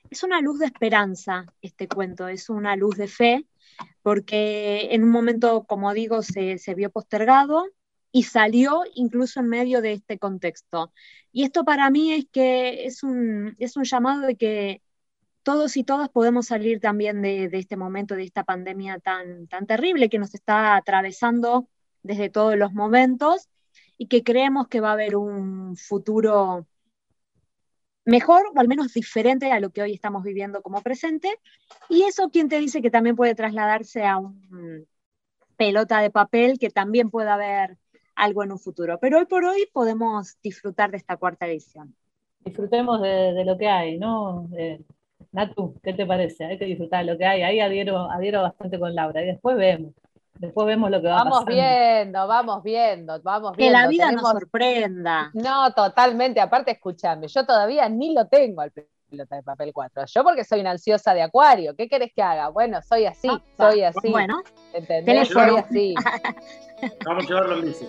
Es 0.10 0.24
una 0.24 0.42
luz 0.42 0.58
de 0.58 0.66
esperanza 0.66 1.46
este 1.62 1.88
cuento, 1.88 2.28
es 2.28 2.50
una 2.50 2.76
luz 2.76 2.98
de 2.98 3.08
fe, 3.08 3.46
porque 4.02 4.90
en 4.92 5.04
un 5.04 5.12
momento, 5.12 5.66
como 5.66 5.94
digo, 5.94 6.24
se, 6.24 6.58
se 6.58 6.74
vio 6.74 6.90
postergado, 6.90 7.68
y 8.12 8.24
salió 8.24 8.82
incluso 8.96 9.40
en 9.40 9.50
medio 9.50 9.82
de 9.82 9.94
este 9.94 10.18
contexto. 10.18 10.92
Y 11.32 11.44
esto 11.44 11.64
para 11.64 11.90
mí 11.90 12.14
es 12.14 12.26
que 12.32 12.86
es 12.86 13.04
un, 13.04 13.56
es 13.60 13.78
un 13.78 13.84
llamado 13.84 14.22
de 14.22 14.36
que 14.36 14.82
todos 15.44 15.78
y 15.78 15.84
todas 15.84 16.10
podemos 16.10 16.48
salir 16.48 16.80
también 16.80 17.22
de, 17.22 17.50
este 17.54 17.78
momento, 17.78 18.16
de 18.16 18.24
esta 18.24 18.44
pandemia 18.44 19.00
tan, 19.00 19.48
tan 19.48 19.66
terrible 19.66 20.10
que 20.10 20.20
nos 20.20 20.34
está 20.34 20.76
atravesando 20.76 21.68
desde 22.04 22.30
todos 22.30 22.56
los 22.56 22.74
momentos 22.74 23.50
y 23.98 24.08
que 24.08 24.24
creemos 24.24 24.68
que 24.68 24.80
va 24.80 24.90
a 24.90 24.94
haber 24.94 25.16
un 25.16 25.76
futuro 25.76 26.66
mejor 28.06 28.44
o 28.54 28.60
al 28.60 28.68
menos 28.68 28.94
diferente 28.94 29.52
a 29.52 29.60
lo 29.60 29.70
que 29.70 29.82
hoy 29.82 29.94
estamos 29.94 30.24
viviendo 30.24 30.62
como 30.62 30.82
presente. 30.82 31.30
Y 31.88 32.04
eso, 32.04 32.30
¿quién 32.30 32.50
te 32.50 32.60
dice 32.60 32.82
que 32.82 32.90
también 32.90 33.16
puede 33.16 33.36
trasladarse 33.36 34.06
a 34.06 34.18
un 34.18 34.88
pelota 35.56 36.00
de 36.02 36.10
papel, 36.10 36.58
que 36.60 36.70
también 36.70 37.10
pueda 37.10 37.36
haber 37.36 37.78
algo 38.16 38.44
en 38.44 38.52
un 38.52 38.60
futuro? 38.60 39.00
Pero 39.00 39.20
hoy 39.20 39.26
por 39.26 39.46
hoy 39.46 39.68
podemos 39.72 40.38
disfrutar 40.42 40.92
de 40.92 40.98
esta 40.98 41.18
cuarta 41.18 41.48
edición. 41.48 41.96
Disfrutemos 42.40 43.02
de, 43.02 43.44
lo 43.46 43.58
que 43.58 43.68
hay, 43.68 44.00
¿no? 44.00 44.48
Natu, 45.32 45.80
¿qué 45.84 45.94
te 45.94 46.06
parece? 46.06 46.46
Hay 46.46 46.58
que 46.58 46.66
disfrutar 46.66 47.06
lo 47.06 47.18
que 47.18 47.26
hay. 47.26 47.44
Ahí 47.44 47.60
adhiero, 47.60 48.10
adhiero 48.12 48.42
bastante 48.42 48.80
con 48.80 48.96
Laura. 48.96 49.22
Y 49.22 49.28
después 49.28 49.58
vemos. 49.58 49.94
Después 50.40 50.68
vemos 50.68 50.90
lo 50.90 51.02
que 51.02 51.10
va 51.10 51.16
vamos 51.16 51.46
viendo, 51.46 52.26
vamos 52.26 52.64
viendo, 52.64 53.22
vamos 53.22 53.58
viendo. 53.58 53.78
Que 53.78 53.82
la 53.82 53.88
vida 53.90 54.10
nos 54.12 54.22
sorprenda. 54.22 55.32
No, 55.34 55.74
totalmente. 55.74 56.40
Aparte, 56.40 56.72
escúchame, 56.72 57.28
yo 57.28 57.46
todavía 57.46 57.90
ni 57.90 58.14
lo 58.14 58.26
tengo 58.28 58.62
al 58.62 58.72
pelota 58.72 59.36
de 59.36 59.44
papel 59.44 59.74
4. 59.74 60.06
Yo 60.06 60.24
porque 60.24 60.46
soy 60.46 60.62
una 60.62 60.72
ansiosa 60.72 61.14
de 61.14 61.24
acuario. 61.24 61.76
¿Qué 61.76 61.90
querés 61.90 62.14
que 62.16 62.22
haga? 62.22 62.48
Bueno, 62.50 62.82
soy 62.82 63.06
así, 63.06 63.28
ah, 63.30 63.42
soy 63.58 63.84
así. 63.84 64.12
Bueno, 64.12 64.42
¿entendés? 64.74 65.28
Soy 65.28 65.58
así. 65.58 65.94
Vamos 67.06 67.26
a 67.26 67.28
llevarlo 67.28 67.56
en 67.56 67.66
bici. 67.66 67.86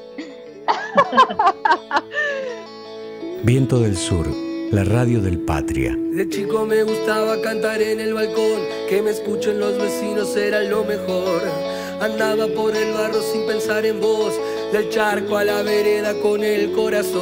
Viento 3.45 3.79
del 3.79 3.97
Sur, 3.97 4.27
la 4.71 4.85
radio 4.85 5.21
del 5.21 5.39
Patria. 5.39 5.97
De 5.97 6.29
chico 6.29 6.65
me 6.65 6.85
gustaba 6.85 7.41
cantar 7.43 7.83
en 7.83 7.99
el 7.99 8.15
balcón, 8.15 8.61
que 8.89 9.03
me 9.03 9.11
escuchen 9.11 9.59
los 9.59 9.77
vecinos 9.79 10.37
era 10.37 10.63
lo 10.63 10.85
mejor. 10.85 11.43
Andaba 12.01 12.47
por 12.47 12.77
el 12.77 12.93
barro 12.93 13.21
sin 13.21 13.47
pensar 13.47 13.85
en 13.85 14.01
vos, 14.01 14.33
del 14.73 14.89
charco 14.91 15.37
a 15.37 15.45
la 15.45 15.63
vereda 15.63 16.15
con 16.21 16.45
el 16.45 16.73
corazón. 16.73 17.21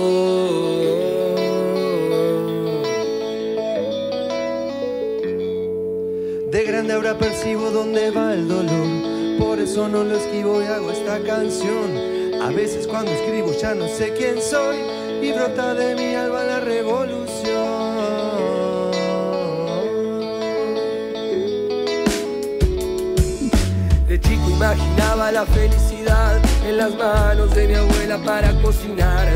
De 6.50 6.64
grande 6.64 6.92
ahora 6.92 7.16
percibo 7.16 7.70
dónde 7.70 8.10
va 8.10 8.34
el 8.34 8.46
dolor, 8.46 9.38
por 9.38 9.58
eso 9.58 9.88
no 9.88 10.04
lo 10.04 10.16
esquivo 10.16 10.62
y 10.62 10.66
hago 10.66 10.90
esta 10.90 11.18
canción. 11.20 12.42
A 12.42 12.50
veces 12.50 12.86
cuando 12.86 13.10
escribo 13.10 13.52
ya 13.52 13.74
no 13.74 13.88
sé 13.88 14.12
quién 14.16 14.40
soy 14.40 14.76
y 15.22 15.32
brota 15.32 15.74
de 15.74 15.94
mi 15.94 16.14
alma 16.14 16.44
la 16.44 16.60
revolución. 16.60 17.27
Imaginaba 24.58 25.30
la 25.30 25.46
felicidad 25.46 26.36
en 26.66 26.78
las 26.78 26.92
manos 26.96 27.54
de 27.54 27.68
mi 27.68 27.74
abuela 27.74 28.18
para 28.18 28.52
cocinar. 28.60 29.28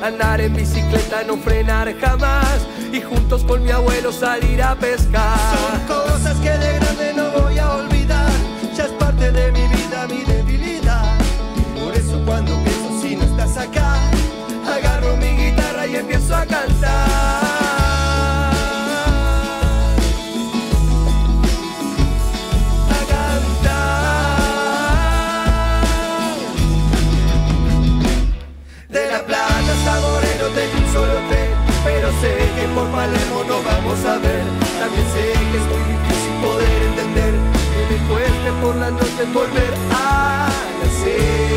Andar 0.00 0.40
en 0.40 0.54
bicicleta, 0.54 1.24
no 1.26 1.36
frenar 1.36 1.92
jamás 1.98 2.60
y 2.92 3.00
juntos 3.00 3.42
con 3.42 3.64
mi 3.64 3.72
abuelo 3.72 4.12
salir 4.12 4.62
a 4.62 4.76
pescar. 4.76 5.36
Son 5.58 5.80
cosas 5.88 6.36
que 6.36 6.50
de 6.50 6.78
grande 6.78 7.12
no 7.16 7.30
voy 7.32 7.58
a 7.58 7.74
olvidar, 7.74 8.30
ya 8.76 8.84
es 8.84 8.92
parte 8.92 9.32
de 9.32 9.50
mi 9.50 9.66
vida, 9.66 10.06
mi 10.08 10.22
debilidad. 10.22 11.18
Por 11.82 11.92
eso 11.92 12.22
cuando 12.24 12.52
pienso 12.62 13.02
si 13.02 13.16
no 13.16 13.24
estás 13.24 13.56
acá, 13.56 13.96
agarro 14.72 15.16
mi 15.16 15.30
guitarra 15.30 15.84
y 15.84 15.96
empiezo 15.96 16.36
a 16.36 16.46
cantar. 16.46 17.39
Ver. 33.90 34.44
También 34.78 35.04
sé 35.12 35.32
que 35.50 35.58
es 35.58 35.66
muy 35.66 35.82
difícil 35.92 36.32
poder 36.40 36.82
entender 36.82 37.34
que 37.74 37.82
me 37.92 38.08
cueste 38.08 38.52
por 38.62 38.76
la 38.76 38.90
noche 38.92 39.24
volver 39.34 39.74
a 39.92 40.48
nacer. 40.80 41.49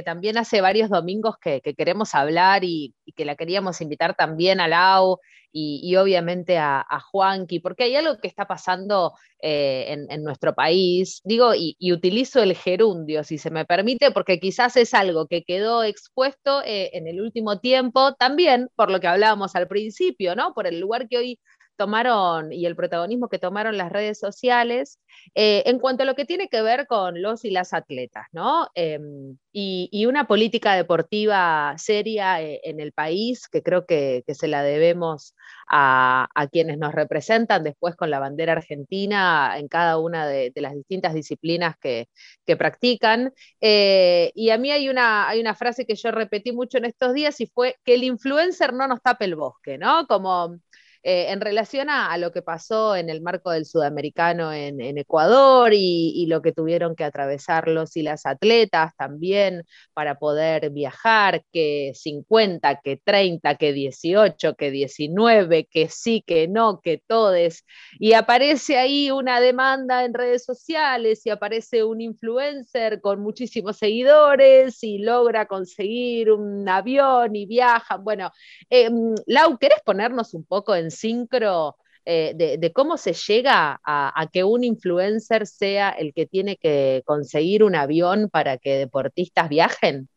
Que, 0.00 0.04
también 0.04 0.38
hace 0.38 0.60
varios 0.60 0.90
domingos 0.90 1.36
que, 1.40 1.60
que 1.60 1.74
queremos 1.74 2.14
hablar 2.14 2.64
y, 2.64 2.94
que 3.16 3.24
la 3.24 3.34
queríamos 3.34 3.80
invitar 3.80 4.14
también 4.14 4.60
a 4.60 4.68
Lau 4.68 5.18
y, 5.52 5.96
obviamente 5.96 6.58
a, 6.58 6.84
Juanqui, 7.10 7.58
porque 7.58 7.84
hay 7.84 7.96
algo 7.96 8.18
que 8.18 8.28
está 8.28 8.46
pasando 8.46 9.14
eh, 9.42 10.06
en, 10.08 10.22
nuestro 10.22 10.54
país, 10.54 11.20
digo, 11.24 11.54
y, 11.54 11.76
y 11.78 11.92
utilizo 11.92 12.40
el 12.40 12.54
gerundio, 12.54 13.24
si 13.24 13.36
se 13.36 13.50
me 13.50 13.64
permite, 13.64 14.12
porque 14.12 14.38
quizás 14.38 14.76
es 14.76 14.94
algo 14.94 15.26
que 15.26 15.42
quedó 15.42 15.82
expuesto 15.82 16.62
eh, 16.64 16.90
en 16.92 17.08
el 17.08 17.20
último 17.20 17.58
tiempo, 17.58 18.14
también 18.14 18.68
por 18.76 18.90
lo 18.90 19.00
que 19.00 19.08
hablábamos 19.08 19.56
al 19.56 19.66
principio, 19.66 20.36
¿no? 20.36 20.54
Por 20.54 20.68
el 20.68 20.78
lugar 20.78 21.08
que 21.08 21.18
hoy 21.18 21.40
tomaron 21.80 22.52
y 22.52 22.66
el 22.66 22.76
protagonismo 22.76 23.30
que 23.30 23.38
tomaron 23.38 23.78
las 23.78 23.90
redes 23.90 24.18
sociales 24.18 25.00
eh, 25.34 25.62
en 25.64 25.78
cuanto 25.78 26.02
a 26.02 26.06
lo 26.06 26.14
que 26.14 26.26
tiene 26.26 26.48
que 26.48 26.60
ver 26.60 26.86
con 26.86 27.22
los 27.22 27.46
y 27.46 27.50
las 27.50 27.72
atletas, 27.72 28.26
¿no? 28.32 28.68
Em, 28.74 29.38
y, 29.50 30.04
una 30.06 30.26
política 30.26 30.74
deportiva 30.74 31.74
seria 31.78 32.42
eh, 32.42 32.60
en 32.64 32.80
el 32.80 32.92
país 32.92 33.48
que 33.48 33.62
creo 33.62 33.86
que, 33.86 34.24
se 34.28 34.48
la 34.48 34.62
debemos 34.62 35.34
a, 35.70 36.28
quienes 36.52 36.78
nos 36.78 36.92
representan 36.94 37.64
después 37.64 37.96
con 37.96 38.10
la 38.10 38.18
bandera 38.18 38.52
argentina 38.52 39.54
en 39.58 39.68
cada 39.68 39.98
una 39.98 40.26
de, 40.26 40.50
de 40.54 40.60
las 40.60 40.74
distintas 40.74 41.14
disciplinas 41.14 41.76
que, 41.80 42.08
que 42.46 42.56
practican. 42.56 43.32
Eh, 43.60 44.32
y 44.34 44.50
a 44.50 44.58
mí 44.58 44.70
hay 44.70 44.88
una, 44.88 45.28
hay 45.28 45.40
una 45.40 45.54
frase 45.54 45.86
que 45.86 45.94
yo 45.94 46.10
repetí 46.10 46.52
mucho 46.52 46.78
en 46.78 46.84
estos 46.86 47.14
días 47.14 47.40
y 47.40 47.46
fue 47.46 47.76
que 47.84 47.94
el 47.94 48.04
influencer 48.04 48.72
no 48.74 48.86
nos 48.88 49.00
tape 49.02 49.24
el 49.26 49.36
bosque, 49.36 49.78
¿no? 49.78 50.06
Como 50.06 50.58
eh, 51.02 51.30
en 51.30 51.40
relación 51.40 51.88
a, 51.88 52.16
lo 52.18 52.30
que 52.30 52.42
pasó 52.42 52.94
en 52.94 53.08
el 53.08 53.22
marco 53.22 53.50
del 53.50 53.64
sudamericano 53.64 54.52
en, 54.52 54.80
Ecuador 54.98 55.72
y, 55.72 56.26
lo 56.26 56.42
que 56.42 56.52
tuvieron 56.52 56.94
que 56.94 57.04
atravesar 57.04 57.68
los 57.68 57.96
y 57.96 58.02
las 58.02 58.26
atletas 58.26 58.94
también 58.96 59.64
para 59.94 60.18
poder 60.18 60.70
viajar, 60.70 61.42
que 61.52 61.92
50, 61.94 62.80
que 62.82 62.98
30, 63.02 63.54
que 63.56 63.72
18, 63.72 64.54
que 64.56 64.70
19, 64.70 65.66
que 65.66 65.88
sí, 65.88 66.22
que 66.26 66.48
no, 66.48 66.80
que 66.82 67.02
todes. 67.06 67.64
Y 67.98 68.12
aparece 68.12 68.76
ahí 68.76 69.10
una 69.10 69.40
demanda 69.40 70.04
en 70.04 70.12
redes 70.12 70.44
sociales 70.44 71.24
y 71.24 71.30
aparece 71.30 71.82
un 71.82 72.00
influencer 72.02 73.00
con 73.00 73.20
muchísimos 73.20 73.78
seguidores 73.78 74.82
y 74.84 74.98
logra 74.98 75.46
conseguir 75.46 76.30
un 76.30 76.68
avión 76.68 77.34
y 77.36 77.46
viajan. 77.46 78.04
Bueno, 78.04 78.30
eh, 78.68 78.90
Lau, 79.26 79.58
¿querés 79.58 79.80
ponernos 79.84 80.34
un 80.34 80.44
poco 80.44 80.74
en 80.74 80.89
sincro 80.90 81.76
eh, 82.04 82.32
de, 82.58 82.72
cómo 82.72 82.96
se 82.96 83.12
llega 83.12 83.80
a, 83.84 84.20
a, 84.20 84.26
que 84.28 84.42
un 84.42 84.64
influencer 84.64 85.46
sea 85.46 85.90
el 85.90 86.14
que 86.14 86.26
tiene 86.26 86.56
que 86.56 87.02
conseguir 87.04 87.62
un 87.62 87.74
avión 87.74 88.30
para 88.30 88.56
que 88.56 88.76
deportistas 88.76 89.48
viajen? 89.48 90.08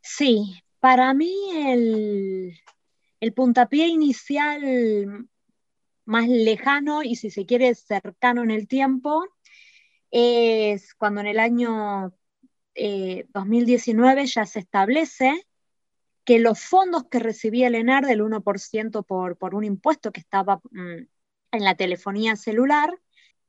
Sí, 0.00 0.62
para 0.78 1.12
mí 1.12 1.34
el, 1.56 2.54
el 3.20 3.32
puntapié 3.32 3.88
inicial 3.88 5.26
más 6.04 6.28
lejano 6.28 7.02
y 7.02 7.16
si 7.16 7.30
se 7.30 7.46
quiere 7.46 7.74
cercano 7.74 8.42
en 8.42 8.50
el 8.50 8.68
tiempo 8.68 9.24
es 10.10 10.94
cuando 10.94 11.20
en 11.22 11.26
el 11.26 11.40
año 11.40 12.12
2019 12.74 14.22
eh, 14.22 14.26
ya 14.26 14.46
se 14.46 14.60
establece 14.60 15.32
que 16.24 16.38
los 16.38 16.60
fondos 16.60 17.04
que 17.10 17.18
recibía 17.18 17.68
el 17.68 17.74
ENAR 17.74 18.06
del 18.06 18.22
1% 18.22 19.04
por, 19.04 19.36
por 19.36 19.54
un 19.54 19.64
impuesto 19.64 20.12
que 20.12 20.20
estaba 20.20 20.60
mm, 20.70 21.06
en 21.52 21.64
la 21.64 21.74
telefonía 21.74 22.36
celular, 22.36 22.98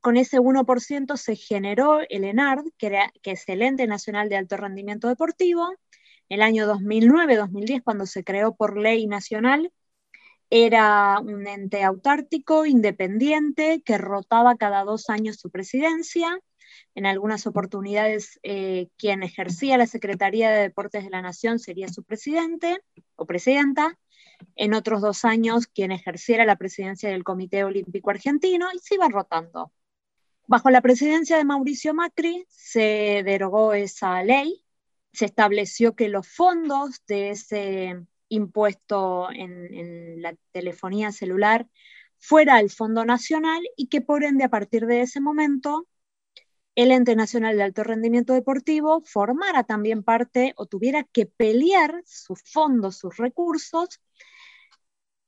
con 0.02 0.18
ese 0.18 0.40
1% 0.40 1.18
se 1.18 1.36
generó 1.36 2.02
el 2.10 2.26
ENARD, 2.26 2.66
que, 2.78 3.00
que 3.24 3.32
es 3.32 3.50
el 3.50 3.62
Ente 3.64 3.88
Nacional 3.88 4.30
de 4.30 4.38
Alto 4.38 4.58
Rendimiento 4.58 5.08
Deportivo. 5.08 5.68
En 6.30 6.40
el 6.40 6.42
año 6.42 6.68
2009-2010, 6.68 7.84
cuando 7.84 8.06
se 8.06 8.24
creó 8.24 8.56
por 8.56 8.78
ley 8.78 9.08
nacional, 9.08 9.72
era 10.50 11.20
un 11.20 11.48
ente 11.48 11.84
autártico, 11.84 12.66
independiente, 12.66 13.82
que 13.84 13.98
rotaba 13.98 14.58
cada 14.58 14.84
dos 14.84 15.10
años 15.10 15.38
su 15.38 15.50
presidencia. 15.50 16.40
En 16.94 17.06
algunas 17.06 17.48
oportunidades, 17.48 18.40
eh, 18.44 18.90
quien 18.98 19.24
ejercía 19.24 19.78
la 19.78 19.88
Secretaría 19.88 20.50
de 20.50 20.62
Deportes 20.64 21.04
de 21.04 21.10
la 21.10 21.22
Nación 21.22 21.60
sería 21.60 21.88
su 21.88 22.04
presidente 22.04 22.82
o 23.16 23.26
presidenta. 23.26 23.98
En 24.56 24.74
otros 24.74 25.02
dos 25.02 25.26
años, 25.26 25.68
quien 25.68 25.92
ejerciera 25.92 26.46
la 26.46 26.58
presidencia 26.58 27.10
del 27.10 27.24
Comité 27.24 27.64
Olímpico 27.64 28.10
Argentino 28.10 28.68
y 28.74 28.80
se 28.80 28.96
iba 28.96 29.08
rotando. 29.08 29.72
Bajo 30.48 30.70
la 30.70 30.82
presidencia 30.82 31.38
de 31.38 31.46
Mauricio 31.46 31.94
Macri 31.94 32.46
se 32.50 33.24
derogó 33.26 33.74
esa 33.74 34.22
ley, 34.24 34.64
se 35.12 35.26
estableció 35.26 35.96
que 35.96 36.10
los 36.10 36.28
fondos 36.28 37.02
de 37.08 37.32
ese 37.32 38.06
impuesto 38.30 39.30
en, 39.32 40.22
la 40.22 40.36
telefonía 40.52 41.12
celular 41.12 41.68
fuera 42.18 42.60
el 42.60 42.70
Fondo 42.70 43.06
Nacional 43.06 43.64
y 43.76 43.88
que 43.88 44.02
por 44.02 44.24
ende 44.24 44.44
a 44.44 44.50
partir 44.50 44.86
de 44.86 45.02
ese 45.02 45.20
momento 45.22 45.88
el 46.76 46.92
Ente 46.92 47.16
Nacional 47.16 47.56
de 47.56 47.64
Alto 47.64 47.84
Rendimiento 47.84 48.34
Deportivo 48.34 49.02
formara 49.02 49.64
también 49.64 50.04
parte 50.04 50.54
o 50.58 50.66
tuviera 50.66 51.04
que 51.04 51.26
pelear 51.26 52.04
sus 52.06 52.42
fondos, 52.44 52.98
sus 52.98 53.18
recursos 53.18 54.02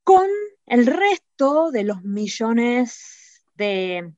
con 0.04 0.28
el 0.66 0.86
resto 0.86 1.72
de 1.72 1.84
los 1.84 2.04
millones 2.04 3.44
de 3.56 4.14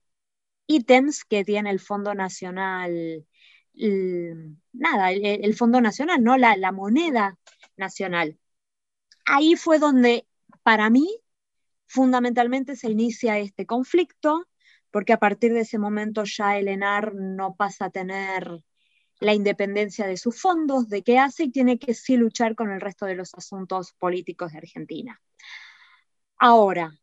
ítems 0.67 1.23
que 1.25 1.45
tiene 1.45 1.69
el 1.71 1.79
Fondo 1.79 2.13
Nacional, 2.13 3.25
nada, 3.73 5.11
el, 5.11 5.55
Fondo 5.55 5.81
Nacional, 5.81 6.23
no 6.23 6.37
la, 6.37 6.57
la 6.57 6.71
moneda 6.71 7.37
nacional. 7.77 8.37
Ahí 9.25 9.55
fue 9.55 9.79
donde, 9.79 10.27
para 10.63 10.89
mí, 10.89 11.07
fundamentalmente 11.87 12.75
se 12.75 12.89
inicia 12.89 13.39
este 13.39 13.65
conflicto, 13.65 14.47
porque 14.91 15.13
a 15.13 15.19
partir 15.19 15.53
de 15.53 15.61
ese 15.61 15.77
momento 15.77 16.23
ya 16.25 16.57
el 16.57 16.67
ENAR 16.67 17.15
no 17.15 17.55
pasa 17.55 17.85
a 17.85 17.89
tener 17.89 18.63
la 19.19 19.33
independencia 19.33 20.07
de 20.07 20.17
sus 20.17 20.39
fondos, 20.41 20.89
de 20.89 21.03
qué 21.03 21.19
hace 21.19 21.43
y 21.45 21.51
tiene 21.51 21.77
que 21.77 21.93
sí 21.93 22.17
luchar 22.17 22.55
con 22.55 22.71
el 22.71 22.81
resto 22.81 23.05
de 23.05 23.15
los 23.15 23.33
asuntos 23.35 23.93
políticos 23.93 24.53
de 24.53 24.59
Argentina. 24.59 25.21
Ahora, 26.37 26.93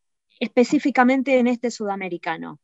específicamente 0.40 1.38
en 1.38 1.46
este 1.46 1.70
sudamericano, 1.70 2.58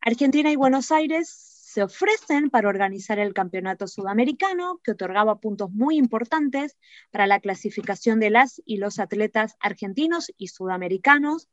Argentina 0.00 0.52
y 0.52 0.56
Buenos 0.56 0.92
Aires 0.92 1.56
se 1.76 1.82
ofrecen 1.82 2.48
para 2.48 2.68
organizar 2.68 3.18
el 3.18 3.34
campeonato 3.34 3.86
sudamericano, 3.86 4.80
que 4.82 4.92
otorgaba 4.92 5.40
puntos 5.40 5.70
muy 5.72 5.98
importantes 5.98 6.78
para 7.10 7.26
la 7.26 7.40
clasificación 7.40 8.18
de 8.18 8.30
las 8.30 8.62
y 8.64 8.78
los 8.78 8.98
atletas 8.98 9.56
argentinos 9.60 10.32
y 10.38 10.48
sudamericanos 10.48 11.48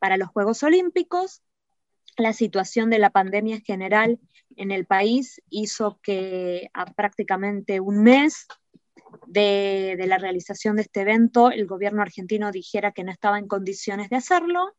para 0.00 0.16
los 0.16 0.28
Juegos 0.30 0.62
Olímpicos. 0.62 1.42
La 2.16 2.32
situación 2.32 2.90
de 2.90 2.98
la 2.98 3.10
pandemia 3.10 3.60
general 3.60 4.20
en 4.56 4.70
el 4.70 4.86
país 4.86 5.42
hizo 5.50 5.98
que 6.02 6.70
a 6.72 6.86
prácticamente 6.86 7.80
un 7.80 8.02
mes 8.02 8.46
de, 9.26 9.96
de 9.98 10.06
la 10.06 10.18
realización 10.18 10.76
de 10.76 10.82
este 10.82 11.00
evento 11.00 11.50
el 11.50 11.66
gobierno 11.66 12.02
argentino 12.02 12.52
dijera 12.52 12.92
que 12.92 13.04
no 13.04 13.10
estaba 13.10 13.38
en 13.38 13.48
condiciones 13.48 14.10
de 14.10 14.16
hacerlo. 14.16 14.74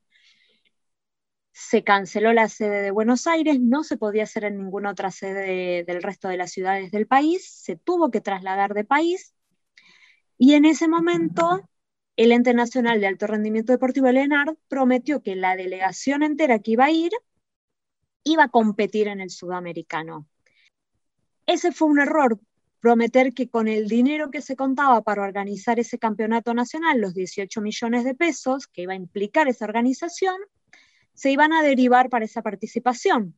Se 1.52 1.84
canceló 1.84 2.34
la 2.34 2.50
sede 2.50 2.82
de 2.82 2.92
Buenos 2.92 3.28
Aires, 3.28 3.60
no 3.62 3.84
se 3.84 3.98
podía 3.98 4.24
hacer 4.24 4.44
en 4.44 4.58
ninguna 4.58 4.92
otra 4.92 5.10
sede 5.12 5.84
del 5.86 6.04
resto 6.04 6.28
de 6.28 6.38
las 6.38 6.52
ciudades 6.52 6.92
del 6.92 7.08
país, 7.08 7.50
se 7.50 7.78
tuvo 7.78 8.12
que 8.12 8.22
trasladar 8.22 8.74
de 8.74 8.84
país. 8.84 9.34
Y 10.38 10.54
en 10.56 10.66
ese 10.66 10.90
momento 10.90 11.62
el 12.18 12.32
Ente 12.32 12.54
Nacional 12.54 13.02
de 13.02 13.08
Alto 13.08 13.28
Rendimiento 13.28 13.74
Deportivo, 13.74 14.08
el 14.08 14.18
ENAR, 14.18 14.56
prometió 14.68 15.22
que 15.22 15.36
la 15.36 15.56
delegación 15.56 16.24
entera 16.24 16.60
que 16.60 16.72
iba 16.72 16.86
a 16.86 16.92
ir 16.92 17.12
iba 18.24 18.46
a 18.46 18.50
competir 18.50 19.08
en 19.08 19.22
el 19.22 19.30
sudamericano. 19.30 20.28
Ese 21.46 21.72
fue 21.72 21.88
un 21.88 22.00
error, 22.00 22.40
prometer 22.80 23.34
que 23.34 23.50
con 23.50 23.68
el 23.68 23.88
dinero 23.88 24.32
que 24.32 24.42
se 24.42 24.56
contaba 24.56 25.02
para 25.02 25.24
organizar 25.24 25.80
ese 25.80 26.00
campeonato 26.00 26.54
nacional, 26.54 27.00
los 27.00 27.14
18 27.14 27.62
millones 27.62 28.04
de 28.04 28.16
pesos 28.16 28.68
que 28.68 28.84
iba 28.84 28.94
a 28.94 28.98
implicar 28.98 29.48
esa 29.48 29.66
organización, 29.66 30.36
se 31.14 31.32
iban 31.32 31.54
a 31.54 31.62
derivar 31.62 32.10
para 32.10 32.26
esa 32.26 32.42
participación. 32.42 33.36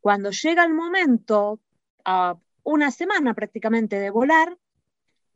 Cuando 0.00 0.30
llega 0.30 0.64
el 0.64 0.74
momento, 0.74 1.60
a 2.04 2.36
una 2.62 2.90
semana 2.90 3.34
prácticamente 3.34 3.98
de 3.98 4.10
volar, 4.10 4.58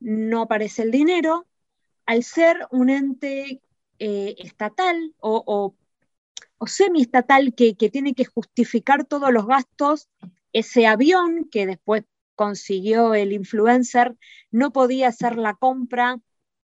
no 0.01 0.43
aparece 0.43 0.83
el 0.83 0.91
dinero, 0.91 1.47
al 2.07 2.23
ser 2.23 2.67
un 2.71 2.91
ente 2.91 3.63
eh, 3.99 4.35
estatal 4.39 5.15
o, 5.21 5.75
semiestatal 6.67 7.55
que, 7.55 7.75
tiene 7.75 8.15
que 8.15 8.25
justificar 8.25 9.05
todos 9.05 9.33
los 9.33 9.47
gastos, 9.47 10.09
ese 10.53 10.87
avión 10.87 11.49
que 11.51 11.67
después 11.67 12.05
consiguió 12.35 13.15
el 13.15 13.33
influencer 13.33 14.17
no 14.51 14.73
podía 14.73 15.09
hacer 15.09 15.37
la 15.37 15.55
compra 15.55 16.21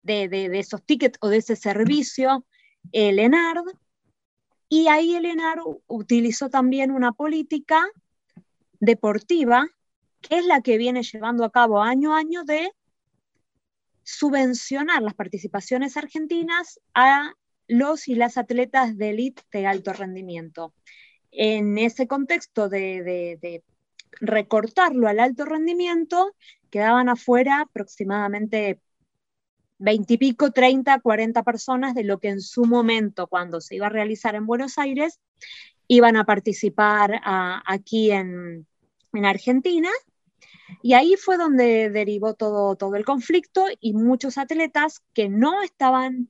de, 0.02 0.28
de, 0.30 0.60
esos 0.60 0.84
tickets 0.84 1.18
o 1.22 1.30
de 1.30 1.38
ese 1.38 1.56
servicio, 1.56 2.46
el 2.92 3.20
ENARD, 3.20 3.66
y 4.68 4.88
ahí 4.88 5.16
el 5.16 5.28
utilizó 5.86 6.50
también 6.50 6.90
una 6.90 7.12
política 7.12 7.86
deportiva, 8.80 9.68
que 10.22 10.40
es 10.40 10.46
la 10.46 10.62
que 10.62 10.78
viene 10.78 11.04
llevando 11.04 11.46
a 11.46 11.52
cabo 11.52 11.82
año 11.82 12.16
a 12.16 12.18
año 12.18 12.44
de 12.44 12.72
subvencionar 14.04 15.02
las 15.02 15.14
participaciones 15.14 15.98
argentinas 15.98 16.80
a 16.94 17.34
los 17.68 18.08
y 18.08 18.16
las 18.16 18.38
atletas 18.38 18.98
de 18.98 19.10
élite 19.10 19.44
de 19.52 19.66
alto 19.66 19.94
rendimiento. 19.94 20.74
En 21.32 21.78
ese 21.78 22.08
contexto 22.08 22.70
de, 22.70 23.64
recortarlo 24.20 25.08
al 25.08 25.20
alto 25.20 25.46
rendimiento, 25.46 26.36
quedaban 26.70 27.10
afuera 27.10 27.62
aproximadamente 27.62 28.80
veintipico, 29.80 30.52
treinta, 30.52 31.00
cuarenta 31.00 31.44
personas 31.44 31.96
de 31.96 32.04
lo 32.04 32.20
que 32.20 32.30
en 32.30 32.42
su 32.42 32.66
momento, 32.66 33.28
cuando 33.28 33.60
se 33.60 33.76
iba 33.76 33.88
a 33.88 33.90
realizar 33.90 34.36
en 34.36 34.46
Buenos 34.46 34.78
Aires, 34.78 35.20
iban 35.88 36.16
a 36.16 36.26
participar 36.26 37.20
aquí 37.24 38.12
en, 38.12 38.68
Argentina. 39.14 39.90
Y 40.82 40.94
ahí 40.94 41.16
fue 41.16 41.38
donde 41.38 41.90
derivó 41.90 42.34
todo, 42.34 42.76
todo 42.76 42.96
el 42.96 43.06
conflicto 43.06 43.66
y 43.80 43.94
muchos 43.94 44.38
atletas 44.38 45.02
que 45.14 45.30
no 45.30 45.62
estaban 45.62 46.30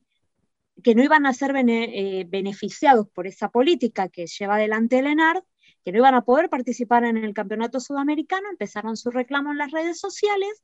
que 0.82 0.94
no 0.94 1.02
iban 1.02 1.24
a 1.26 1.32
ser 1.32 1.54
eh, 1.56 2.26
beneficiados 2.28 3.08
por 3.08 3.26
esa 3.26 3.48
política 3.48 4.08
que 4.08 4.26
lleva 4.26 4.56
adelante 4.56 4.98
el 4.98 5.06
ENARD, 5.06 5.42
que 5.84 5.92
no 5.92 5.98
iban 5.98 6.14
a 6.14 6.22
poder 6.22 6.50
participar 6.50 7.04
en 7.04 7.16
el 7.16 7.32
campeonato 7.32 7.80
sudamericano, 7.80 8.50
empezaron 8.50 8.96
su 8.96 9.10
reclamo 9.10 9.52
en 9.52 9.58
las 9.58 9.70
redes 9.70 9.98
sociales 10.00 10.62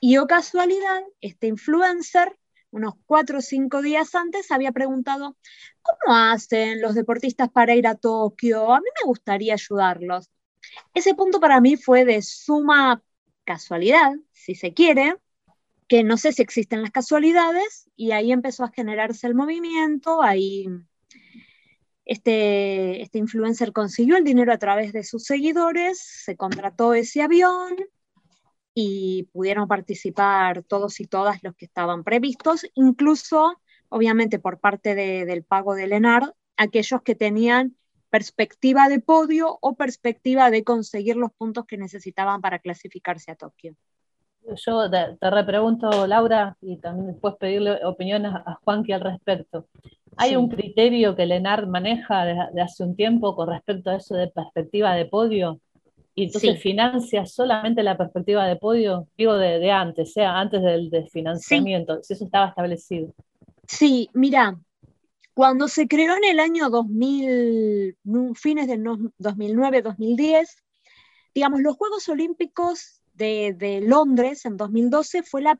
y 0.00 0.16
o 0.18 0.26
casualidad, 0.26 1.02
este 1.20 1.46
influencer, 1.46 2.36
unos 2.70 2.94
cuatro 3.06 3.38
o 3.38 3.40
cinco 3.40 3.82
días 3.82 4.14
antes, 4.14 4.50
había 4.50 4.72
preguntado, 4.72 5.36
¿cómo 5.82 6.16
hacen 6.16 6.80
los 6.80 6.94
deportistas 6.94 7.48
para 7.50 7.74
ir 7.74 7.86
a 7.86 7.94
Tokio? 7.94 8.72
A 8.74 8.80
mí 8.80 8.86
me 9.00 9.06
gustaría 9.06 9.54
ayudarlos. 9.54 10.30
Ese 10.94 11.14
punto 11.14 11.40
para 11.40 11.60
mí 11.60 11.76
fue 11.76 12.04
de 12.04 12.22
suma 12.22 13.02
casualidad, 13.44 14.12
si 14.32 14.54
se 14.54 14.72
quiere, 14.72 15.16
que 15.88 16.02
no 16.02 16.16
sé 16.16 16.32
si 16.32 16.42
existen 16.42 16.82
las 16.82 16.90
casualidades, 16.90 17.90
y 17.96 18.12
ahí 18.12 18.32
empezó 18.32 18.64
a 18.64 18.72
generarse 18.72 19.26
el 19.26 19.34
movimiento, 19.34 20.22
ahí 20.22 20.66
este, 22.04 23.02
este 23.02 23.18
influencer 23.18 23.72
consiguió 23.72 24.16
el 24.16 24.24
dinero 24.24 24.52
a 24.52 24.58
través 24.58 24.92
de 24.92 25.04
sus 25.04 25.24
seguidores, 25.24 25.98
se 25.98 26.36
contrató 26.36 26.94
ese 26.94 27.22
avión, 27.22 27.76
y 28.74 29.28
pudieron 29.32 29.68
participar 29.68 30.64
todos 30.64 30.98
y 31.00 31.06
todas 31.06 31.42
los 31.42 31.54
que 31.54 31.66
estaban 31.66 32.02
previstos, 32.02 32.66
incluso, 32.74 33.60
obviamente, 33.88 34.40
por 34.40 34.58
parte 34.58 34.94
del 34.96 35.44
pago 35.44 35.74
del 35.74 35.92
ENAR, 35.92 36.34
aquellos 36.56 37.02
que 37.02 37.14
tenían 37.14 37.76
perspectiva 38.14 38.88
de 38.88 39.00
podio 39.00 39.58
o 39.60 39.74
perspectiva 39.74 40.48
de 40.48 40.62
conseguir 40.62 41.16
los 41.16 41.32
puntos 41.32 41.66
que 41.66 41.76
necesitaban 41.76 42.40
para 42.40 42.60
clasificarse 42.60 43.32
a 43.32 43.34
Tokio. 43.34 43.74
yo 44.64 44.88
te, 44.88 45.30
repregunto, 45.30 46.06
Laura, 46.06 46.56
y 46.60 46.76
también 46.76 47.08
después 47.08 47.34
pedirle 47.40 47.84
opiniones 47.84 48.32
a 48.32 48.60
Juanqui 48.62 48.92
al 48.92 49.00
respecto. 49.00 49.66
¿Hay 50.16 50.36
un 50.36 50.48
criterio 50.48 51.16
que 51.16 51.26
Lenar 51.26 51.66
maneja 51.66 52.24
de, 52.24 52.62
hace 52.62 52.84
un 52.84 52.94
tiempo 52.94 53.34
con 53.34 53.48
respecto 53.48 53.90
a 53.90 53.96
eso 53.96 54.14
de 54.14 54.28
perspectiva 54.28 54.94
de 54.94 55.06
podio? 55.06 55.58
Y 56.14 56.26
entonces 56.26 56.62
financia 56.62 57.26
solamente 57.26 57.82
la 57.82 57.96
perspectiva 57.96 58.46
de 58.46 58.54
podio, 58.54 59.08
digo 59.18 59.34
de, 59.36 59.72
antes, 59.72 60.12
sea 60.12 60.38
antes 60.38 60.62
del 60.62 60.88
desfinanciamiento, 60.88 62.00
si 62.04 62.12
eso 62.12 62.26
estaba 62.26 62.50
establecido. 62.50 63.12
Sí, 63.66 64.08
mira, 64.12 64.56
cuando 65.34 65.66
se 65.66 65.88
creó 65.88 66.16
en 66.16 66.24
el 66.24 66.40
año 66.40 66.70
2000, 66.70 67.98
fines 68.36 68.68
del 68.68 68.84
2009-2010, 68.84 70.46
digamos, 71.34 71.60
los 71.60 71.76
Juegos 71.76 72.08
Olímpicos 72.08 73.02
de, 73.12 73.82
Londres 73.84 74.46
en 74.46 74.56
2012 74.56 75.24
fue 75.24 75.42
la, 75.42 75.58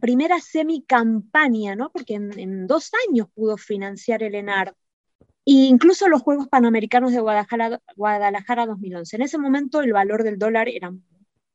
primera 0.00 0.40
semi-campaña, 0.40 1.74
¿no? 1.76 1.90
Porque 1.90 2.14
en, 2.14 2.66
dos 2.66 2.90
años 3.08 3.28
pudo 3.34 3.56
financiar 3.56 4.22
el 4.22 4.34
ENAR. 4.34 4.74
E 5.46 5.52
incluso 5.52 6.08
los 6.08 6.22
Juegos 6.22 6.48
Panamericanos 6.48 7.12
de 7.12 7.20
Guadalajara, 7.20 7.80
Guadalajara 7.94 8.66
2011. 8.66 9.16
En 9.16 9.22
ese 9.22 9.38
momento 9.38 9.80
el 9.80 9.92
valor 9.92 10.24
del 10.24 10.38
dólar 10.38 10.68
era 10.68 10.92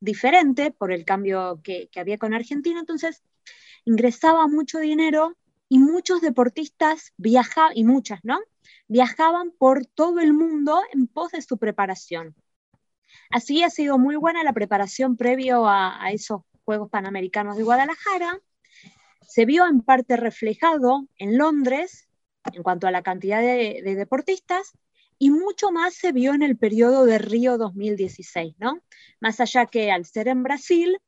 diferente 0.00 0.70
por 0.72 0.90
el 0.90 1.04
cambio 1.04 1.60
que, 1.62 1.88
que 1.92 2.00
había 2.00 2.18
con 2.18 2.34
Argentina, 2.34 2.80
entonces 2.80 3.22
ingresaba 3.84 4.48
mucho 4.48 4.78
dinero 4.78 5.36
y 5.72 5.78
muchos 5.78 6.20
deportistas 6.20 7.14
viajaban, 7.16 7.72
y 7.74 7.84
muchas, 7.84 8.20
¿no? 8.24 8.38
Viajaban 8.88 9.52
por 9.52 9.86
todo 9.86 10.20
el 10.20 10.34
mundo 10.34 10.82
en 10.92 11.06
pos 11.06 11.32
de 11.32 11.40
su 11.40 11.56
preparación. 11.56 12.34
Así 13.30 13.62
ha 13.62 13.70
sido 13.70 13.96
muy 13.96 14.16
buena 14.16 14.44
la 14.44 14.52
preparación 14.52 15.16
previo 15.16 15.66
a, 15.66 16.10
esos 16.12 16.42
Juegos 16.66 16.90
Panamericanos 16.90 17.56
de 17.56 17.62
Guadalajara. 17.62 18.38
Se 19.26 19.46
vio 19.46 19.66
en 19.66 19.80
parte 19.80 20.18
reflejado 20.18 21.08
en 21.16 21.38
Londres 21.38 22.06
en 22.52 22.62
cuanto 22.62 22.86
a 22.86 22.90
la 22.90 23.00
cantidad 23.00 23.40
de, 23.40 23.80
deportistas 23.82 24.72
y 25.18 25.30
mucho 25.30 25.70
más 25.70 25.94
se 25.94 26.12
vio 26.12 26.34
en 26.34 26.42
el 26.42 26.58
periodo 26.58 27.06
de 27.06 27.16
Río 27.16 27.56
2016, 27.56 28.56
¿no? 28.58 28.82
Más 29.20 29.40
allá 29.40 29.64
que 29.64 29.90
al 29.90 30.04
ser 30.04 30.28
en 30.28 30.42
Brasil, 30.42 30.98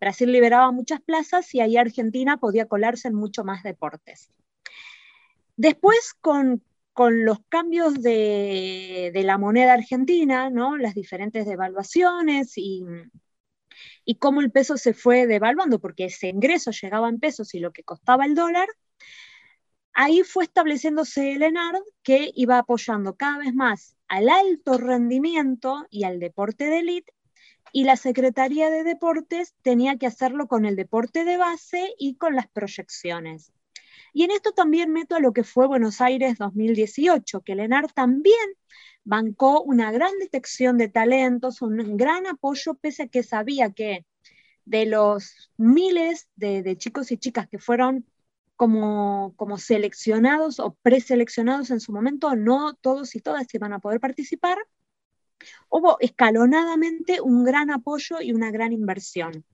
Brasil 0.00 0.30
liberaba 0.30 0.70
muchas 0.70 1.00
plazas 1.00 1.54
y 1.54 1.60
ahí 1.60 1.76
Argentina 1.76 2.36
podía 2.36 2.66
colarse 2.66 3.08
en 3.08 3.14
mucho 3.14 3.44
más 3.44 3.62
deportes. 3.62 4.30
Después, 5.56 6.14
con, 6.20 6.62
con 6.92 7.24
los 7.24 7.38
cambios 7.48 8.00
de, 8.02 9.12
la 9.24 9.38
moneda 9.38 9.74
argentina, 9.74 10.50
¿no? 10.50 10.76
las 10.76 10.94
diferentes 10.94 11.46
devaluaciones 11.46 12.52
y, 12.56 12.84
y 14.04 14.16
cómo 14.16 14.40
el 14.40 14.50
peso 14.50 14.76
se 14.76 14.94
fue 14.94 15.26
devaluando, 15.26 15.80
porque 15.80 16.06
ese 16.06 16.28
ingreso 16.28 16.70
llegaba 16.70 17.08
en 17.08 17.18
pesos 17.18 17.54
y 17.54 17.60
lo 17.60 17.72
que 17.72 17.84
costaba 17.84 18.24
el 18.24 18.34
dólar, 18.34 18.68
ahí 19.92 20.22
fue 20.22 20.44
estableciéndose 20.44 21.32
el 21.32 21.42
ENARD 21.42 21.82
que 22.02 22.30
iba 22.34 22.58
apoyando 22.58 23.16
cada 23.16 23.38
vez 23.38 23.54
más 23.54 23.96
al 24.08 24.28
alto 24.28 24.78
rendimiento 24.78 25.86
y 25.90 26.04
al 26.04 26.18
deporte 26.18 26.64
de 26.66 26.78
élite, 26.78 27.12
y 27.72 27.84
la 27.84 27.96
Secretaría 27.96 28.70
de 28.70 28.84
Deportes 28.84 29.54
tenía 29.62 29.96
que 29.96 30.06
hacerlo 30.06 30.48
con 30.48 30.64
el 30.64 30.76
deporte 30.76 31.24
de 31.24 31.36
base 31.36 31.94
y 31.98 32.16
con 32.16 32.34
las 32.34 32.48
proyecciones. 32.48 33.52
Y 34.12 34.24
en 34.24 34.30
esto 34.30 34.52
también 34.52 34.92
meto 34.92 35.16
a 35.16 35.20
lo 35.20 35.32
que 35.32 35.44
fue 35.44 35.66
Buenos 35.66 36.00
Aires 36.00 36.38
2018, 36.38 37.42
que 37.42 37.54
Lenar 37.54 37.92
también 37.92 38.36
bancó 39.04 39.62
una 39.62 39.90
gran 39.90 40.12
detección 40.18 40.78
de 40.78 40.88
talentos, 40.88 41.62
un 41.62 41.96
gran 41.96 42.26
apoyo, 42.26 42.74
pese 42.74 43.04
a 43.04 43.08
que 43.08 43.22
sabía 43.22 43.72
que 43.72 44.04
de 44.64 44.86
los 44.86 45.50
miles 45.56 46.28
de, 46.36 46.76
chicos 46.76 47.10
y 47.10 47.16
chicas 47.16 47.48
que 47.48 47.58
fueron 47.58 48.06
como, 48.56 49.34
como, 49.36 49.56
seleccionados 49.56 50.60
o 50.60 50.74
preseleccionados 50.82 51.70
en 51.70 51.80
su 51.80 51.92
momento, 51.92 52.34
no 52.34 52.74
todos 52.74 53.14
y 53.14 53.20
todas 53.20 53.46
iban 53.54 53.72
a 53.72 53.78
poder 53.78 54.00
participar, 54.00 54.58
hubo 55.68 55.98
escalonadamente 56.00 57.20
un 57.20 57.44
gran 57.44 57.70
apoyo 57.70 58.20
y 58.20 58.32
una 58.32 58.50
gran 58.50 58.72
inversión. 58.72 59.44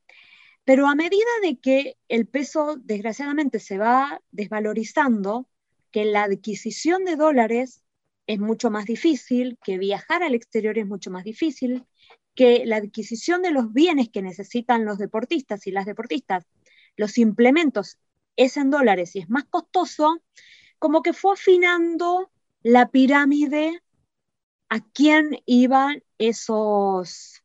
Pero 0.64 0.86
a 0.86 0.94
medida 0.94 1.30
de 1.42 1.58
que 1.58 1.96
el 2.08 2.26
peso 2.26 2.76
desgraciadamente 2.78 3.60
se 3.60 3.78
va 3.78 4.22
desvalorizando, 4.30 5.48
que 5.90 6.04
la 6.04 6.24
adquisición 6.24 7.04
de 7.04 7.16
dólares 7.16 7.82
es 8.26 8.40
mucho 8.40 8.70
más 8.70 8.86
difícil, 8.86 9.58
que 9.62 9.78
viajar 9.78 10.22
al 10.22 10.34
exterior 10.34 10.78
es 10.78 10.86
mucho 10.86 11.10
más 11.10 11.24
difícil, 11.24 11.84
que 12.34 12.64
la 12.66 12.76
adquisición 12.76 13.42
de 13.42 13.50
los 13.50 13.72
bienes 13.72 14.08
que 14.08 14.22
necesitan 14.22 14.84
los 14.84 14.98
deportistas 14.98 15.66
y 15.66 15.70
las 15.70 15.86
deportistas, 15.86 16.46
los 16.96 17.18
implementos 17.18 17.98
es 18.36 18.56
en 18.56 18.70
dólares 18.70 19.14
y 19.14 19.20
es 19.20 19.28
más 19.28 19.44
costoso, 19.44 20.22
como 20.78 21.02
que 21.02 21.12
fue 21.12 21.34
afinando 21.34 22.30
la 22.62 22.90
pirámide 22.90 23.83
a 24.74 24.80
quién 24.92 25.38
iban 25.46 26.02
esos, 26.18 27.44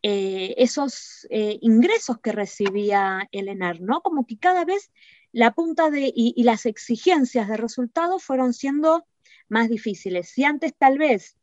eh, 0.00 0.54
esos 0.58 1.26
eh, 1.28 1.58
ingresos 1.60 2.20
que 2.20 2.30
recibía 2.30 3.28
el 3.32 3.48
ENAR, 3.48 3.80
¿no? 3.80 4.00
Como 4.00 4.24
que 4.28 4.38
cada 4.38 4.64
vez 4.64 4.92
la 5.32 5.52
punta 5.54 5.90
de, 5.90 6.12
y, 6.14 6.40
las 6.44 6.66
exigencias 6.66 7.48
de 7.48 7.56
resultados 7.56 8.22
fueron 8.22 8.52
siendo 8.52 9.04
más 9.48 9.68
difíciles. 9.68 10.28
Si 10.28 10.44
antes 10.44 10.72
tal 10.78 10.98
vez 10.98 11.36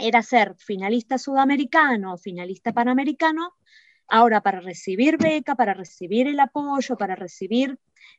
era 0.00 0.22
ser 0.22 0.54
finalista 0.56 1.18
sudamericano, 1.18 2.16
finalista 2.16 2.72
panamericano, 2.72 3.54
ahora 4.08 4.40
para 4.40 4.60
recibir 4.60 5.18
beca, 5.18 5.54
para 5.54 5.74
recibir 5.74 6.28
el 6.28 6.40
apoyo, 6.40 6.96
para 6.96 7.14
recibir 7.14 7.78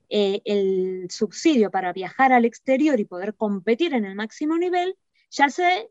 eh, 0.09 0.43
el 0.45 1.07
subsidio 1.09 1.71
para 1.71 1.93
viajar 1.93 2.31
al 2.31 2.45
exterior 2.45 2.99
y 2.99 3.05
poder 3.05 3.33
competir 3.33 3.95
en 3.95 4.05
el 4.05 4.13
máximo 4.13 4.55
nivel, 4.59 4.95
ya 5.31 5.49
se 5.49 5.89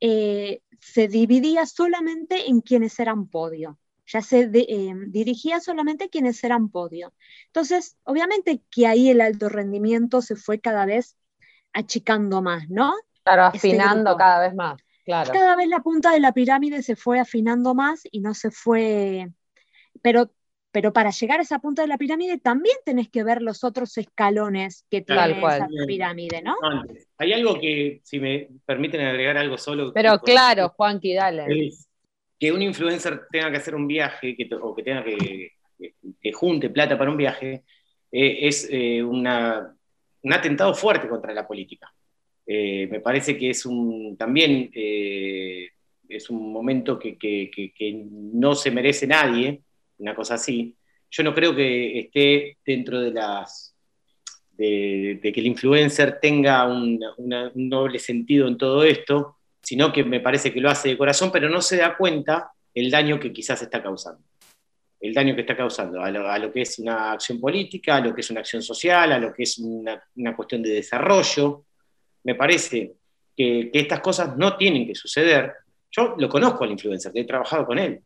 eh, 0.00 0.62
se 0.80 1.08
dividía 1.08 1.66
solamente 1.66 2.48
en 2.48 2.60
quienes 2.60 2.98
eran 2.98 3.28
podio, 3.28 3.78
ya 4.06 4.22
se 4.22 4.50
eh, 4.52 4.94
dirigía 5.08 5.60
solamente 5.60 6.04
a 6.04 6.08
quienes 6.08 6.42
eran 6.42 6.68
podio. 6.68 7.12
Entonces, 7.46 7.96
obviamente 8.04 8.62
que 8.70 8.86
ahí 8.86 9.10
el 9.10 9.20
alto 9.20 9.48
rendimiento 9.48 10.22
se 10.22 10.36
fue 10.36 10.60
cada 10.60 10.86
vez 10.86 11.16
achicando 11.72 12.42
más, 12.42 12.68
¿no? 12.68 12.94
Claro, 13.22 13.50
este 13.54 13.68
afinando 13.68 14.16
cada 14.16 14.40
vez 14.40 14.54
más. 14.54 14.80
Claro. 15.04 15.32
Cada 15.32 15.56
vez 15.56 15.68
la 15.68 15.80
punta 15.80 16.12
de 16.12 16.20
la 16.20 16.32
pirámide 16.32 16.82
se 16.82 16.96
fue 16.96 17.20
afinando 17.20 17.74
más 17.74 18.02
y 18.10 18.20
no 18.20 18.34
se 18.34 18.50
fue, 18.50 19.28
pero 20.02 20.30
pero 20.72 20.92
para 20.92 21.10
llegar 21.10 21.40
a 21.40 21.42
esa 21.42 21.58
punta 21.58 21.82
de 21.82 21.88
la 21.88 21.98
pirámide 21.98 22.38
también 22.38 22.76
tenés 22.84 23.08
que 23.08 23.24
ver 23.24 23.42
los 23.42 23.64
otros 23.64 23.96
escalones 23.98 24.84
que 24.90 25.02
tiene 25.02 25.32
esa 25.32 25.68
pirámide, 25.86 26.42
¿no? 26.42 26.54
Hay 27.18 27.32
algo 27.32 27.58
que, 27.58 28.00
si 28.04 28.20
me 28.20 28.48
permiten 28.64 29.00
agregar 29.00 29.36
algo 29.36 29.58
solo. 29.58 29.92
Pero 29.92 30.18
claro, 30.20 30.70
Juanqui, 30.70 31.14
dale. 31.14 31.70
que 32.38 32.52
un 32.52 32.62
influencer 32.62 33.22
tenga 33.30 33.50
que 33.50 33.56
hacer 33.56 33.74
un 33.74 33.86
viaje 33.86 34.36
o 34.60 34.74
que 34.74 34.82
tenga 34.82 35.04
que, 35.04 35.52
que 36.20 36.32
junte 36.32 36.70
plata 36.70 36.96
para 36.96 37.10
un 37.10 37.16
viaje 37.16 37.64
eh, 38.12 38.38
es 38.42 38.68
eh, 38.70 39.02
un 39.02 39.26
atentado 39.26 40.74
fuerte 40.74 41.08
contra 41.08 41.34
la 41.34 41.46
política. 41.46 41.92
Eh, 42.46 42.86
me 42.90 43.00
parece 43.00 43.36
que 43.36 43.50
es 43.50 43.66
un 43.66 44.16
también 44.16 44.70
es 44.72 46.28
un 46.30 46.52
momento 46.52 46.98
que, 46.98 47.16
que 47.16 48.04
no 48.04 48.54
se 48.54 48.70
merece 48.70 49.06
nadie 49.06 49.62
una 50.00 50.14
cosa 50.14 50.34
así. 50.34 50.76
Yo 51.10 51.22
no 51.22 51.34
creo 51.34 51.54
que 51.54 51.98
esté 51.98 52.58
dentro 52.64 53.00
de 53.00 53.12
las. 53.12 53.74
de, 54.52 55.20
que 55.22 55.40
el 55.40 55.46
influencer 55.46 56.18
tenga 56.20 56.66
un 56.66 57.70
doble 57.70 57.98
sentido 57.98 58.48
en 58.48 58.58
todo 58.58 58.82
esto, 58.84 59.36
sino 59.62 59.92
que 59.92 60.04
me 60.04 60.20
parece 60.20 60.52
que 60.52 60.60
lo 60.60 60.70
hace 60.70 60.88
de 60.90 60.98
corazón, 60.98 61.30
pero 61.32 61.48
no 61.48 61.60
se 61.60 61.76
da 61.76 61.96
cuenta 61.96 62.52
el 62.74 62.90
daño 62.90 63.18
que 63.18 63.32
quizás 63.32 63.60
está 63.62 63.82
causando. 63.82 64.22
El 65.00 65.14
daño 65.14 65.34
que 65.34 65.40
está 65.42 65.56
causando 65.56 66.02
a 66.02 66.10
lo, 66.10 66.52
que 66.52 66.62
es 66.62 66.78
una 66.78 67.12
acción 67.12 67.40
política, 67.40 67.96
a 67.96 68.00
lo 68.00 68.14
que 68.14 68.20
es 68.20 68.30
una 68.30 68.40
acción 68.40 68.62
social, 68.62 69.12
a 69.12 69.18
lo 69.18 69.32
que 69.32 69.44
es 69.44 69.58
una, 69.58 70.02
cuestión 70.36 70.62
de 70.62 70.70
desarrollo. 70.70 71.64
Me 72.24 72.34
parece 72.34 72.96
que, 73.34 73.70
que, 73.70 73.78
estas 73.78 74.00
cosas 74.00 74.36
no 74.36 74.56
tienen 74.56 74.86
que 74.86 74.94
suceder. 74.94 75.52
Yo 75.90 76.14
lo 76.18 76.28
conozco 76.28 76.64
al 76.64 76.70
influencer, 76.70 77.12
he 77.14 77.24
trabajado 77.24 77.66
con 77.66 77.78
él 77.78 78.02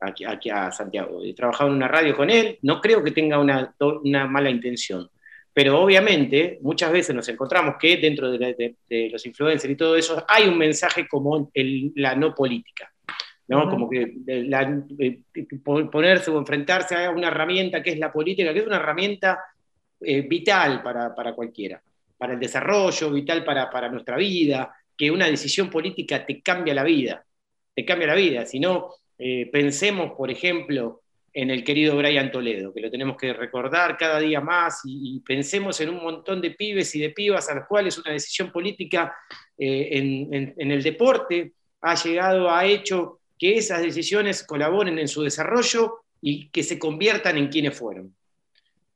aquí, 0.00 0.50
a 0.50 0.70
Santiago. 0.72 1.22
He 1.22 1.34
trabajado 1.34 1.70
en 1.70 1.76
una 1.76 1.88
radio 1.88 2.16
con 2.16 2.30
él, 2.30 2.58
no 2.62 2.80
creo 2.80 3.02
que 3.02 3.10
tenga 3.10 3.38
una, 3.38 4.26
mala 4.26 4.50
intención. 4.50 5.08
Pero 5.52 5.80
obviamente 5.80 6.58
muchas 6.62 6.92
veces 6.92 7.14
nos 7.14 7.28
encontramos 7.28 7.74
que 7.78 7.96
dentro 7.96 8.30
de, 8.30 8.76
los 9.10 9.26
influencers 9.26 9.72
y 9.72 9.76
todo 9.76 9.96
eso 9.96 10.24
hay 10.26 10.48
un 10.48 10.56
mensaje 10.56 11.06
como 11.08 11.50
la 11.54 12.14
no 12.14 12.34
política. 12.34 12.90
¿no? 13.48 13.68
Como 13.68 13.90
que 13.90 14.14
eh, 14.28 15.20
ponerse 15.90 16.30
o 16.30 16.38
enfrentarse 16.38 16.94
a 16.94 17.10
una 17.10 17.28
herramienta 17.28 17.82
que 17.82 17.90
es 17.90 17.98
la 17.98 18.12
política, 18.12 18.52
que 18.52 18.60
es 18.60 18.66
una 18.66 18.76
herramienta 18.76 19.40
eh, 20.00 20.22
vital 20.22 20.82
para, 20.82 21.34
cualquiera, 21.34 21.82
para 22.16 22.34
el 22.34 22.40
desarrollo, 22.40 23.10
vital 23.10 23.44
para, 23.44 23.68
para 23.68 23.88
nuestra 23.88 24.16
vida, 24.16 24.72
que 24.96 25.10
una 25.10 25.26
decisión 25.26 25.68
política 25.68 26.24
te 26.24 26.40
cambia 26.40 26.74
la 26.74 26.84
vida, 26.84 27.24
te 27.74 27.84
cambia 27.84 28.06
la 28.06 28.14
vida. 28.14 28.46
Si 28.46 28.60
no, 28.60 28.94
eh, 29.22 29.50
pensemos, 29.52 30.12
por 30.16 30.30
ejemplo, 30.30 31.02
en 31.32 31.50
el 31.50 31.62
querido 31.62 31.94
Brian 31.94 32.32
Toledo, 32.32 32.72
que 32.72 32.80
lo 32.80 32.90
tenemos 32.90 33.18
que 33.18 33.34
recordar 33.34 33.98
cada 33.98 34.18
día 34.18 34.40
más 34.40 34.80
y, 34.84 35.20
pensemos 35.20 35.78
en 35.82 35.90
un 35.90 36.02
montón 36.02 36.40
de 36.40 36.52
pibes 36.52 36.94
y 36.94 37.00
de 37.00 37.10
pibas 37.10 37.50
a 37.50 37.54
los 37.54 37.66
cuales 37.66 37.98
una 37.98 38.12
decisión 38.12 38.50
política 38.50 39.14
eh, 39.58 39.88
en, 40.56 40.70
el 40.70 40.82
deporte 40.82 41.52
ha 41.82 41.94
llegado, 41.96 42.50
ha 42.50 42.64
hecho 42.64 43.20
que 43.38 43.58
esas 43.58 43.82
decisiones 43.82 44.42
colaboren 44.42 44.98
en 44.98 45.06
su 45.06 45.22
desarrollo 45.22 46.00
y 46.22 46.48
que 46.48 46.62
se 46.62 46.78
conviertan 46.78 47.36
en 47.36 47.48
quienes 47.48 47.76
fueron. 47.76 48.14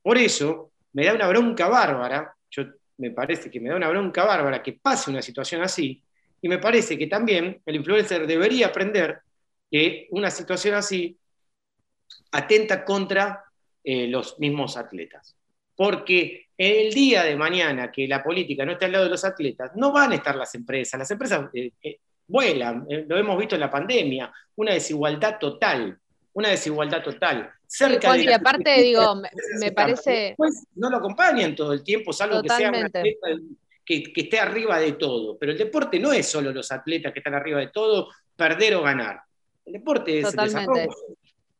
Por 0.01 0.17
eso 0.17 0.71
me 0.93 1.05
da 1.05 1.13
una 1.13 1.27
bronca 1.27 1.67
bárbara, 1.67 2.35
yo 2.49 2.63
me 2.97 3.11
parece 3.11 3.51
que 3.51 3.59
me 3.59 3.69
da 3.69 3.75
una 3.75 3.89
bronca 3.89 4.23
bárbara 4.25 4.63
que 4.63 4.73
pase 4.73 5.11
una 5.11 5.21
situación 5.21 5.61
así, 5.61 6.01
y 6.41 6.49
me 6.49 6.57
parece 6.57 6.97
que 6.97 7.05
también 7.07 7.61
el 7.65 7.75
influencer 7.75 8.25
debería 8.25 8.67
aprender 8.67 9.19
que 9.69 10.07
una 10.11 10.31
situación 10.31 10.75
así 10.75 11.17
atenta 12.31 12.83
contra 12.83 13.43
eh, 13.83 14.07
los 14.07 14.39
mismos 14.39 14.77
atletas. 14.77 15.35
Porque 15.75 16.47
el 16.57 16.93
día 16.93 17.23
de 17.23 17.35
mañana 17.35 17.91
que 17.91 18.07
la 18.07 18.23
política 18.23 18.65
no 18.65 18.73
esté 18.73 18.85
al 18.85 18.93
lado 18.93 19.03
de 19.05 19.11
los 19.11 19.25
atletas, 19.25 19.71
no 19.75 19.91
van 19.91 20.11
a 20.11 20.15
estar 20.15 20.35
las 20.35 20.55
empresas. 20.55 20.97
Las 20.97 21.11
empresas 21.11 21.49
eh, 21.53 21.71
eh, 21.81 21.99
vuelan, 22.27 22.87
lo 23.07 23.17
hemos 23.17 23.37
visto 23.37 23.55
en 23.55 23.61
la 23.61 23.69
pandemia, 23.69 24.31
una 24.55 24.73
desigualdad 24.73 25.37
total, 25.37 25.97
una 26.33 26.49
desigualdad 26.49 27.03
total. 27.03 27.51
Cerca 27.67 28.17
y 28.17 28.27
aparte, 28.31 28.81
digo, 28.81 29.15
me, 29.59 29.71
parece... 29.71 30.35
no 30.75 30.89
lo 30.89 30.97
acompañan 30.97 31.55
todo 31.55 31.73
el 31.73 31.83
tiempo, 31.83 32.13
salvo 32.13 32.41
que 32.41 32.49
sea 32.49 32.69
un 32.69 32.75
atleta 32.75 33.29
que, 33.83 34.03
que, 34.03 34.21
esté 34.21 34.39
arriba 34.39 34.79
de 34.79 34.93
todo. 34.93 35.37
Pero 35.37 35.51
el 35.51 35.57
deporte 35.57 35.99
no 35.99 36.11
es 36.11 36.27
solo 36.27 36.51
los 36.51 36.71
atletas 36.71 37.13
que 37.13 37.19
están 37.19 37.35
arriba 37.35 37.59
de 37.59 37.67
todo, 37.67 38.09
perder 38.35 38.75
o 38.75 38.81
ganar. 38.81 39.21
El 39.65 39.73
deporte 39.73 40.19
es 40.19 40.33
el 40.33 40.35
desarrollo. 40.35 40.89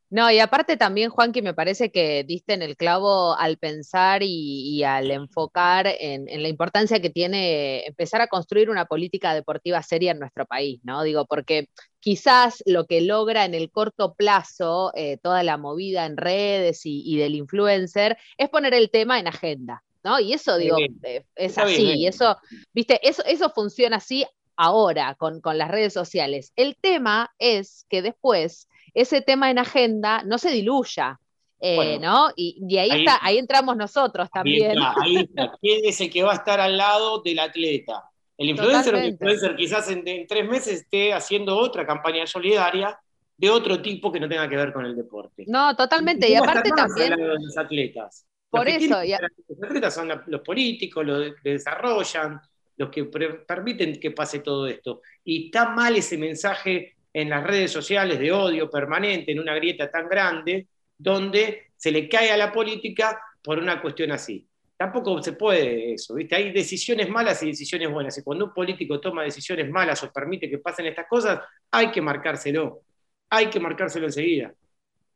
No, 0.08 0.30
y 0.30 0.38
aparte 0.38 0.76
también, 0.76 1.10
Juan, 1.10 1.32
que 1.32 1.42
me 1.42 1.52
parece 1.52 1.90
que 1.90 2.22
diste 2.22 2.54
en 2.54 2.62
el 2.62 2.76
clavo 2.76 3.36
al 3.36 3.58
pensar 3.58 4.22
y, 4.22 4.84
al 4.84 5.10
enfocar 5.10 5.88
en, 5.88 6.26
la 6.42 6.48
importancia 6.48 7.00
que 7.00 7.10
tiene 7.10 7.84
empezar 7.86 8.20
a 8.20 8.28
construir 8.28 8.70
una 8.70 8.84
política 8.84 9.34
deportiva 9.34 9.82
seria 9.82 10.12
en 10.12 10.20
nuestro 10.20 10.46
país, 10.46 10.78
¿no? 10.84 11.02
Digo, 11.02 11.26
porque 11.26 11.70
quizás 11.98 12.62
lo 12.66 12.86
que 12.86 13.00
logra 13.00 13.44
en 13.44 13.54
el 13.54 13.68
corto 13.72 14.14
plazo 14.14 14.92
eh, 14.94 15.18
toda 15.20 15.42
la 15.42 15.56
movida 15.56 16.06
en 16.06 16.16
redes 16.16 16.82
y, 16.84 17.16
del 17.16 17.34
influencer 17.34 18.16
es 18.38 18.48
poner 18.48 18.74
el 18.74 18.90
tema 18.90 19.18
en 19.18 19.26
agenda, 19.26 19.82
¿no? 20.04 20.20
Y 20.20 20.34
eso, 20.34 20.56
digo, 20.56 20.76
eh, 21.02 21.24
es 21.34 21.58
así, 21.58 21.94
y 21.94 22.06
eso, 22.06 22.36
viste, 22.72 23.00
eso, 23.06 23.24
eso 23.24 23.50
funciona 23.50 23.96
así 23.96 24.24
ahora 24.56 25.14
con, 25.14 25.40
con 25.40 25.58
las 25.58 25.70
redes 25.70 25.92
sociales. 25.92 26.52
El 26.56 26.76
tema 26.76 27.34
es 27.38 27.86
que 27.88 28.02
después 28.02 28.68
ese 28.94 29.20
tema 29.20 29.50
en 29.50 29.58
agenda 29.58 30.22
no 30.24 30.38
se 30.38 30.50
diluya. 30.50 31.20
Eh, 31.58 31.98
¿no? 31.98 32.28
Y, 32.36 32.76
ahí, 32.76 32.90
está, 32.90 33.18
ahí 33.22 33.38
entramos 33.38 33.76
nosotros 33.76 34.28
también. 34.30 34.76
Ahí 34.78 35.16
está, 35.28 35.52
¿Quién 35.60 35.80
es 35.84 36.00
el 36.00 36.10
que 36.10 36.22
va 36.22 36.32
a 36.32 36.36
estar 36.36 36.60
al 36.60 36.76
lado 36.76 37.22
del 37.22 37.38
atleta? 37.38 38.04
El 38.36 38.50
influencer, 38.50 38.94
el 38.94 39.06
influencer 39.06 39.56
quizás 39.56 39.90
en, 39.90 40.26
tres 40.26 40.46
meses 40.46 40.82
esté 40.82 41.14
haciendo 41.14 41.56
otra 41.56 41.86
campaña 41.86 42.26
solidaria 42.26 42.98
de 43.38 43.50
otro 43.50 43.80
tipo 43.80 44.12
que 44.12 44.20
no 44.20 44.28
tenga 44.28 44.48
que 44.48 44.56
ver 44.56 44.72
con 44.72 44.84
el 44.84 44.94
deporte. 44.94 45.44
No, 45.46 45.74
totalmente. 45.74 46.28
Y, 46.28 46.34
aparte 46.34 46.70
también. 46.70 47.14
los 47.18 47.56
atletas. 47.56 48.26
Por 48.50 48.68
eso. 48.68 49.00
Los 49.48 49.62
atletas 49.62 49.94
son 49.94 50.10
los 50.26 50.40
políticos, 50.42 51.04
los 51.04 51.34
que 51.42 51.50
desarrollan, 51.50 52.40
los 52.76 52.90
que 52.90 53.04
permiten 53.04 53.98
que 53.98 54.10
pase 54.10 54.40
todo 54.40 54.66
esto. 54.66 55.02
Y 55.24 55.46
está 55.46 55.70
mal 55.70 55.96
ese 55.96 56.18
mensaje 56.18 56.96
en 57.12 57.30
las 57.30 57.44
redes 57.44 57.70
sociales 57.70 58.18
de 58.18 58.32
odio 58.32 58.70
permanente, 58.70 59.32
en 59.32 59.40
una 59.40 59.54
grieta 59.54 59.90
tan 59.90 60.08
grande, 60.08 60.68
donde 60.98 61.70
se 61.76 61.90
le 61.90 62.08
cae 62.08 62.30
a 62.30 62.36
la 62.36 62.52
política 62.52 63.20
por 63.42 63.58
una 63.58 63.80
cuestión 63.80 64.12
así. 64.12 64.46
Tampoco 64.76 65.22
se 65.22 65.32
puede 65.32 65.94
eso, 65.94 66.14
¿viste? 66.14 66.36
Hay 66.36 66.52
decisiones 66.52 67.08
malas 67.08 67.42
y 67.42 67.46
decisiones 67.46 67.90
buenas. 67.90 68.18
Y 68.18 68.22
cuando 68.22 68.46
un 68.46 68.52
político 68.52 69.00
toma 69.00 69.22
decisiones 69.22 69.70
malas 69.70 70.02
o 70.02 70.12
permite 70.12 70.50
que 70.50 70.58
pasen 70.58 70.86
estas 70.86 71.06
cosas, 71.08 71.40
hay 71.70 71.90
que 71.90 72.02
marcárselo. 72.02 72.82
Hay 73.30 73.46
que 73.46 73.58
marcárselo 73.58 74.06
enseguida. 74.06 74.52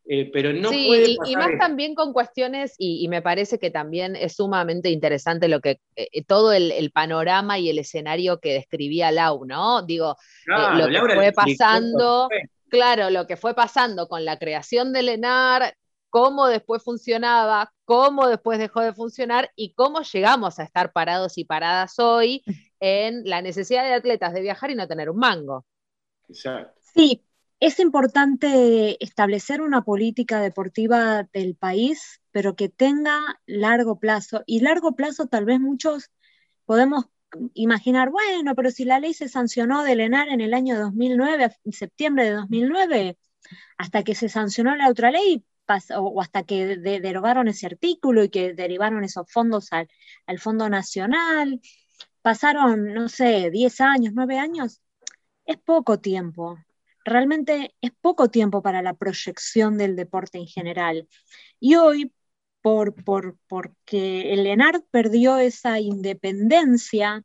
Eh, 0.06 0.30
pero 0.32 0.52
no 0.52 0.70
puede 0.70 1.16
y, 1.24 1.36
más 1.36 1.50
también 1.58 1.94
con 1.94 2.12
cuestiones, 2.12 2.74
y, 2.78 3.06
me 3.08 3.22
parece 3.22 3.58
que 3.58 3.70
también 3.70 4.16
es 4.16 4.34
sumamente 4.34 4.90
interesante 4.90 5.46
lo 5.46 5.60
que 5.60 5.80
eh, 5.94 6.08
eh, 6.12 6.24
todo 6.24 6.52
el, 6.52 6.90
panorama 6.92 7.58
y 7.58 7.70
el 7.70 7.78
escenario 7.78 8.40
que 8.40 8.54
describía 8.54 9.12
Lau, 9.12 9.44
¿no? 9.44 9.82
Digo, 9.82 10.16
lo 10.46 11.06
que 11.06 11.14
fue 11.14 11.32
pasando, 11.32 12.28
claro, 12.68 13.10
lo 13.10 13.26
que 13.26 13.36
fue 13.36 13.54
pasando 13.54 14.08
con 14.08 14.24
la 14.24 14.38
creación 14.38 14.92
del 14.92 15.10
ENAR, 15.10 15.74
cómo 16.08 16.48
después 16.48 16.82
funcionaba, 16.82 17.72
cómo 17.84 18.26
después 18.26 18.58
dejó 18.58 18.80
de 18.80 18.92
funcionar 18.92 19.50
y 19.54 19.74
cómo 19.74 20.02
llegamos 20.02 20.58
a 20.58 20.64
estar 20.64 20.92
parados 20.92 21.38
y 21.38 21.44
paradas 21.44 21.98
hoy 21.98 22.42
en 22.80 23.22
la 23.24 23.42
necesidad 23.42 23.84
de 23.84 23.94
atletas 23.94 24.32
de 24.32 24.42
viajar 24.42 24.70
y 24.70 24.74
no 24.74 24.88
tener 24.88 25.08
un 25.08 25.18
mango. 25.18 25.64
Exacto. 26.28 26.80
Sí, 26.94 27.24
es 27.60 27.78
importante 27.78 29.02
establecer 29.04 29.60
una 29.60 29.82
política 29.84 30.40
deportiva 30.40 31.24
del 31.34 31.54
país, 31.56 32.22
pero 32.32 32.56
que 32.56 32.70
tenga 32.70 33.20
largo 33.46 33.98
plazo. 33.98 34.42
Y 34.46 34.60
largo 34.60 34.96
plazo 34.96 35.26
tal 35.26 35.44
vez 35.44 35.60
muchos 35.60 36.10
podemos 36.64 37.06
imaginar, 37.54 38.10
bueno, 38.10 38.54
pero 38.56 38.70
si 38.70 38.84
la 38.84 38.98
ley 38.98 39.14
se 39.14 39.28
sancionó 39.28 39.84
de 39.84 39.92
ENAR 39.92 40.28
en 40.28 40.40
el 40.40 40.54
año 40.54 40.78
2009, 40.78 41.56
en 41.64 41.72
septiembre 41.72 42.24
de 42.24 42.32
2009, 42.32 43.18
hasta 43.78 44.02
que 44.04 44.14
se 44.14 44.28
sancionó 44.30 44.74
la 44.76 44.88
otra 44.88 45.10
ley, 45.10 45.44
o 45.96 46.20
hasta 46.20 46.42
que 46.44 46.76
derogaron 46.78 47.46
ese 47.46 47.66
artículo 47.66 48.24
y 48.24 48.30
que 48.30 48.54
derivaron 48.54 49.04
esos 49.04 49.30
fondos 49.30 49.72
al, 49.72 49.88
al 50.26 50.40
Fondo 50.40 50.68
Nacional, 50.68 51.60
pasaron, 52.22 52.92
no 52.94 53.08
sé, 53.08 53.50
10 53.50 53.80
años, 53.82 54.12
9 54.14 54.38
años, 54.38 54.80
es 55.44 55.58
poco 55.58 56.00
tiempo 56.00 56.58
realmente 57.04 57.74
es 57.80 57.92
poco 58.00 58.28
tiempo 58.28 58.62
para 58.62 58.82
la 58.82 58.94
proyección 58.94 59.78
del 59.78 59.96
deporte 59.96 60.38
en 60.38 60.46
general. 60.46 61.08
Y 61.58 61.76
hoy, 61.76 62.12
por, 62.62 62.94
por, 63.04 63.38
porque 63.48 64.32
el 64.32 64.46
ENARD 64.46 64.82
perdió 64.90 65.38
esa 65.38 65.80
independencia 65.80 67.24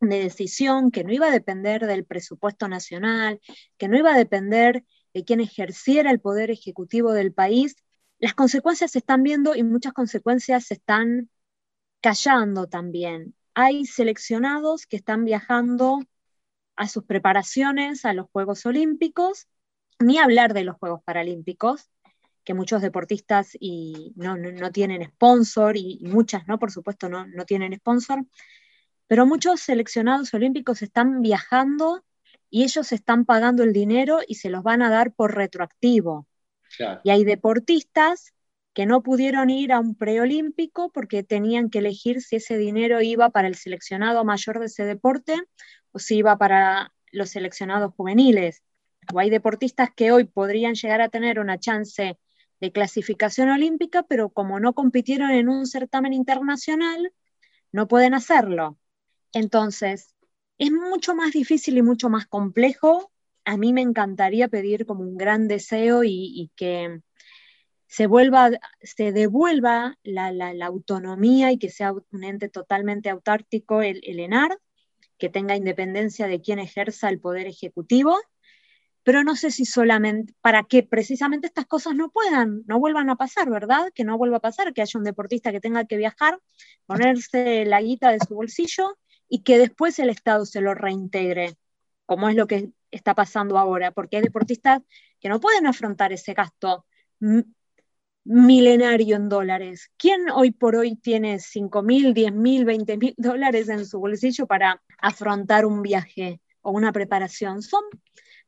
de 0.00 0.18
decisión 0.24 0.90
que 0.90 1.04
no 1.04 1.12
iba 1.12 1.28
a 1.28 1.32
depender 1.32 1.86
del 1.86 2.04
presupuesto 2.04 2.68
nacional, 2.68 3.40
que 3.78 3.88
no 3.88 3.96
iba 3.96 4.14
a 4.14 4.18
depender 4.18 4.84
de 5.14 5.24
quien 5.24 5.40
ejerciera 5.40 6.10
el 6.10 6.20
poder 6.20 6.50
ejecutivo 6.50 7.12
del 7.12 7.32
país, 7.32 7.76
las 8.18 8.34
consecuencias 8.34 8.92
se 8.92 8.98
están 8.98 9.22
viendo 9.22 9.54
y 9.56 9.62
muchas 9.64 9.92
consecuencias 9.92 10.66
se 10.66 10.74
están 10.74 11.28
callando 12.00 12.68
también. 12.68 13.34
Hay 13.54 13.84
seleccionados 13.84 14.86
que 14.86 14.96
están 14.96 15.24
viajando 15.24 16.00
a 16.82 16.88
sus 16.88 17.04
preparaciones 17.04 18.04
a 18.04 18.12
los 18.12 18.26
Juegos 18.32 18.66
Olímpicos, 18.66 19.46
ni 20.00 20.18
hablar 20.18 20.52
de 20.52 20.64
los 20.64 20.76
Juegos 20.78 21.00
Paralímpicos, 21.04 21.88
que 22.42 22.54
muchos 22.54 22.82
deportistas 22.82 23.56
y 23.60 24.12
no, 24.16 24.36
tienen 24.72 25.04
sponsor 25.04 25.76
y, 25.76 26.00
muchas, 26.02 26.48
¿no? 26.48 26.58
Por 26.58 26.72
supuesto, 26.72 27.08
no, 27.08 27.24
no 27.28 27.44
tienen 27.44 27.72
sponsor, 27.76 28.26
pero 29.06 29.26
muchos 29.26 29.60
seleccionados 29.60 30.34
olímpicos 30.34 30.82
están 30.82 31.22
viajando 31.22 32.04
y 32.50 32.64
ellos 32.64 32.90
están 32.90 33.26
pagando 33.26 33.62
el 33.62 33.72
dinero 33.72 34.18
y 34.26 34.34
se 34.34 34.50
los 34.50 34.64
van 34.64 34.82
a 34.82 34.90
dar 34.90 35.12
por 35.12 35.36
retroactivo. 35.36 36.26
Y 37.04 37.10
hay 37.10 37.22
deportistas 37.22 38.32
que 38.72 38.86
no 38.86 39.02
pudieron 39.04 39.50
ir 39.50 39.72
a 39.72 39.78
un 39.78 39.94
preolímpico 39.94 40.90
porque 40.90 41.22
tenían 41.22 41.70
que 41.70 41.78
elegir 41.78 42.22
si 42.22 42.36
ese 42.36 42.56
dinero 42.56 43.00
iba 43.02 43.30
para 43.30 43.46
el 43.46 43.54
seleccionado 43.54 44.24
mayor 44.24 44.58
de 44.58 44.66
ese 44.66 44.84
deporte 44.84 45.36
o 45.92 45.98
si 45.98 46.16
iba 46.18 46.36
para 46.36 46.92
los 47.12 47.30
seleccionados 47.30 47.94
juveniles. 47.94 48.62
O 49.12 49.18
hay 49.18 49.30
deportistas 49.30 49.90
que 49.94 50.12
hoy 50.12 50.24
podrían 50.24 50.74
llegar 50.74 51.00
a 51.00 51.08
tener 51.08 51.38
una 51.38 51.58
chance 51.58 52.18
de 52.60 52.72
clasificación 52.72 53.48
olímpica, 53.50 54.02
pero 54.04 54.30
como 54.30 54.60
no 54.60 54.72
compitieron 54.72 55.30
en 55.30 55.48
un 55.48 55.66
certamen 55.66 56.12
internacional, 56.12 57.12
no 57.72 57.88
pueden 57.88 58.14
hacerlo. 58.14 58.78
Entonces, 59.32 60.14
es 60.58 60.70
mucho 60.70 61.14
más 61.14 61.32
difícil 61.32 61.78
y 61.78 61.82
mucho 61.82 62.08
más 62.08 62.26
complejo. 62.26 63.10
A 63.44 63.56
mí 63.56 63.72
me 63.72 63.80
encantaría 63.80 64.48
pedir 64.48 64.86
como 64.86 65.02
un 65.02 65.16
gran 65.16 65.48
deseo 65.48 66.04
y, 66.04 66.52
que 66.54 67.00
se, 67.88 68.06
vuelva, 68.06 68.50
se 68.80 69.10
devuelva 69.10 69.98
la, 70.04 70.52
autonomía 70.64 71.50
y 71.50 71.58
que 71.58 71.70
sea 71.70 71.92
un 71.92 72.24
ente 72.24 72.48
totalmente 72.48 73.10
autártico 73.10 73.82
el, 73.82 74.00
el 74.04 74.20
ENAR, 74.20 74.56
que 75.22 75.28
tenga 75.28 75.54
independencia 75.54 76.26
de 76.26 76.40
quien 76.40 76.58
ejerza 76.58 77.08
el 77.08 77.20
poder 77.20 77.46
ejecutivo, 77.46 78.18
pero 79.04 79.22
no 79.22 79.36
sé 79.36 79.52
si 79.52 79.64
solamente 79.64 80.34
para 80.40 80.64
que 80.64 80.82
precisamente 80.82 81.46
estas 81.46 81.66
cosas 81.66 81.94
no 81.94 82.10
puedan, 82.10 82.64
no 82.66 82.80
vuelvan 82.80 83.08
a 83.08 83.14
pasar, 83.14 83.48
¿verdad? 83.48 83.92
Que 83.94 84.02
no 84.02 84.18
vuelva 84.18 84.38
a 84.38 84.40
pasar, 84.40 84.74
que 84.74 84.82
haya 84.82 84.98
un 84.98 85.04
deportista 85.04 85.52
que 85.52 85.60
tenga 85.60 85.84
que 85.84 85.96
viajar, 85.96 86.40
ponerse 86.86 87.64
la 87.66 87.80
guita 87.80 88.10
de 88.10 88.18
su 88.18 88.34
bolsillo 88.34 88.98
y 89.28 89.44
que 89.44 89.58
después 89.58 89.96
el 90.00 90.10
Estado 90.10 90.44
se 90.44 90.60
lo 90.60 90.74
reintegre, 90.74 91.54
como 92.04 92.28
es 92.28 92.34
lo 92.34 92.48
que 92.48 92.70
está 92.90 93.14
pasando 93.14 93.58
ahora, 93.58 93.92
porque 93.92 94.16
hay 94.16 94.22
deportistas 94.24 94.82
que 95.20 95.28
no 95.28 95.38
pueden 95.38 95.68
afrontar 95.68 96.12
ese 96.12 96.34
gasto 96.34 96.84
milenario 98.24 99.14
en 99.14 99.28
dólares. 99.28 99.88
¿Quién 99.96 100.30
hoy 100.30 100.50
por 100.50 100.74
hoy 100.74 100.96
tiene 100.96 101.38
5 101.38 101.80
mil, 101.84 102.12
10 102.12 102.32
mil, 102.32 102.64
20 102.64 102.96
mil 102.96 103.14
dólares 103.16 103.68
en 103.68 103.86
su 103.86 104.00
bolsillo 104.00 104.48
para 104.48 104.82
afrontar 105.02 105.66
un 105.66 105.82
viaje 105.82 106.40
o 106.62 106.70
una 106.70 106.92
preparación? 106.92 107.60
Son, 107.60 107.82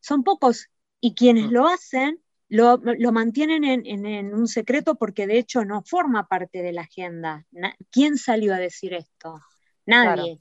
son 0.01 0.25
pocos 0.25 0.71
y 1.01 1.15
quienes 1.15 1.51
lo 1.51 1.69
hacen 1.69 2.25
lo, 2.49 2.79
mantienen 3.13 3.65
en, 3.65 4.35
un 4.35 4.47
secreto 4.47 4.95
porque 4.95 5.27
de 5.27 5.39
hecho 5.39 5.65
no 5.65 5.83
forma 5.83 6.29
parte 6.29 6.63
de 6.63 6.73
la 6.73 6.83
agenda. 6.83 7.45
¿Quién 7.91 8.17
salió 8.17 8.55
a 8.55 8.59
decir 8.59 8.95
esto? 8.95 9.41
Nadie. 9.87 10.41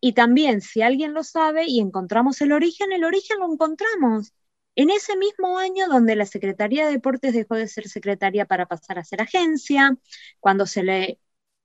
Y 0.00 0.12
también 0.12 0.60
si 0.60 0.82
alguien 0.82 1.14
lo 1.14 1.24
sabe 1.24 1.64
y 1.66 1.80
encontramos 1.80 2.40
el 2.40 2.52
origen, 2.52 2.92
el 2.92 3.04
origen 3.04 3.38
lo 3.40 3.52
encontramos. 3.52 4.32
En 4.76 4.90
ese 4.90 5.16
mismo 5.16 5.58
año 5.58 5.88
donde 5.88 6.14
la 6.14 6.26
Secretaría 6.26 6.86
de 6.86 6.92
Deportes 6.92 7.32
dejó 7.32 7.56
de 7.56 7.66
ser 7.66 7.88
secretaria 7.88 8.44
para 8.44 8.66
pasar 8.66 8.98
a 8.98 9.04
ser 9.04 9.22
agencia, 9.22 9.96
cuando 10.38 10.66
se 10.66 10.84
le 10.84 11.18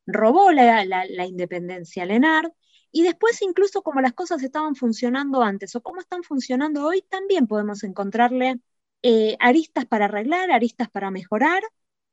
robó 0.08 0.52
la, 0.52 1.26
independencia 1.28 2.04
a 2.04 2.06
Lenar, 2.08 2.54
y 2.94 3.02
después 3.02 3.42
incluso 3.42 3.82
como 3.82 4.00
las 4.00 4.14
cosas 4.14 4.42
estaban 4.44 4.76
funcionando 4.76 5.42
antes 5.42 5.76
o 5.76 5.82
cómo 5.82 6.00
están 6.00 6.24
funcionando 6.24 6.86
hoy, 6.86 7.02
también 7.02 7.48
podemos 7.48 7.84
encontrarle 7.84 8.60
eh, 9.02 9.36
aristas 9.40 9.86
para 9.86 10.06
arreglar, 10.06 10.52
aristas 10.52 10.90
para 10.92 11.10
mejorar, 11.10 11.64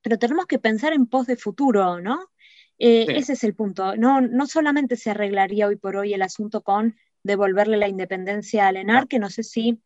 pero 0.00 0.18
tenemos 0.18 0.46
que 0.46 0.58
pensar 0.58 0.94
en 0.94 1.06
pos 1.06 1.26
de 1.26 1.36
futuro, 1.36 2.00
¿no? 2.00 2.30
Eh, 2.78 3.06
ese 3.10 3.34
es 3.34 3.44
el 3.44 3.54
punto. 3.54 3.94
No, 3.96 4.22
no 4.22 4.46
solamente 4.46 4.96
se 4.96 5.10
arreglaría 5.10 5.66
hoy 5.66 5.76
por 5.76 5.96
hoy 5.96 6.14
el 6.14 6.22
asunto 6.22 6.62
con 6.62 6.96
devolverle 7.22 7.76
la 7.76 7.88
independencia 7.88 8.66
a 8.66 8.72
Lenar, 8.72 9.06
que 9.06 9.18
no 9.18 9.28
sé 9.28 9.42
si 9.42 9.82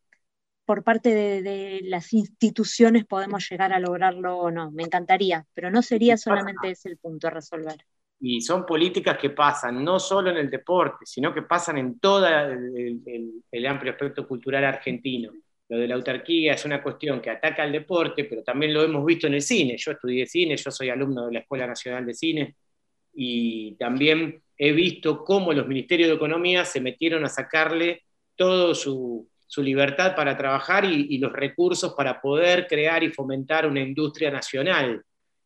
por 0.63 0.83
parte 0.83 1.13
de, 1.13 1.81
las 1.83 2.13
instituciones 2.13 3.05
podemos 3.05 3.47
llegar 3.49 3.73
a 3.73 3.79
lograrlo 3.79 4.37
o 4.37 4.49
no. 4.49 4.71
Me 4.71 4.83
encantaría, 4.83 5.45
pero 5.53 5.69
no 5.69 5.81
sería 5.81 6.15
solamente 6.15 6.71
ese 6.71 6.87
el 6.87 6.97
punto 6.97 7.27
a 7.27 7.31
resolver. 7.31 7.85
Y 8.27 8.41
son 8.41 8.65
políticas 8.65 9.19
que 9.19 9.29
pasan 9.29 9.83
no 9.83 9.99
solo 9.99 10.31
en 10.31 10.37
el 10.37 10.49
deporte, 10.49 11.05
sino 11.05 11.31
que 11.31 11.43
pasan 11.43 11.77
en 11.77 11.99
todo 11.99 12.25
el, 12.27 13.65
amplio 13.67 13.91
aspecto 13.91 14.27
cultural 14.27 14.65
argentino. 14.65 15.31
Lo 15.69 15.77
de 15.77 15.87
la 15.87 15.93
autarquía 15.93 16.55
es 16.55 16.65
una 16.65 16.81
cuestión 16.81 17.21
que 17.21 17.29
ataca 17.29 17.61
al 17.61 17.71
deporte, 17.71 18.23
pero 18.23 18.41
también 18.41 18.73
lo 18.73 18.81
hemos 18.81 19.05
visto 19.05 19.27
en 19.27 19.35
el 19.35 19.43
cine. 19.43 19.77
Yo 19.77 19.91
estudié 19.91 20.25
cine, 20.25 20.57
yo 20.57 20.71
soy 20.71 20.89
alumno 20.89 21.27
de 21.27 21.33
la 21.33 21.39
Escuela 21.41 21.67
Nacional 21.67 22.03
de 22.03 22.15
Cine 22.15 22.55
y 23.13 23.75
también 23.75 24.41
he 24.57 24.71
visto 24.71 25.23
cómo 25.23 25.53
los 25.53 25.67
ministerios 25.67 26.09
de 26.09 26.15
Economía 26.15 26.65
se 26.65 26.81
metieron 26.81 27.25
a 27.25 27.29
sacarle 27.29 28.05
todo 28.35 28.73
su, 28.73 29.29
su 29.45 29.61
libertad 29.61 30.15
para 30.15 30.35
trabajar 30.35 30.83
y, 30.83 31.15
los 31.19 31.31
recursos 31.31 31.93
para 31.93 32.19
poder 32.19 32.65
crear 32.65 33.03
y 33.03 33.11
fomentar 33.11 33.67
una 33.67 33.81
industria 33.81 34.31
nacional. 34.31 35.03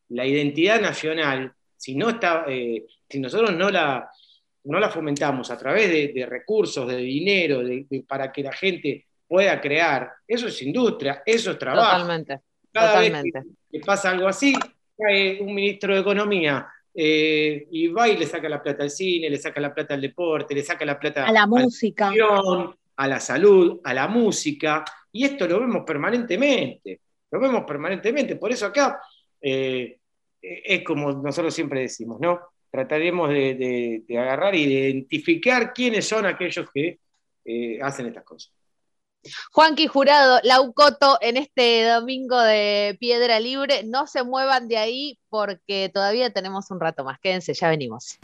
La 0.08 0.24
identidad 0.24 0.80
nacional, 0.80 1.52
si, 1.80 1.94
no 1.94 2.10
está, 2.10 2.44
eh, 2.46 2.84
si 3.08 3.18
nosotros 3.18 3.56
no 3.56 3.70
la, 3.70 4.10
no 4.64 4.78
la 4.78 4.90
fomentamos 4.90 5.50
a 5.50 5.56
través 5.56 5.88
de, 5.88 6.26
recursos, 6.26 6.86
de 6.86 6.98
dinero, 6.98 7.62
para 8.06 8.30
que 8.30 8.42
la 8.42 8.52
gente 8.52 9.06
pueda 9.26 9.58
crear, 9.58 10.12
eso 10.28 10.48
es 10.48 10.60
industria, 10.60 11.22
eso 11.24 11.52
es 11.52 11.58
trabajo. 11.58 11.90
Totalmente. 11.90 12.40
Cada 12.70 12.88
totalmente. 12.88 13.38
vez 13.38 13.48
que, 13.72 13.80
pasa 13.80 14.10
algo 14.10 14.28
así, 14.28 14.54
cae 14.96 15.40
un 15.40 15.54
ministro 15.54 15.94
de 15.94 16.00
Economía 16.00 16.68
eh, 16.94 17.66
y 17.70 17.88
va 17.88 18.10
y 18.10 18.18
le 18.18 18.26
saca 18.26 18.46
la 18.50 18.62
plata 18.62 18.82
al 18.82 18.90
cine, 18.90 19.30
le 19.30 19.38
saca 19.38 19.58
la 19.58 19.72
plata 19.72 19.94
al 19.94 20.02
deporte, 20.02 20.54
le 20.54 20.62
saca 20.62 20.84
la 20.84 20.98
plata 20.98 21.26
a 21.26 21.32
la 21.32 21.46
música 21.46 22.12
a 22.96 23.08
la 23.08 23.18
salud, 23.18 23.80
a 23.82 23.94
la 23.94 24.06
música, 24.06 24.84
y 25.10 25.24
esto 25.24 25.48
lo 25.48 25.60
vemos 25.60 25.84
permanentemente, 25.86 27.00
lo 27.30 27.40
vemos 27.40 27.64
permanentemente. 27.64 28.36
Por 28.36 28.52
eso 28.52 28.66
acá 28.66 29.00
eh, 29.40 29.99
es 30.42 30.84
como 30.84 31.12
nosotros 31.12 31.54
siempre 31.54 31.80
decimos, 31.80 32.20
¿no? 32.20 32.40
Trataremos 32.70 33.28
de, 33.30 34.04
agarrar 34.10 34.54
y 34.54 34.66
de 34.66 34.88
identificar 34.88 35.72
quiénes 35.72 36.06
son 36.06 36.26
aquellos 36.26 36.70
que 36.72 36.98
eh, 37.44 37.78
hacen 37.82 38.06
estas 38.06 38.24
cosas. 38.24 38.52
Juanqui 39.52 39.86
Jurado, 39.86 40.40
Laucoto, 40.44 41.18
en 41.20 41.36
este 41.36 41.84
domingo 41.84 42.40
de 42.40 42.96
Piedra 42.98 43.38
Libre, 43.38 43.82
no 43.84 44.06
se 44.06 44.24
muevan 44.24 44.68
de 44.68 44.78
ahí 44.78 45.18
porque 45.28 45.90
todavía 45.92 46.32
tenemos 46.32 46.70
un 46.70 46.80
rato 46.80 47.04
más. 47.04 47.20
Quédense, 47.20 47.52
ya 47.52 47.68
venimos. 47.68 48.18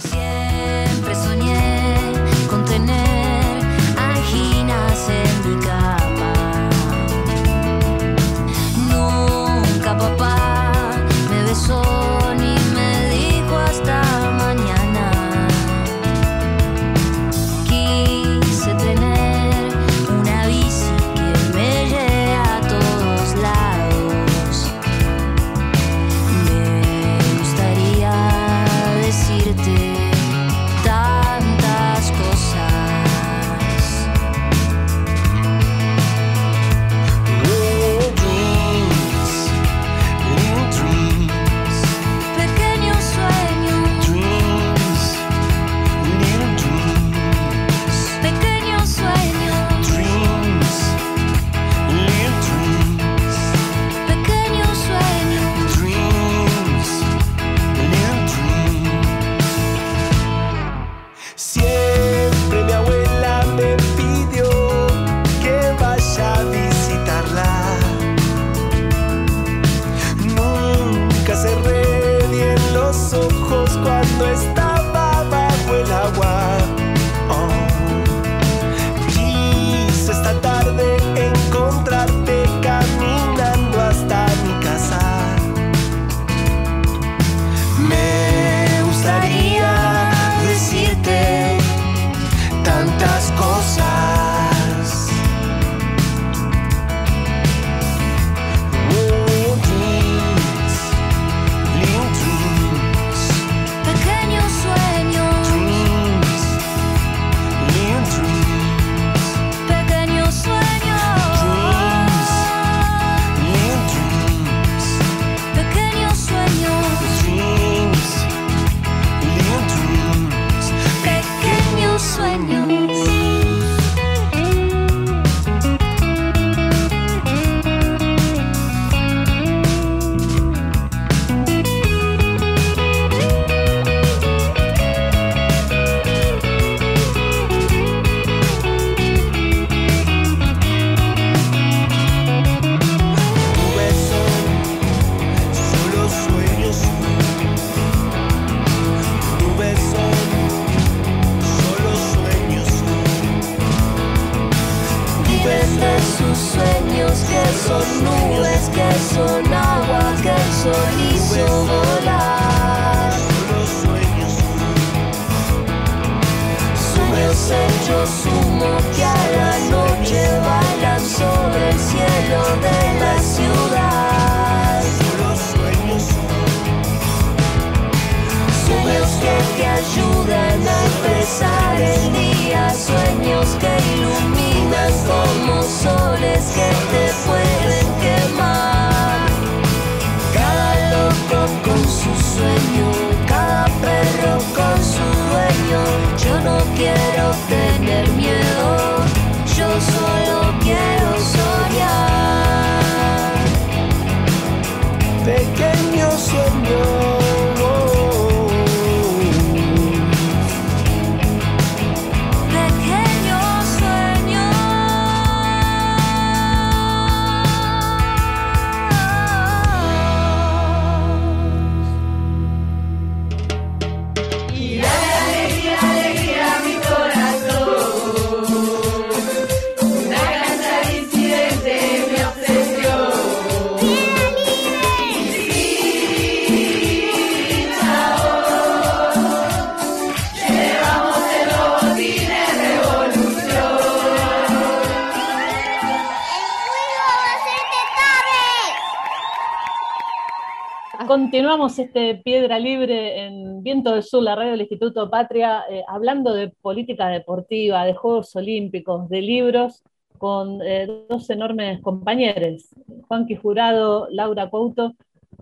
Continuamos 251.18 251.78
este 251.78 252.16
Piedra 252.16 252.58
Libre 252.58 253.24
en 253.24 253.62
Viento 253.62 253.94
del 253.94 254.02
Sur, 254.02 254.22
la 254.22 254.34
radio 254.34 254.50
del 254.50 254.60
Instituto 254.60 255.08
Patria, 255.08 255.64
eh, 255.70 255.82
hablando 255.88 256.34
de 256.34 256.50
política 256.50 257.08
deportiva, 257.08 257.86
de 257.86 257.94
Juegos 257.94 258.36
Olímpicos, 258.36 259.08
de 259.08 259.22
libros, 259.22 259.82
con 260.18 260.60
eh, 260.60 260.86
dos 261.08 261.30
enormes 261.30 261.80
compañeros, 261.80 262.68
Juanqui 263.08 263.34
Jurado, 263.34 264.08
Laura 264.10 264.50
Couto. 264.50 264.92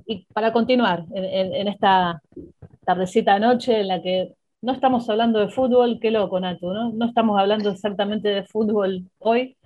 Y 0.07 0.25
para 0.33 0.53
continuar 0.53 1.07
en, 1.13 1.67
esta 1.67 2.23
tardecita 2.85 3.41
noche 3.41 3.81
en 3.81 3.89
la 3.89 4.01
que 4.01 4.33
no 4.63 4.71
estamos 4.71 5.11
hablando 5.11 5.41
de 5.41 5.49
fútbol, 5.49 5.99
qué 6.01 6.13
loco, 6.13 6.39
Natu, 6.39 6.73
¿no? 6.73 7.05
Estamos 7.05 7.37
hablando 7.37 7.71
exactamente 7.71 8.29
de 8.29 8.45
fútbol 8.45 9.11
hoy. 9.19 9.57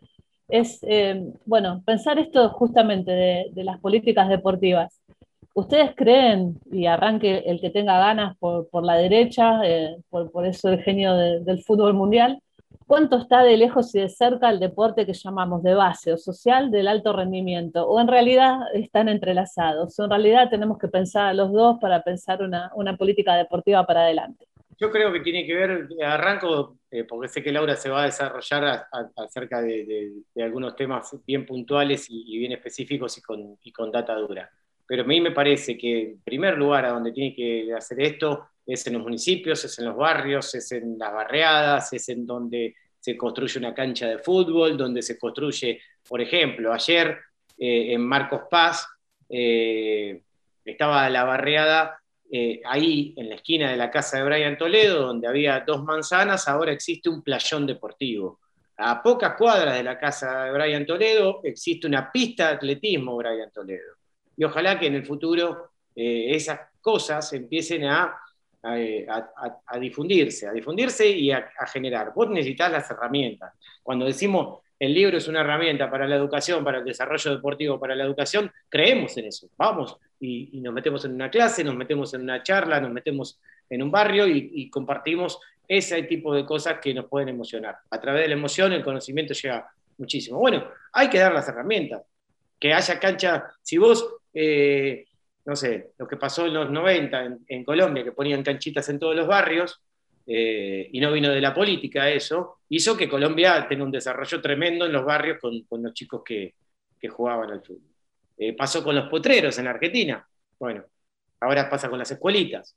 Es, 0.49 0.79
eh, 0.85 1.23
bueno, 1.45 1.83
pensar 1.85 2.19
esto 2.19 2.49
justamente 2.49 3.11
de 3.53 3.65
las 3.65 3.79
políticas 3.79 4.31
deportivas. 4.31 5.03
¿Ustedes 5.59 5.91
creen, 5.97 6.61
y 6.71 6.87
arranque 6.87 7.39
el 7.47 7.61
que 7.61 7.71
tenga 7.71 7.99
ganas 7.99 8.37
por, 8.39 8.69
por 8.71 8.85
la 8.85 8.95
derecha, 8.95 9.61
eh, 9.65 9.97
por, 10.09 10.31
por 10.31 10.47
eso 10.47 10.69
el 10.69 10.81
genio 10.85 11.15
de- 11.17 11.41
del 11.41 11.63
fútbol 11.65 11.95
mundial, 11.95 12.41
cuánto 12.87 13.17
está 13.19 13.43
de 13.43 13.57
lejos 13.57 13.93
y 13.95 13.99
de 14.01 14.09
cerca 14.09 14.51
el 14.51 14.61
deporte 14.61 15.05
que 15.05 15.15
llamamos 15.15 15.65
de 15.65 15.75
base 15.75 16.13
o 16.13 16.17
social 16.17 16.71
del 16.71 16.87
alto 16.87 17.13
rendimiento? 17.13 17.89
¿O 17.89 17.99
en 18.01 18.07
realidad 18.07 18.59
están 18.73 19.09
entrelazados? 19.09 19.99
¿O 19.99 20.05
en 20.05 20.11
realidad 20.11 20.49
tenemos 20.49 20.79
que 20.79 20.87
pensar 20.87 21.27
a 21.27 21.35
los 21.35 21.51
dos 21.53 21.79
para 21.81 22.05
pensar 22.05 22.41
una, 22.41 22.71
una 22.77 22.97
política 22.97 23.35
deportiva 23.35 23.85
para 23.85 24.03
adelante? 24.03 24.47
Yo 24.81 24.93
creo 24.93 25.13
que 25.13 25.21
tiene 25.21 25.45
que 25.45 25.55
ver, 25.57 25.89
arranco, 26.07 26.77
eh, 26.93 27.03
porque 27.03 27.27
sé 27.27 27.43
que 27.43 27.51
Laura 27.51 27.75
se 27.75 27.91
va 27.91 28.03
a 28.03 28.07
desarrollar 28.07 28.65
a- 28.65 28.89
a- 28.93 29.25
acerca 29.25 29.61
de, 29.61 29.85
de- 29.85 30.13
de 30.37 30.43
algunos 30.45 30.77
temas 30.77 31.11
bien 31.27 31.45
puntuales 31.45 32.07
y, 32.09 32.23
y 32.33 32.39
bien 32.39 32.53
específicos 32.53 33.19
y 33.19 33.23
con, 33.23 33.59
y 33.61 33.73
con 33.73 33.91
data 33.91 34.15
dura. 34.15 34.49
Pero 34.89 35.03
a 35.03 35.07
mí 35.07 35.21
me 35.21 35.33
parece 35.33 35.77
que 35.77 36.01
en 36.01 36.21
primer 36.23 36.57
lugar 36.57 36.87
a 36.87 36.93
donde 36.93 37.13
tiene 37.13 37.35
que 37.35 37.73
hacer 37.75 38.01
esto 38.01 38.49
es 38.67 38.87
en 38.87 38.95
los 38.95 39.03
municipios, 39.03 39.63
es 39.63 39.79
en 39.79 39.85
los 39.85 39.97
barrios, 39.97 40.55
es 40.55 40.73
en 40.73 40.99
las 40.99 41.13
barriadas, 41.13 41.93
es 41.93 42.09
en 42.09 42.27
donde 42.27 42.75
se 42.99 43.17
construye 43.17 43.59
una 43.59 43.75
cancha 43.75 44.09
de 44.09 44.19
fútbol, 44.19 44.79
donde 44.79 45.03
se 45.03 45.19
construye, 45.19 45.81
por 46.09 46.23
ejemplo, 46.23 46.73
ayer 46.73 47.19
eh, 47.59 47.93
en 47.93 48.01
Marcos 48.01 48.43
Paz 48.51 48.87
eh, 49.29 50.23
estaba 50.65 51.09
la 51.11 51.25
barriada 51.25 52.01
eh, 52.31 52.61
ahí 52.65 53.15
en 53.17 53.29
la 53.29 53.37
esquina 53.37 53.71
de 53.71 53.77
la 53.77 53.91
casa 53.91 54.19
de 54.19 54.25
Brian 54.25 54.57
Toledo, 54.57 55.07
donde 55.07 55.29
había 55.29 55.61
dos 55.61 55.85
manzanas, 55.85 56.49
ahora 56.49 56.73
existe 56.73 57.11
un 57.11 57.23
playón 57.23 57.67
deportivo. 57.67 58.41
A 58.79 59.03
pocas 59.03 59.35
cuadras 59.37 59.77
de 59.77 59.83
la 59.83 59.99
casa 59.99 60.45
de 60.45 60.53
Brian 60.53 60.87
Toledo 60.87 61.41
existe 61.43 61.87
una 61.87 62.11
pista 62.11 62.49
de 62.49 62.55
atletismo 62.55 63.17
Brian 63.17 63.51
Toledo. 63.51 63.98
Y 64.39 64.45
ojalá 64.45 64.79
que 64.79 64.87
en 64.87 64.95
el 64.95 65.05
futuro 65.05 65.73
eh, 65.95 66.35
esas 66.35 66.61
cosas 66.81 67.31
empiecen 67.33 67.85
a, 67.85 68.17
a, 68.63 69.79
difundirse, 69.79 70.47
a 70.47 70.53
difundirse 70.53 71.09
y 71.09 71.31
a, 71.33 71.51
generar. 71.71 72.13
Vos 72.15 72.31
necesitas 72.31 72.71
las 72.73 72.91
herramientas. 72.91 73.53
Cuando 73.83 74.07
decimos 74.07 74.61
el 74.79 74.95
libro 74.95 75.19
es 75.19 75.27
una 75.27 75.41
herramienta 75.41 75.91
para 75.91 76.07
la 76.07 76.15
educación, 76.15 76.63
para 76.63 76.79
el 76.79 76.85
desarrollo 76.85 77.33
deportivo, 77.33 77.81
para 77.81 77.97
la 77.97 78.05
educación, 78.05 78.51
creemos 78.69 79.17
en 79.17 79.27
eso. 79.27 79.49
Vamos 79.57 79.97
y, 80.21 80.57
y 80.57 80.61
nos 80.61 80.73
metemos 80.73 81.05
en 81.05 81.15
una 81.15 81.31
clase, 81.31 81.65
nos 81.65 81.75
metemos 81.75 82.15
en 82.15 82.23
una 82.23 82.45
charla, 82.45 82.81
nos 82.81 82.93
metemos 82.93 83.41
en 83.69 83.83
un 83.83 83.91
barrio 83.91 84.29
y, 84.29 84.53
y 84.55 84.71
compartimos 84.71 85.41
ese 85.67 86.05
tipo 86.05 86.33
de 86.33 86.47
cosas 86.47 86.79
que 86.81 86.95
nos 86.95 87.07
pueden 87.07 87.29
emocionar. 87.29 87.77
A 87.91 88.01
través 88.01 88.23
de 88.23 88.29
la 88.29 88.35
emoción 88.35 88.73
el 88.73 88.85
conocimiento 88.85 89.35
llega 89.35 89.69
muchísimo. 89.99 90.39
Bueno, 90.39 90.65
hay 90.93 91.11
que 91.11 91.19
dar 91.19 91.35
las 91.35 91.49
herramientas. 91.49 92.03
Que 92.59 92.73
haya 92.73 92.99
cancha, 92.99 93.51
si 93.63 93.79
vos, 93.79 94.17
eh, 94.41 95.05
no 95.47 95.57
sé, 95.57 95.91
lo 95.99 96.07
que 96.07 96.17
pasó 96.17 96.47
en 96.47 96.55
los 96.55 96.71
90 96.71 97.39
en, 97.49 97.65
Colombia, 97.65 98.05
que 98.05 98.13
ponían 98.13 98.45
canchitas 98.45 98.89
en 98.89 99.01
todos 99.01 99.17
los 99.17 99.27
barrios, 99.27 99.83
eh, 100.27 100.89
y 100.93 101.01
no 101.01 101.11
vino 101.11 101.31
de 101.31 101.41
la 101.41 101.53
política 101.53 102.09
eso, 102.09 102.61
hizo 102.69 102.97
que 102.97 103.09
Colombia 103.09 103.67
tenga 103.69 103.83
un 103.83 103.91
desarrollo 103.91 104.41
tremendo 104.41 104.87
en 104.87 104.93
los 104.93 105.05
barrios 105.05 105.39
con, 105.41 105.83
los 105.83 105.93
chicos 105.93 106.23
que, 106.25 106.55
que 107.01 107.09
jugaban 107.09 107.51
al 107.51 107.63
fútbol. 107.63 107.91
Eh, 108.37 108.53
pasó 108.53 108.85
con 108.85 108.95
los 108.95 109.09
potreros 109.09 109.59
en 109.59 109.67
Argentina. 109.67 110.25
Bueno, 110.57 110.85
ahora 111.41 111.69
pasa 111.69 111.91
con 111.91 111.99
las 111.99 112.11
escuelitas. 112.13 112.77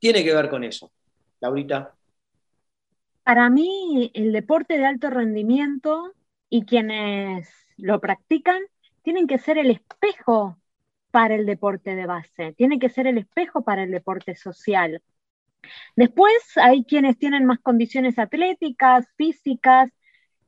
Tiene 0.00 0.24
que 0.24 0.34
ver 0.34 0.50
con 0.50 0.64
eso. 0.64 0.90
Laurita. 1.40 1.94
Para 3.22 3.50
mí, 3.50 4.10
el 4.14 4.32
deporte 4.32 4.78
de 4.78 4.86
alto 4.86 5.10
rendimiento 5.10 6.12
y 6.48 6.64
quienes 6.64 7.48
lo 7.76 8.00
practican 8.00 8.62
tienen 9.02 9.28
que 9.28 9.38
ser 9.38 9.58
el 9.58 9.70
espejo 9.70 10.58
para 11.12 11.36
el 11.36 11.46
deporte 11.46 11.94
de 11.94 12.06
base, 12.06 12.54
tienen 12.54 12.80
que 12.80 12.88
ser 12.88 13.06
el 13.06 13.18
espejo 13.18 13.62
para 13.62 13.84
el 13.84 13.92
deporte 13.92 14.34
social. 14.34 15.02
Después 15.94 16.32
hay 16.56 16.84
quienes 16.84 17.18
tienen 17.18 17.44
más 17.44 17.60
condiciones 17.60 18.18
atléticas, 18.18 19.06
físicas, 19.16 19.92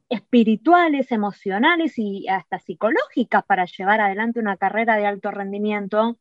espirituales, 0.09 1.13
emocionales 1.13 1.95
y 1.99 2.27
hasta 2.29 2.59
psicológicas 2.59 3.45
para 3.45 3.67
llevar 3.67 4.01
adelante 4.01 4.41
una 4.41 4.57
carrera 4.57 4.97
de 4.97 5.07
alto 5.07 5.31
rendimiento, 5.31 6.19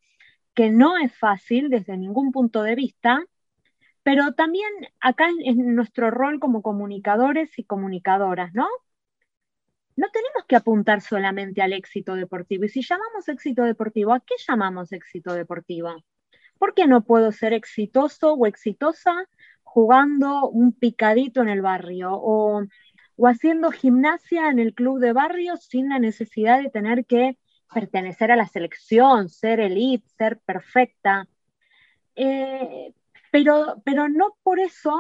que 0.54 0.70
no 0.70 0.98
es 0.98 1.18
fácil 1.18 1.70
desde 1.70 1.98
ningún 1.98 2.32
punto 2.32 2.64
de 2.64 2.76
vista, 2.76 3.24
pero 4.04 4.34
también 4.34 4.70
acá 5.00 5.28
en 5.44 5.76
nuestro 5.76 6.12
rol 6.12 6.40
como 6.40 6.62
comunicadores 6.62 7.58
y 7.58 7.64
comunicadoras, 7.64 8.54
¿no? 8.54 8.68
No 9.96 10.08
tenemos 10.12 10.46
que 10.48 10.56
apuntar 10.56 11.02
solamente 11.02 11.62
al 11.62 11.74
éxito 11.74 12.16
deportivo. 12.16 12.66
Y 12.66 12.70
si 12.70 12.82
llamamos 12.82 13.28
éxito 13.30 13.64
deportivo, 13.64 14.14
¿a 14.14 14.20
qué 14.20 14.36
llamamos 14.48 14.92
éxito 14.92 15.34
deportivo? 15.34 15.96
¿Por 16.58 16.74
qué 16.74 16.88
no 16.88 17.04
puedo 17.04 17.32
ser 17.32 17.54
exitoso 17.54 18.34
o 18.34 18.48
exitosa 18.48 19.28
jugando 19.64 20.50
un 20.50 20.72
picadito 20.74 21.42
en 21.42 21.50
el 21.50 21.62
barrio 21.62 22.12
o, 22.14 22.64
o 23.16 23.28
haciendo 23.28 23.72
gimnasia 23.72 24.50
en 24.50 24.60
el 24.60 24.74
club 24.74 25.00
de 25.00 25.14
barrio 25.14 25.58
sin 25.58 25.90
la 25.90 26.00
necesidad 26.00 26.62
de 26.62 26.70
tener 26.70 27.06
que 27.06 27.38
pertenecer 27.74 28.32
a 28.32 28.36
la 28.36 28.48
selección, 28.48 29.30
ser 29.30 29.60
elite, 29.60 30.08
ser 30.18 30.40
perfecta? 30.40 31.28
Eh, 32.16 32.94
pero, 33.32 33.82
pero 33.84 34.10
no 34.10 34.38
por 34.44 34.60
eso 34.60 34.94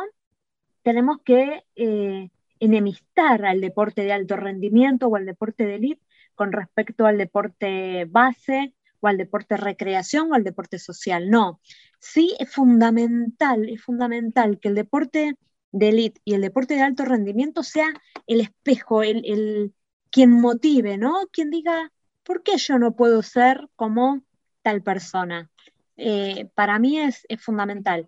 tenemos 0.81 1.21
que 1.23 1.63
eh, 1.75 2.29
enemistar 2.63 3.45
al 3.45 3.61
deporte 3.61 4.03
de 4.03 4.13
alto 4.13 4.35
rendimiento 4.35 5.07
o 5.07 5.15
al 5.15 5.25
deporte 5.25 5.65
de 5.65 5.75
elite 5.75 6.01
con 6.35 6.51
respecto 6.51 7.05
al 7.05 7.17
deporte 7.17 8.05
base 8.05 8.73
o 9.01 9.07
al 9.07 9.17
deporte 9.17 9.57
recreación 9.57 10.31
o 10.31 10.35
al 10.35 10.43
deporte 10.43 10.79
social, 10.79 11.29
no. 11.29 11.59
Sí 11.99 12.35
es 12.39 12.49
fundamental, 12.49 13.67
es 13.69 13.81
fundamental 13.81 14.59
que 14.59 14.69
el 14.69 14.75
deporte 14.75 15.35
de 15.71 15.89
élite 15.89 16.21
y 16.23 16.35
el 16.35 16.41
deporte 16.41 16.75
de 16.75 16.81
alto 16.81 17.03
rendimiento 17.03 17.63
sea 17.63 17.87
el 18.27 18.39
espejo, 18.39 19.03
el, 19.03 19.73
quien 20.09 20.31
motive, 20.31 20.97
¿no? 20.97 21.27
Quien 21.31 21.49
diga, 21.49 21.91
¿por 22.23 22.43
qué 22.43 22.57
yo 22.57 22.79
no 22.79 22.95
puedo 22.95 23.23
ser 23.23 23.67
como 23.75 24.21
tal 24.61 24.81
persona? 24.83 25.49
Eh, 25.97 26.49
para 26.55 26.79
mí 26.79 26.99
es, 26.99 27.25
es, 27.27 27.41
fundamental. 27.41 28.07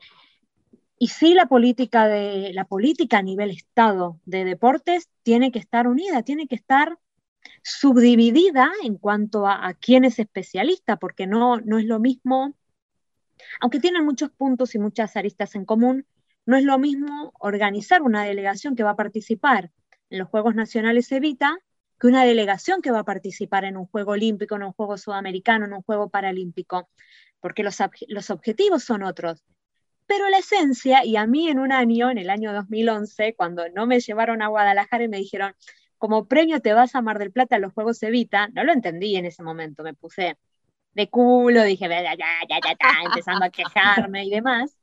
Y 0.98 1.08
sí, 1.10 1.34
la 1.34 1.48
política, 1.48 2.08
de, 2.08 2.54
la 2.54 2.66
política 2.66 3.18
a 3.18 3.22
nivel 3.22 3.52
Estado 3.52 4.20
de 4.26 4.46
deportes 4.46 5.10
tiene 5.24 5.52
que 5.52 5.60
estar 5.60 5.88
unida, 5.88 6.24
tiene 6.24 6.48
que 6.48 6.56
estar 6.56 6.98
subdividida 7.64 8.72
en 8.84 8.98
cuanto 8.98 9.48
a, 9.48 9.74
quién 9.74 10.06
es 10.06 10.20
especialista, 10.20 10.98
porque 10.98 11.28
no, 11.28 11.60
no 11.62 11.80
es 11.80 11.86
lo 11.86 12.00
mismo, 12.00 12.56
aunque 13.60 13.80
tienen 13.80 14.06
muchos 14.06 14.32
puntos 14.32 14.76
y 14.76 14.80
muchas 14.80 15.16
aristas 15.18 15.56
en 15.56 15.66
común, 15.66 16.06
no 16.46 16.58
es 16.58 16.64
lo 16.64 16.78
mismo 16.80 17.34
organizar 17.40 18.02
una 18.02 18.24
delegación 18.24 18.76
que 18.76 18.84
va 18.84 18.92
a 18.92 18.96
participar 18.96 19.72
en 20.10 20.20
los 20.20 20.30
Juegos 20.30 20.56
Nacionales 20.56 21.12
Evita 21.12 21.58
que 22.00 22.08
una 22.08 22.26
delegación 22.26 22.82
que 22.82 22.92
va 22.92 23.00
a 23.00 23.06
participar 23.06 23.66
en 23.66 23.78
un 23.78 23.86
Juego 23.88 24.12
Olímpico, 24.12 24.56
en 24.56 24.64
un 24.64 24.74
Juego 24.74 24.98
Sudamericano, 24.98 25.66
en 25.66 25.74
un 25.74 25.82
Juego 25.82 26.10
Paralímpico, 26.10 26.90
porque 27.40 27.64
los, 27.64 27.78
los 28.08 28.30
objetivos 28.30 28.84
son 28.84 29.04
otros. 29.04 29.44
Pero 30.08 30.30
la 30.30 30.38
esencia, 30.38 31.04
y 31.04 31.16
a 31.16 31.26
mí 31.26 31.50
en 31.50 31.60
un 31.60 31.72
año, 31.72 32.12
en 32.12 32.18
el 32.18 32.30
año 32.30 32.54
2011, 32.54 33.36
cuando 33.36 33.68
no 33.70 33.88
me 33.88 34.00
llevaron 34.00 34.42
a 34.42 34.48
Guadalajara 34.48 35.04
y 35.04 35.08
me 35.08 35.18
dijeron, 35.18 35.56
como 35.98 36.28
premio 36.28 36.60
te 36.62 36.74
vas 36.74 36.96
a 36.96 37.02
Mar 37.02 37.18
del 37.20 37.32
Plata 37.32 37.56
a 37.56 37.60
los 37.60 37.74
Juegos 37.74 38.04
Evita, 38.04 38.48
no 38.50 38.64
lo 38.64 38.72
entendí 38.72 39.16
en 39.16 39.26
ese 39.26 39.42
momento, 39.44 39.84
me 39.84 39.94
puse 39.94 40.38
de 40.94 41.10
culo, 41.10 41.64
dije, 41.64 41.90
ya, 41.90 42.02
ya, 42.02 42.16
ya, 42.16 42.60
ya, 42.64 42.72
ya, 42.80 43.04
empezando 43.04 43.46
a 43.46 43.50
quejarme 43.50 44.26
y 44.26 44.30
demás. 44.30 44.78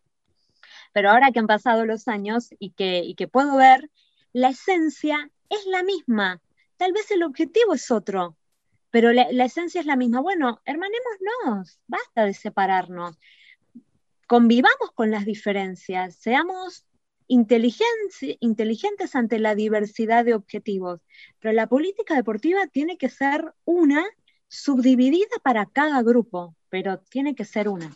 Pero 0.93 1.11
ahora 1.11 1.31
que 1.33 1.39
han 1.39 1.47
pasado 1.47 1.87
los 1.87 2.09
años 2.09 2.49
y 2.59 2.73
que, 2.73 2.99
y 2.99 3.15
que 3.15 3.29
puedo 3.29 3.57
ver, 3.57 3.91
la 4.33 4.49
esencia 4.49 5.31
es 5.49 5.65
la 5.67 5.83
misma. 5.83 6.41
Tal 6.77 6.93
vez 6.93 7.11
el 7.11 7.23
objetivo 7.23 7.75
es 7.75 7.91
otro, 7.91 8.37
pero 8.91 9.13
la, 9.13 9.31
la 9.33 9.45
esencia 9.47 9.81
es 9.81 9.87
la 9.87 9.97
misma. 9.97 10.21
Bueno, 10.21 10.61
hermanémonos, 10.65 11.79
basta 11.87 12.25
de 12.25 12.35
separarnos. 12.35 13.19
Convivamos 14.33 14.93
con 14.95 15.11
las 15.11 15.27
diferencias, 15.27 16.17
seamos 16.17 16.87
inteligentes 17.29 19.15
ante 19.15 19.39
la 19.39 19.55
diversidad 19.55 20.25
de 20.25 20.33
objetivos, 20.33 21.03
pero 21.39 21.53
la 21.53 21.67
política 21.67 22.15
deportiva 22.15 22.67
tiene 22.67 22.97
que 22.97 23.11
ser 23.11 23.53
una 23.67 24.07
subdividida 24.49 25.37
para 25.43 25.67
cada 25.67 26.01
grupo, 26.01 26.57
pero 26.71 26.99
tiene 27.11 27.35
que 27.35 27.45
ser 27.45 27.69
una. 27.69 27.95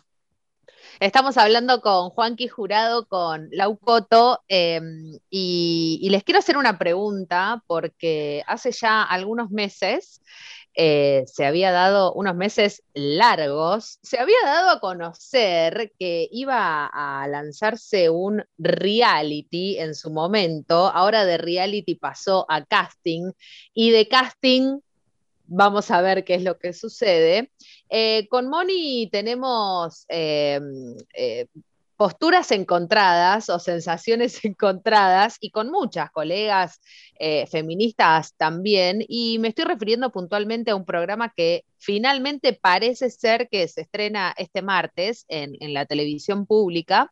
Estamos 0.99 1.37
hablando 1.37 1.81
con 1.81 2.11
Juanqui 2.11 2.47
Jurado, 2.47 3.07
con 3.07 3.49
Lau 3.51 3.75
Coto, 3.79 4.43
em, 4.47 5.17
y, 5.31 6.07
les 6.11 6.23
quiero 6.23 6.37
hacer 6.37 6.55
una 6.57 6.77
pregunta 6.77 7.63
porque 7.65 8.43
hace 8.45 8.71
ya 8.71 9.01
algunos 9.01 9.49
meses 9.49 10.21
eh, 10.79 11.23
se 11.25 11.43
había 11.43 11.71
dado, 11.71 12.13
unos 12.13 12.35
meses 12.35 12.83
largos, 12.93 13.97
se 14.03 14.19
había 14.19 14.37
dado 14.45 14.69
a 14.69 14.79
conocer 14.79 15.91
que 15.97 16.29
iba 16.31 16.85
a 16.85 17.27
lanzarse 17.27 18.11
un 18.11 18.43
reality 18.59 19.79
en 19.79 19.95
su 19.95 20.11
momento, 20.11 20.85
ahora 20.85 21.25
de 21.25 21.39
reality 21.39 21.95
pasó 21.95 22.45
a 22.47 22.63
casting, 22.63 23.31
y 23.73 23.89
de 23.89 24.07
casting 24.07 24.79
vamos 25.47 25.89
a 25.89 26.01
ver 26.01 26.23
qué 26.23 26.35
es 26.35 26.43
lo 26.43 26.59
que 26.59 26.73
sucede. 26.73 27.51
Eh, 27.89 28.27
con 28.29 28.47
Moni 28.47 29.09
tenemos 29.11 30.05
eh, 30.09 30.59
posturas 31.97 32.51
encontradas 32.51 33.49
o 33.49 33.59
sensaciones 33.59 34.39
encontradas 34.45 35.37
y 35.41 35.51
con 35.51 35.69
muchas 35.69 36.11
colegas 36.11 36.79
eh, 37.19 37.47
feministas 37.47 38.35
también. 38.37 39.03
Y 39.07 39.39
me 39.39 39.49
estoy 39.49 39.65
refiriendo 39.65 40.11
puntualmente 40.11 40.71
a 40.71 40.75
un 40.75 40.85
programa 40.85 41.33
que 41.35 41.65
finalmente 41.79 42.53
parece 42.53 43.09
ser 43.09 43.49
que 43.49 43.67
se 43.67 43.81
estrena 43.81 44.33
este 44.37 44.61
martes 44.61 45.25
en, 45.27 45.57
la 45.73 45.85
televisión 45.85 46.45
pública, 46.45 47.11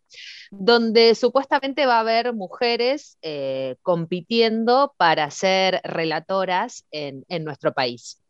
donde 0.51 1.15
supuestamente 1.15 1.85
va 1.85 1.97
a 1.97 2.01
haber 2.01 2.33
mujeres 2.33 3.17
eh, 3.21 3.75
compitiendo 3.81 4.93
para 4.97 5.29
ser 5.31 5.81
relatoras 5.83 6.85
en, 6.91 7.25
nuestro 7.43 7.73
país. 7.73 8.21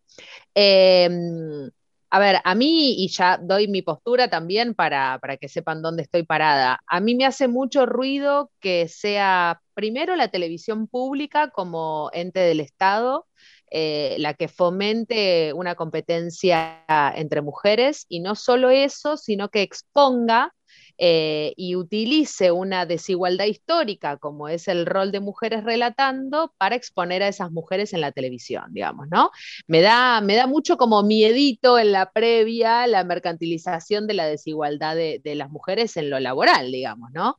Em, 0.53 1.69
a 2.15 2.19
ver, 2.19 2.37
a 2.45 2.55
mí, 2.55 2.93
y 3.03 3.09
ya 3.09 3.37
doy 3.37 3.67
mi 3.67 3.81
postura 3.81 4.29
también 4.29 4.73
para, 4.73 5.19
que 5.37 5.49
sepan 5.49 5.81
dónde 5.81 6.03
estoy 6.03 6.23
parada, 6.23 6.79
a 6.87 7.01
mí 7.01 7.13
me 7.13 7.25
hace 7.25 7.49
mucho 7.49 7.85
ruido 7.85 8.51
que 8.61 8.87
sea 8.87 9.61
primero 9.73 10.15
la 10.15 10.29
televisión 10.29 10.87
pública 10.87 11.49
como 11.49 12.09
ente 12.13 12.39
del 12.39 12.61
Estado, 12.61 13.27
eh, 13.69 14.15
la 14.19 14.33
que 14.33 14.47
fomente 14.47 15.51
una 15.51 15.75
competencia 15.75 16.85
entre 17.15 17.41
mujeres 17.41 18.05
y 18.07 18.21
no 18.21 18.35
solo 18.35 18.69
eso, 18.69 19.17
sino 19.17 19.49
que 19.49 19.61
exponga 19.61 20.53
eh, 20.97 21.53
y 21.57 21.75
utilice 21.75 22.51
una 22.51 22.85
desigualdad 22.85 23.45
histórica 23.45 24.17
como 24.17 24.47
es 24.47 24.67
el 24.67 24.85
rol 24.85 25.11
de 25.11 25.19
mujeres 25.19 25.63
relatando 25.63 26.53
para 26.57 26.75
exponer 26.75 27.21
a 27.23 27.27
esas 27.27 27.51
mujeres 27.51 27.93
en 27.93 28.01
la 28.01 28.11
televisión, 28.11 28.65
digamos, 28.71 29.07
¿no? 29.09 29.31
Me 29.67 29.81
da, 29.81 30.21
me 30.21 30.35
da 30.35 30.47
mucho 30.47 30.77
como 30.77 31.03
miedito 31.03 31.77
en 31.77 31.91
la 31.91 32.11
previa 32.11 32.87
la 32.87 33.03
mercantilización 33.03 34.07
de 34.07 34.13
la 34.13 34.25
desigualdad 34.25 34.95
de, 34.95 35.21
las 35.35 35.49
mujeres 35.49 35.97
en 35.97 36.09
lo 36.09 36.19
laboral, 36.19 36.71
digamos, 36.71 37.11
¿no? 37.11 37.37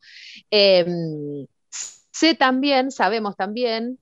Em, 0.50 1.46
sé 2.12 2.34
también, 2.34 2.90
sabemos 2.90 3.36
también 3.36 3.98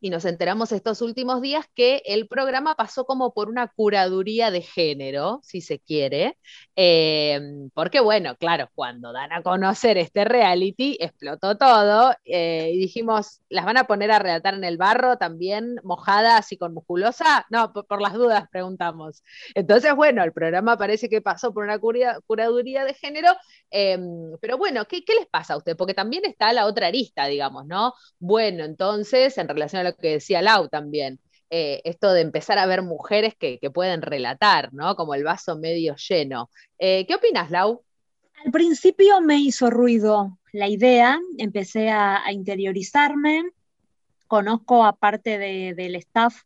y 0.00 0.10
nos 0.10 0.24
enteramos 0.24 0.72
estos 0.72 1.02
últimos 1.02 1.42
días 1.42 1.66
que 1.74 2.02
el 2.06 2.28
programa 2.28 2.74
pasó 2.76 3.04
como 3.04 3.32
por 3.34 3.48
una 3.48 3.68
curaduría 3.68 4.50
de 4.50 4.62
género, 4.62 5.40
si 5.42 5.60
se 5.60 5.80
quiere, 5.80 6.38
em, 6.76 7.70
porque 7.74 8.00
bueno, 8.00 8.36
claro, 8.36 8.68
cuando 8.74 9.12
dan 9.12 9.32
a 9.32 9.42
conocer 9.42 9.98
este 9.98 10.24
reality, 10.24 10.96
explotó 11.00 11.56
todo 11.56 12.14
eh, 12.24 12.70
y 12.72 12.78
dijimos, 12.78 13.40
¿las 13.48 13.64
van 13.64 13.76
a 13.76 13.84
poner 13.84 14.10
a 14.10 14.18
relatar 14.18 14.54
en 14.54 14.64
el 14.64 14.76
barro 14.76 15.16
también, 15.16 15.76
mojadas 15.82 16.52
y 16.52 16.56
con 16.56 16.74
musculosa? 16.74 17.46
No, 17.50 17.72
por, 17.72 18.00
las 18.00 18.14
dudas 18.14 18.44
preguntamos. 18.50 19.22
Entonces, 19.54 19.94
bueno, 19.94 20.22
el 20.22 20.32
programa 20.32 20.76
parece 20.76 21.08
que 21.08 21.20
pasó 21.20 21.52
por 21.52 21.64
una 21.64 21.78
curaduría 21.78 22.84
de 22.84 22.94
género, 22.94 23.28
em, 23.70 24.36
pero 24.40 24.58
bueno, 24.58 24.84
¿qué, 24.86 25.04
¿qué 25.04 25.14
les 25.14 25.26
pasa 25.26 25.54
a 25.54 25.56
usted? 25.56 25.76
Porque 25.76 25.94
también 25.94 26.24
está 26.24 26.52
la 26.52 26.66
otra 26.66 26.86
arista, 26.88 27.26
digamos, 27.26 27.66
¿no? 27.66 27.94
Bueno, 28.18 28.64
entonces, 28.64 29.36
en 29.38 29.48
relación 29.48 29.80
a 29.80 29.87
lo 29.88 29.96
que 29.96 30.12
decía 30.12 30.42
Lau 30.42 30.68
también, 30.68 31.20
eh, 31.50 31.80
esto 31.84 32.12
de 32.12 32.20
empezar 32.20 32.58
a 32.58 32.66
ver 32.66 32.82
mujeres 32.82 33.34
que, 33.34 33.58
pueden 33.72 34.02
relatar, 34.02 34.72
¿no? 34.74 34.96
Como 34.96 35.14
el 35.14 35.24
vaso 35.24 35.56
medio 35.56 35.96
lleno. 35.96 36.50
Eh, 36.78 37.06
¿Qué 37.06 37.14
opinas, 37.14 37.50
Lau? 37.50 37.82
Al 38.44 38.52
principio 38.52 39.20
me 39.20 39.36
hizo 39.38 39.70
ruido 39.70 40.38
la 40.52 40.68
idea, 40.68 41.18
empecé 41.38 41.90
a, 41.90 42.22
interiorizarme, 42.30 43.44
conozco 44.26 44.84
aparte 44.84 45.38
del 45.38 45.94
staff 45.96 46.42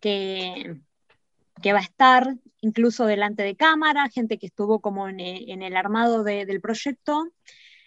que, 0.00 0.80
va 1.66 1.78
a 1.78 1.82
estar 1.82 2.36
incluso 2.60 3.06
delante 3.06 3.42
de 3.42 3.54
cámara, 3.54 4.08
gente 4.08 4.38
que 4.38 4.46
estuvo 4.46 4.80
como 4.80 5.08
en, 5.08 5.20
el 5.20 5.76
armado 5.76 6.24
del 6.24 6.60
proyecto, 6.60 7.28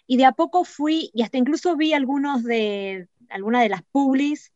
y 0.06 0.16
de 0.16 0.24
a 0.24 0.32
poco 0.32 0.64
fui, 0.64 1.10
y 1.12 1.22
hasta 1.22 1.38
incluso 1.38 1.76
vi 1.76 1.92
algunos 1.92 2.42
de, 2.42 3.08
algunas 3.28 3.62
de 3.62 3.68
las 3.68 3.82
publis 3.82 4.52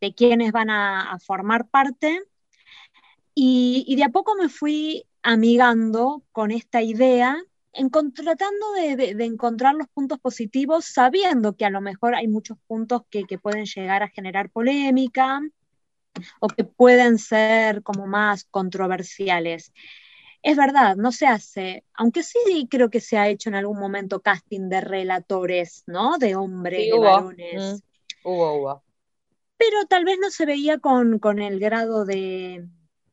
de 0.00 0.14
quienes 0.14 0.52
van 0.52 0.70
a, 0.70 1.18
formar 1.24 1.68
parte. 1.68 2.22
Y, 3.34 3.94
de 3.96 4.04
a 4.04 4.08
poco 4.08 4.34
me 4.34 4.48
fui 4.48 5.04
amigando 5.22 6.22
con 6.32 6.50
esta 6.50 6.82
idea, 6.82 7.36
tratando 8.14 8.72
de, 8.74 9.24
encontrar 9.24 9.74
los 9.74 9.88
puntos 9.88 10.18
positivos, 10.18 10.86
sabiendo 10.86 11.56
que 11.56 11.64
a 11.64 11.70
lo 11.70 11.80
mejor 11.80 12.14
hay 12.14 12.26
muchos 12.26 12.58
puntos 12.66 13.02
que, 13.10 13.24
pueden 13.38 13.66
llegar 13.66 14.02
a 14.02 14.08
generar 14.08 14.50
polémica 14.50 15.40
o 16.40 16.48
que 16.48 16.64
pueden 16.64 17.18
ser 17.18 17.82
como 17.82 18.06
más 18.06 18.44
controversiales. 18.44 19.72
Es 20.42 20.56
verdad, 20.56 20.96
no 20.96 21.12
se 21.12 21.26
hace, 21.26 21.84
aunque 21.94 22.22
sí 22.22 22.68
creo 22.70 22.90
que 22.90 23.00
se 23.00 23.18
ha 23.18 23.28
hecho 23.28 23.48
en 23.50 23.56
algún 23.56 23.78
momento 23.78 24.20
casting 24.20 24.68
de 24.68 24.80
relatores, 24.80 25.82
¿no? 25.86 26.16
De 26.18 26.36
hombres, 26.36 26.90
de 26.90 26.98
varones. 26.98 27.82
Mm, 27.82 28.28
hubo, 28.28 28.54
hubo 28.54 28.87
pero 29.58 29.86
tal 29.86 30.04
vez 30.04 30.18
no 30.20 30.30
se 30.30 30.46
veía 30.46 30.78
con, 30.78 31.20
el 31.40 31.58
grado 31.60 32.04
de, 32.04 32.66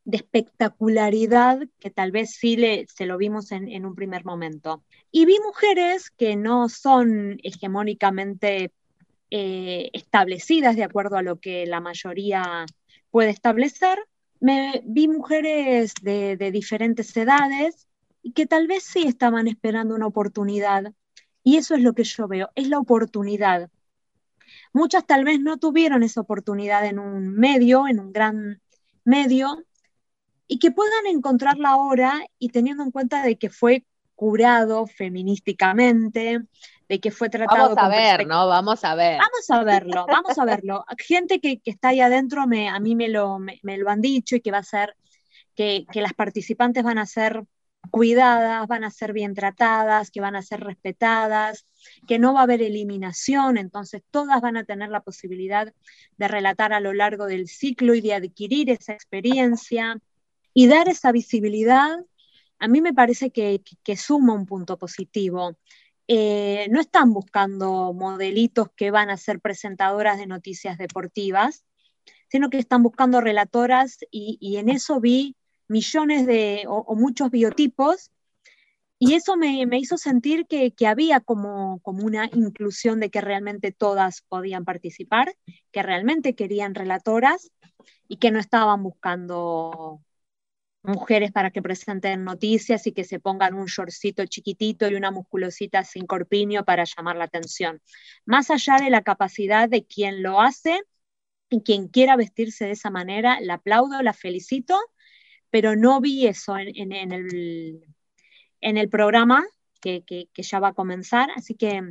espectacularidad 0.10 1.68
que 1.80 1.90
tal 1.90 2.12
vez 2.12 2.36
sí 2.36 2.56
le, 2.56 2.86
se 2.88 3.08
lo 3.08 3.18
vimos 3.18 3.52
en, 3.52 3.86
un 3.86 3.96
primer 3.96 4.24
momento. 4.24 4.84
Y 5.12 5.26
vi 5.26 5.40
mujeres 5.44 6.12
que 6.12 6.36
no 6.36 6.70
son 6.70 7.40
hegemónicamente 7.44 8.72
eh, 9.32 9.90
establecidas 9.94 10.76
de 10.76 10.84
acuerdo 10.84 11.18
a 11.18 11.24
lo 11.24 11.40
que 11.40 11.66
la 11.66 11.82
mayoría 11.82 12.66
puede 13.10 13.32
establecer. 13.32 13.98
me 14.40 14.84
vi 14.86 15.08
mujeres 15.08 15.94
de, 16.02 16.38
de 16.38 16.52
diferentes 16.52 17.16
edades 17.18 17.88
y 18.22 18.34
que 18.34 18.46
tal 18.46 18.68
vez 18.68 18.84
sí 18.84 19.04
estaban 19.08 19.48
esperando 19.48 19.96
una 19.96 20.08
oportunidad. 20.08 20.94
Y 21.44 21.58
eso 21.58 21.76
es 21.76 21.82
lo 21.82 21.94
que 21.94 22.04
yo 22.04 22.28
veo, 22.28 22.50
es 22.56 22.70
la 22.70 22.80
oportunidad. 22.80 23.70
Muchas 24.76 25.06
tal 25.06 25.24
vez 25.24 25.40
no 25.40 25.56
tuvieron 25.56 26.04
esa 26.04 26.20
oportunidad 26.20 26.86
en 26.86 27.00
un 27.00 27.34
medio, 27.34 27.88
en 27.88 28.02
un 28.02 28.12
gran 28.12 28.62
medio, 29.06 29.64
y 30.48 30.60
que 30.60 30.70
puedan 30.70 31.08
encontrarla 31.08 31.70
ahora 31.70 32.20
y 32.40 32.50
teniendo 32.50 32.84
en 32.84 32.92
cuenta 32.92 33.24
de 33.24 33.38
que 33.38 33.50
fue 33.50 33.86
curado 34.16 34.86
feminísticamente, 34.86 36.42
de 36.90 37.00
que 37.00 37.10
fue 37.10 37.30
tratado. 37.30 37.74
Vamos 37.74 37.78
a 37.78 37.88
ver, 37.88 38.28
¿no? 38.28 38.48
Vamos 38.48 38.84
a 38.84 38.96
ver. 38.96 39.18
Vamos 39.18 39.50
a 39.50 39.64
verlo, 39.64 40.06
vamos 40.10 40.38
a 40.38 40.44
verlo. 40.44 40.84
Gente 40.98 41.40
que, 41.40 41.62
está 41.64 41.88
ahí 41.90 42.02
adentro 42.02 42.46
me, 42.46 42.68
a 42.68 42.78
mí 42.82 42.96
me 42.96 43.08
lo, 43.08 43.40
me, 43.40 43.78
lo 43.78 43.90
han 43.90 44.02
dicho 44.02 44.36
y 44.36 44.42
que 44.42 44.52
va 44.52 44.58
a 44.58 44.64
ser, 44.64 44.98
que, 45.56 45.86
que 45.90 46.02
las 46.02 46.14
participantes 46.14 46.84
van 46.84 46.98
a 46.98 47.06
ser 47.06 47.46
cuidadas, 47.92 48.68
van 48.68 48.84
a 48.84 48.92
ser 48.92 49.14
bien 49.14 49.36
tratadas, 49.36 50.12
que 50.12 50.20
van 50.20 50.36
a 50.36 50.42
ser 50.42 50.60
respetadas, 50.60 51.66
que 52.08 52.20
no 52.20 52.34
va 52.34 52.42
a 52.42 52.44
haber 52.44 52.62
eliminación, 52.62 53.58
entonces 53.58 54.02
todas 54.12 54.42
van 54.42 54.58
a 54.58 54.64
tener 54.64 54.90
la 54.90 55.02
posibilidad 55.02 55.74
de 56.18 56.28
relatar 56.28 56.74
a 56.74 56.80
lo 56.80 56.94
largo 56.94 57.26
del 57.26 57.48
ciclo 57.48 57.96
y 57.96 58.02
de 58.02 58.14
adquirir 58.14 58.70
esa 58.70 58.94
experiencia 58.94 60.00
y 60.54 60.68
dar 60.68 60.88
esa 60.88 61.12
visibilidad, 61.12 61.98
a 62.60 62.68
mí 62.68 62.82
me 62.82 62.94
parece 62.94 63.32
que, 63.32 63.62
suma 63.98 64.34
un 64.34 64.46
punto 64.46 64.78
positivo. 64.78 65.58
Eh, 66.08 66.68
no 66.72 66.80
están 66.80 67.14
buscando 67.14 67.94
modelitos 67.94 68.70
que 68.76 68.92
van 68.92 69.10
a 69.10 69.18
ser 69.18 69.40
presentadoras 69.40 70.18
de 70.18 70.28
noticias 70.28 70.78
deportivas, 70.78 71.66
sino 72.30 72.50
que 72.50 72.58
están 72.58 72.84
buscando 72.84 73.22
relatoras 73.22 73.98
y, 74.12 74.58
en 74.58 74.70
eso 74.70 75.00
vi 75.00 75.36
millones 75.68 76.26
de 76.26 76.66
o, 76.68 76.96
muchos 76.96 77.32
biotipos 77.32 78.12
y 78.98 79.14
eso 79.14 79.36
me, 79.36 79.68
hizo 79.78 79.98
sentir 79.98 80.48
que, 80.48 80.74
había 80.88 81.20
como, 81.20 81.80
como, 81.82 82.06
una 82.06 82.30
inclusión 82.34 83.00
de 83.00 83.10
que 83.10 83.22
realmente 83.22 83.72
todas 83.72 84.22
podían 84.22 84.66
participar, 84.66 85.36
que 85.72 85.84
realmente 85.84 86.36
querían 86.36 86.76
relatoras 86.76 87.52
y 88.08 88.18
que 88.18 88.32
no 88.32 88.40
estaban 88.40 88.84
buscando 88.84 90.02
mujeres 90.84 91.32
para 91.32 91.52
que 91.52 91.62
presenten 91.62 92.24
noticias 92.24 92.88
y 92.88 92.92
que 92.94 93.04
se 93.04 93.20
pongan 93.20 93.56
un 93.56 93.66
shortcito 93.66 94.26
chiquitito 94.26 94.88
y 94.88 94.96
una 94.96 95.12
musculosita 95.12 95.84
sin 95.84 96.06
corpiño 96.06 96.64
para 96.64 96.86
llamar 96.86 97.16
la 97.18 97.26
atención. 97.26 97.82
Más 98.26 98.52
allá 98.52 98.78
de 98.78 98.90
la 98.90 99.02
capacidad 99.02 99.68
de 99.68 99.86
quien 99.86 100.24
lo 100.24 100.42
hace 100.42 100.80
y 101.50 101.62
quien 101.64 101.88
quiera 101.88 102.16
vestirse 102.16 102.66
de 102.66 102.72
esa 102.72 102.90
manera, 102.92 103.40
la 103.42 103.56
aplaudo, 103.56 104.02
la 104.02 104.14
felicito, 104.14 104.80
pero 105.50 105.76
no 105.76 106.02
vi 106.02 106.28
eso 106.28 106.58
en, 106.58 106.92
el, 106.92 107.84
en 108.66 108.78
el, 108.78 108.90
programa 108.90 109.46
que, 109.82 110.04
ya 110.36 110.60
va 110.60 110.70
a 110.70 110.74
comenzar, 110.74 111.30
así 111.36 111.56
que 111.56 111.82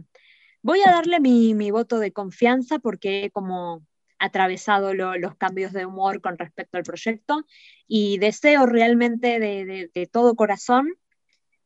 voy 0.62 0.80
a 0.86 0.90
darle 0.90 1.20
mi, 1.20 1.54
mi 1.54 1.70
voto 1.70 1.98
de 1.98 2.12
confianza 2.12 2.78
porque 2.78 3.30
como 3.32 3.82
atravesado 4.24 4.94
los 4.94 5.36
cambios 5.36 5.72
de 5.72 5.86
humor 5.86 6.20
con 6.20 6.38
respecto 6.38 6.78
al 6.78 6.84
proyecto 6.84 7.44
y 7.86 8.18
deseo 8.18 8.66
realmente 8.66 9.38
de, 9.38 10.08
todo 10.10 10.34
corazón 10.34 10.94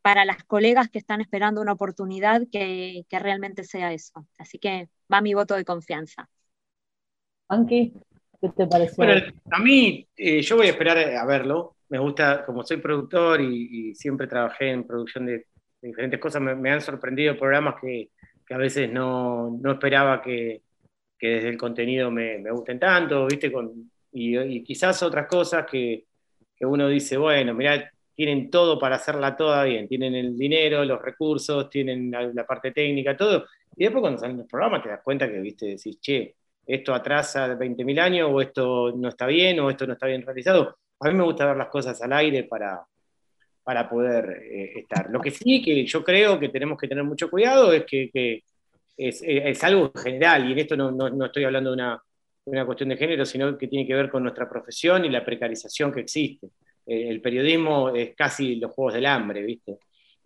para 0.02 0.24
las 0.24 0.42
colegas 0.44 0.88
que 0.88 0.98
están 0.98 1.20
esperando 1.20 1.60
una 1.60 1.72
oportunidad 1.72 2.42
que, 2.50 3.04
realmente 3.10 3.64
sea 3.64 3.92
eso. 3.92 4.26
Así 4.38 4.58
que 4.58 4.88
va 5.12 5.20
mi 5.20 5.34
voto 5.34 5.54
de 5.54 5.64
confianza. 5.64 6.28
Anki, 7.48 7.94
¿qué 8.40 8.48
te 8.50 8.66
parece? 8.66 8.94
Bueno, 8.96 9.26
a 9.50 9.58
mí, 9.60 10.06
eh, 10.16 10.42
yo 10.42 10.56
voy 10.56 10.66
a 10.66 10.70
esperar 10.70 10.98
a 10.98 11.24
verlo. 11.24 11.76
Me 11.88 11.98
gusta, 11.98 12.44
como 12.44 12.62
soy 12.62 12.78
productor 12.78 13.40
y, 13.40 13.94
siempre 13.94 14.26
trabajé 14.26 14.70
en 14.70 14.86
producción 14.86 15.26
de, 15.26 15.46
diferentes 15.80 16.20
cosas, 16.20 16.42
me, 16.42 16.70
han 16.70 16.80
sorprendido 16.80 17.36
programas 17.38 17.76
que, 17.80 18.10
a 18.50 18.56
veces 18.56 18.90
no 18.90 19.60
esperaba 19.64 20.22
que, 20.22 20.62
que 21.18 21.28
desde 21.28 21.48
el 21.48 21.58
contenido 21.58 22.10
me, 22.10 22.38
me 22.38 22.50
gusten 22.50 22.78
tanto, 22.78 23.26
¿viste? 23.26 23.50
Con, 23.50 23.90
y, 24.12 24.62
quizás 24.62 25.02
otras 25.02 25.26
cosas 25.26 25.66
que, 25.66 26.04
que 26.56 26.64
uno 26.64 26.88
dice, 26.88 27.16
bueno, 27.16 27.52
mirá, 27.54 27.90
tienen 28.14 28.50
todo 28.50 28.78
para 28.78 28.96
hacerla 28.96 29.36
toda 29.36 29.64
bien, 29.64 29.88
tienen 29.88 30.14
el 30.14 30.36
dinero, 30.36 30.84
los 30.84 31.02
recursos, 31.02 31.68
tienen 31.68 32.10
la, 32.10 32.46
parte 32.46 32.72
técnica, 32.72 33.16
todo. 33.16 33.46
Y 33.76 33.84
después 33.84 34.00
cuando 34.00 34.18
salen 34.18 34.38
los 34.38 34.46
programas 34.46 34.82
te 34.82 34.88
das 34.88 35.00
cuenta 35.02 35.28
que, 35.28 35.40
viste, 35.40 35.66
decís, 35.66 36.00
che, 36.00 36.34
esto 36.66 36.94
atrasa 36.94 37.48
20.000 37.56 37.98
años, 37.98 38.30
o 38.32 38.40
esto 38.40 38.92
no 38.96 39.08
está 39.08 39.26
bien, 39.26 39.58
o 39.60 39.70
esto 39.70 39.86
no 39.86 39.94
está 39.94 40.06
bien 40.06 40.22
realizado. 40.22 40.78
A 41.00 41.08
mí 41.08 41.14
me 41.14 41.24
gusta 41.24 41.46
ver 41.46 41.56
las 41.56 41.68
cosas 41.68 42.00
al 42.02 42.12
aire 42.12 42.44
para, 42.44 42.84
para 43.62 43.88
poder 43.88 44.42
eh, 44.50 44.78
estar. 44.80 45.10
Lo 45.10 45.20
que 45.20 45.30
sí 45.30 45.62
que 45.62 45.84
yo 45.84 46.02
creo 46.02 46.38
que 46.40 46.48
tenemos 46.48 46.78
que 46.78 46.88
tener 46.88 47.04
mucho 47.04 47.30
cuidado 47.30 47.72
es 47.72 47.84
que, 47.84 48.10
que 48.12 48.42
es, 48.98 49.62
algo 49.64 49.92
general, 49.92 50.48
y 50.48 50.52
en 50.52 50.58
esto 50.58 50.76
no, 50.76 51.24
estoy 51.24 51.44
hablando 51.44 51.70
de 51.70 51.82
una, 52.46 52.64
cuestión 52.66 52.88
de 52.88 52.96
género, 52.96 53.24
sino 53.24 53.56
que 53.56 53.68
tiene 53.68 53.86
que 53.86 53.94
ver 53.94 54.10
con 54.10 54.22
nuestra 54.22 54.48
profesión 54.48 55.04
y 55.04 55.10
la 55.10 55.24
precarización 55.24 55.92
que 55.92 56.00
existe. 56.00 56.48
Eh, 56.86 57.08
el 57.08 57.20
periodismo 57.20 57.90
es 57.90 58.14
casi 58.16 58.56
los 58.56 58.72
juegos 58.72 58.94
del 58.94 59.06
hambre, 59.06 59.42
¿viste? 59.42 59.78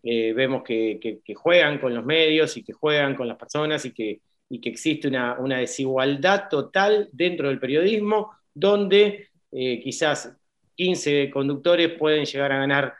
Eh, 0.03 0.33
vemos 0.33 0.63
que, 0.63 1.21
juegan 1.35 1.79
con 1.79 1.95
los 1.95 2.05
medios 2.05 2.57
y 2.57 2.65
que 2.65 2.73
juegan 2.73 3.15
con 3.15 3.29
las 3.29 3.37
personas 3.37 3.85
y 3.85 3.93
que, 3.93 4.21
que 4.49 4.69
existe 4.69 5.09
una, 5.09 5.59
desigualdad 5.59 6.49
total 6.49 7.09
dentro 7.13 7.49
del 7.49 7.61
periodismo, 7.61 8.33
donde 8.55 9.29
eh, 9.51 9.81
quizás 9.81 10.37
15 10.75 11.31
conductores 11.31 11.93
pueden 11.99 12.25
llegar 12.25 12.53
a 12.53 12.59
ganar 12.59 12.95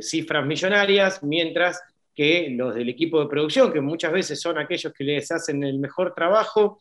cifras 0.00 0.44
millonarias, 0.44 1.22
mientras 1.22 1.80
que 2.14 2.50
los 2.50 2.74
del 2.74 2.88
equipo 2.88 3.20
de 3.20 3.28
producción, 3.28 3.72
que 3.72 3.80
muchas 3.80 4.12
veces 4.12 4.40
son 4.40 4.58
aquellos 4.58 4.92
que 4.92 5.04
les 5.04 5.30
hacen 5.30 5.62
el 5.64 5.78
mejor 5.78 6.14
trabajo, 6.14 6.78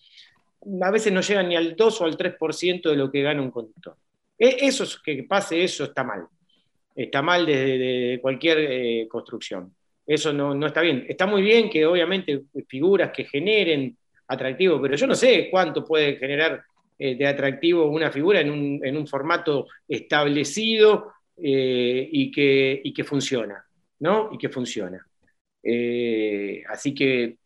a 0.82 0.92
veces 0.92 1.12
no 1.12 1.22
llegan 1.22 1.50
ni 1.50 1.56
al 1.56 1.76
2 1.76 2.02
o 2.02 2.06
al 2.06 2.18
3% 2.18 2.90
de 2.90 2.96
lo 2.96 3.12
que 3.12 3.22
gana 3.22 3.42
un 3.42 3.52
conductor. 3.52 3.96
E, 4.38 4.58
eso 4.62 4.84
es 4.84 4.98
que 4.98 5.24
pase, 5.24 5.64
eso 5.64 5.86
está 5.86 6.04
mal. 6.04 6.28
Está 6.96 7.22
mal 7.22 7.46
desde 7.46 8.20
cualquier 8.22 8.58
eh, 8.60 9.08
construcción. 9.10 9.74
Eso 10.06 10.34
no, 10.34 10.66
está 10.66 10.82
bien. 10.82 11.06
Está 11.08 11.26
muy 11.26 11.42
bien 11.42 11.70
que 11.70 11.86
obviamente 11.86 12.44
figuras 12.68 13.12
que 13.12 13.24
generen 13.24 13.96
atractivo, 14.28 14.82
pero 14.82 14.96
yo 14.96 15.08
no 15.08 15.16
sé 15.16 15.48
cuánto 15.50 15.84
puede 15.86 16.18
generar 16.18 16.64
eh, 17.04 17.16
de 17.16 17.26
atractivo 17.26 17.90
una 17.90 18.12
figura 18.12 18.42
en 18.42 18.52
un, 18.52 19.08
formato 19.08 19.66
establecido 19.88 21.14
eh, 21.36 22.08
y, 22.12 22.30
que, 22.30 22.80
y 22.84 22.94
que 22.94 23.04
funciona, 23.04 23.66
¿no? 24.02 24.30
Y 24.32 24.38
que 24.38 24.50
funciona. 24.50 25.04
Eh, 25.64 26.62
así 26.70 26.94
que 26.94 27.38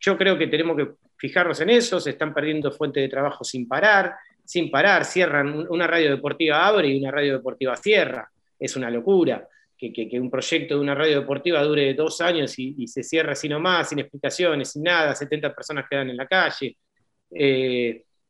yo 0.00 0.16
creo 0.16 0.38
que 0.38 0.46
tenemos 0.46 0.78
que 0.78 0.92
fijarnos 1.18 1.60
en 1.60 1.68
eso, 1.68 2.00
se 2.00 2.08
están 2.08 2.32
perdiendo 2.32 2.72
fuentes 2.72 3.02
de 3.02 3.10
trabajo 3.10 3.44
sin 3.44 3.68
parar, 3.68 4.14
sin 4.46 4.70
parar, 4.70 5.04
cierran, 5.04 5.66
una 5.68 5.86
radio 5.86 6.08
deportiva 6.08 6.66
abre 6.66 6.88
y 6.88 6.98
una 6.98 7.10
radio 7.10 7.34
deportiva 7.34 7.76
cierra, 7.76 8.32
es 8.58 8.76
una 8.76 8.88
locura. 8.88 9.46
Que, 9.76 10.08
un 10.18 10.30
proyecto 10.30 10.76
de 10.76 10.80
una 10.80 10.94
radio 10.94 11.20
deportiva 11.20 11.62
dure 11.62 11.92
dos 11.92 12.22
años 12.22 12.58
y, 12.58 12.86
se 12.86 13.02
cierra 13.02 13.32
así 13.32 13.46
nomás, 13.46 13.90
sin 13.90 13.98
explicaciones, 13.98 14.70
sin 14.70 14.84
nada, 14.84 15.14
70 15.14 15.54
personas 15.54 15.84
quedan 15.90 16.08
en 16.08 16.16
la 16.16 16.26
calle. 16.26 16.78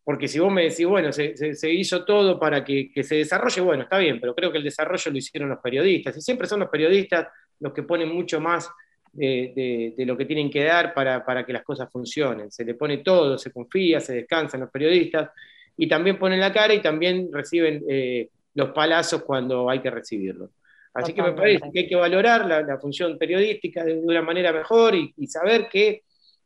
Porque 0.04 0.28
si 0.28 0.38
vos 0.38 0.52
me 0.52 0.64
decís, 0.64 0.86
bueno, 0.86 1.12
se, 1.12 1.34
hizo 1.72 2.04
todo 2.04 2.38
para 2.38 2.64
que, 2.64 2.90
que, 2.92 3.04
se 3.04 3.16
desarrolle, 3.16 3.60
bueno, 3.60 3.82
está 3.84 3.98
bien, 3.98 4.20
pero 4.20 4.34
creo 4.34 4.50
que 4.50 4.58
el 4.58 4.64
desarrollo 4.64 5.10
lo 5.10 5.18
hicieron 5.18 5.48
los 5.48 5.60
periodistas, 5.60 6.16
y 6.16 6.20
siempre 6.20 6.48
son 6.48 6.60
los 6.60 6.68
periodistas 6.68 7.28
los 7.60 7.72
que 7.72 7.84
ponen 7.84 8.08
mucho 8.08 8.40
más 8.40 8.68
de, 9.12 9.94
lo 9.98 10.16
que 10.16 10.24
tienen 10.24 10.50
que 10.50 10.64
dar 10.64 10.94
para, 10.94 11.44
que 11.44 11.52
las 11.52 11.62
cosas 11.62 11.90
funcionen. 11.90 12.50
Se 12.50 12.64
le 12.64 12.74
pone 12.74 12.98
todo, 12.98 13.38
se 13.38 13.52
confía, 13.52 14.00
se 14.00 14.14
descansan 14.14 14.60
los 14.60 14.70
periodistas 14.70 15.30
y 15.76 15.88
también 15.88 16.18
ponen 16.18 16.40
la 16.40 16.52
cara 16.52 16.74
y 16.74 16.82
también 16.82 17.28
reciben 17.32 17.82
eh, 17.88 18.28
los 18.54 18.70
palazos 18.70 19.22
cuando 19.22 19.68
hay 19.68 19.80
que 19.80 19.90
recibirlos. 19.90 20.50
Así 20.94 21.14
que 21.14 21.22
me 21.22 21.32
parece 21.32 21.70
que 21.72 21.80
hay 21.80 21.88
que 21.88 21.96
valorar 21.96 22.44
la, 22.44 22.78
función 22.78 23.16
periodística 23.16 23.82
de, 23.82 23.94
una 23.94 24.20
manera 24.20 24.52
mejor 24.52 24.94
y, 24.94 25.26
saber 25.26 25.68
que 25.70 26.02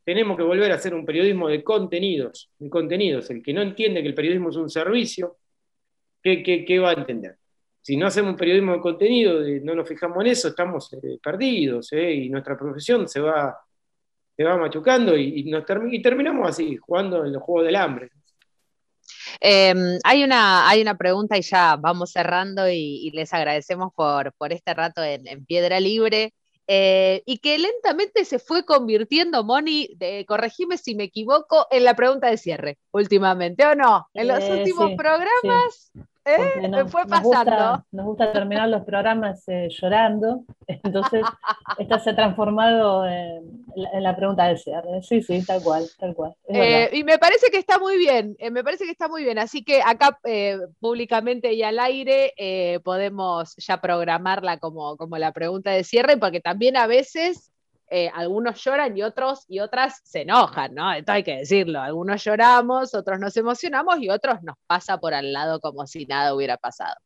tenemos 0.06 0.38
que 0.38 0.42
volver 0.42 0.72
a 0.72 0.76
hacer 0.76 0.94
un 0.94 1.04
periodismo 1.04 1.48
de 1.48 1.62
contenidos, 1.62 2.50
de 2.58 2.70
contenidos. 2.70 3.28
El 3.28 3.42
que 3.42 3.52
no 3.52 3.60
entiende 3.60 4.00
que 4.00 4.08
el 4.08 4.14
periodismo 4.14 4.48
es 4.48 4.56
un 4.56 4.70
servicio, 4.70 5.36
qué 6.22 6.78
va 6.78 6.90
a 6.90 6.94
entender? 6.94 7.36
si 7.86 7.96
no 7.96 8.08
hacemos 8.08 8.32
un 8.32 8.36
periodismo 8.36 8.72
de 8.72 8.80
contenido, 8.80 9.38
no 9.62 9.76
nos 9.76 9.88
fijamos 9.88 10.20
en 10.20 10.26
eso, 10.32 10.48
estamos 10.48 10.92
eh, 10.92 11.20
perdidos 11.22 11.92
¿eh? 11.92 12.14
y 12.14 12.28
nuestra 12.28 12.58
profesión 12.58 13.08
se 13.08 13.20
va, 13.20 13.56
se 14.36 14.42
va 14.42 14.56
machucando 14.56 15.16
y, 15.16 15.44
nos 15.44 15.64
terminamos 15.64 16.48
así, 16.48 16.76
jugando 16.78 17.24
en 17.24 17.32
los 17.32 17.40
juegos 17.44 17.66
del 17.66 17.76
hambre. 17.76 18.10
Em, 19.38 20.00
hay, 20.02 20.24
una, 20.24 20.68
hay 20.68 20.82
una 20.82 20.96
pregunta 20.96 21.38
y 21.38 21.42
ya 21.42 21.76
vamos 21.76 22.10
cerrando 22.10 22.68
y, 22.68 23.08
les 23.14 23.32
agradecemos 23.32 23.92
por, 23.94 24.32
por 24.32 24.52
este 24.52 24.74
rato 24.74 25.04
en, 25.04 25.46
Piedra 25.46 25.78
Libre. 25.78 26.34
Eh, 26.68 27.22
y 27.26 27.38
que 27.38 27.58
lentamente 27.58 28.24
se 28.24 28.40
fue 28.40 28.64
convirtiendo, 28.64 29.44
Moni, 29.44 29.94
de, 29.96 30.24
corregime 30.26 30.78
si 30.78 30.96
me 30.96 31.04
equivoco, 31.04 31.66
en 31.70 31.84
la 31.84 31.94
pregunta 31.94 32.28
de 32.28 32.38
cierre 32.38 32.78
últimamente, 32.90 33.64
¿o 33.64 33.74
no? 33.74 34.08
En 34.14 34.28
los 34.28 34.42
últimos 34.50 34.92
programas 34.96 35.92
¿Eh? 36.26 36.68
Me 36.68 36.84
fue 36.86 37.06
pasando. 37.06 37.84
Nos 37.92 38.04
gusta, 38.04 38.32
terminar 38.32 38.68
los 38.68 38.84
programas 38.84 39.46
eh, 39.46 39.68
llorando, 39.70 40.44
entonces 40.66 41.22
esta 41.78 42.00
se 42.00 42.10
ha 42.10 42.16
transformado 42.16 43.06
en, 43.06 43.62
la 44.00 44.16
pregunta 44.16 44.46
del 44.46 44.58
cierre. 44.58 45.02
Sí, 45.02 45.22
sí, 45.22 45.44
tal 45.46 45.62
cual, 45.62 45.86
tal 46.00 46.14
cual. 46.14 46.34
Eh, 46.48 46.90
y 46.92 47.04
me 47.04 47.18
parece 47.18 47.48
que 47.50 47.58
está 47.58 47.78
muy 47.78 47.96
bien, 47.96 48.36
me 48.50 48.64
parece 48.64 48.86
que 48.86 48.90
está 48.90 49.06
muy 49.06 49.22
bien, 49.22 49.38
así 49.38 49.62
que 49.62 49.82
acá 49.82 50.18
públicamente 50.80 51.52
y 51.52 51.62
al 51.62 51.78
aire 51.78 52.32
podemos 52.82 53.54
ya 53.56 53.80
programarla 53.80 54.58
como, 54.58 54.96
como 54.96 55.18
la 55.18 55.32
pregunta 55.32 55.70
de 55.70 55.84
cierre, 55.84 56.16
porque 56.16 56.40
también 56.40 56.76
a 56.76 56.88
veces 56.88 57.52
eh, 57.88 58.10
algunos 58.14 58.62
lloran 58.64 58.96
y 58.96 59.02
otros 59.02 59.44
y 59.48 59.60
otras 59.60 60.00
se 60.04 60.22
enojan, 60.22 60.74
¿no? 60.74 60.92
Esto 60.92 61.12
hay 61.12 61.22
que 61.22 61.36
decirlo, 61.36 61.80
algunos 61.80 62.22
lloramos, 62.24 62.94
otros 62.94 63.20
nos 63.20 63.36
emocionamos 63.36 64.00
y 64.00 64.10
otros 64.10 64.42
nos 64.42 64.56
pasa 64.66 64.98
por 64.98 65.14
al 65.14 65.32
lado 65.32 65.60
como 65.60 65.86
si 65.86 66.06
nada 66.06 66.34
hubiera 66.34 66.56
pasado. 66.56 66.96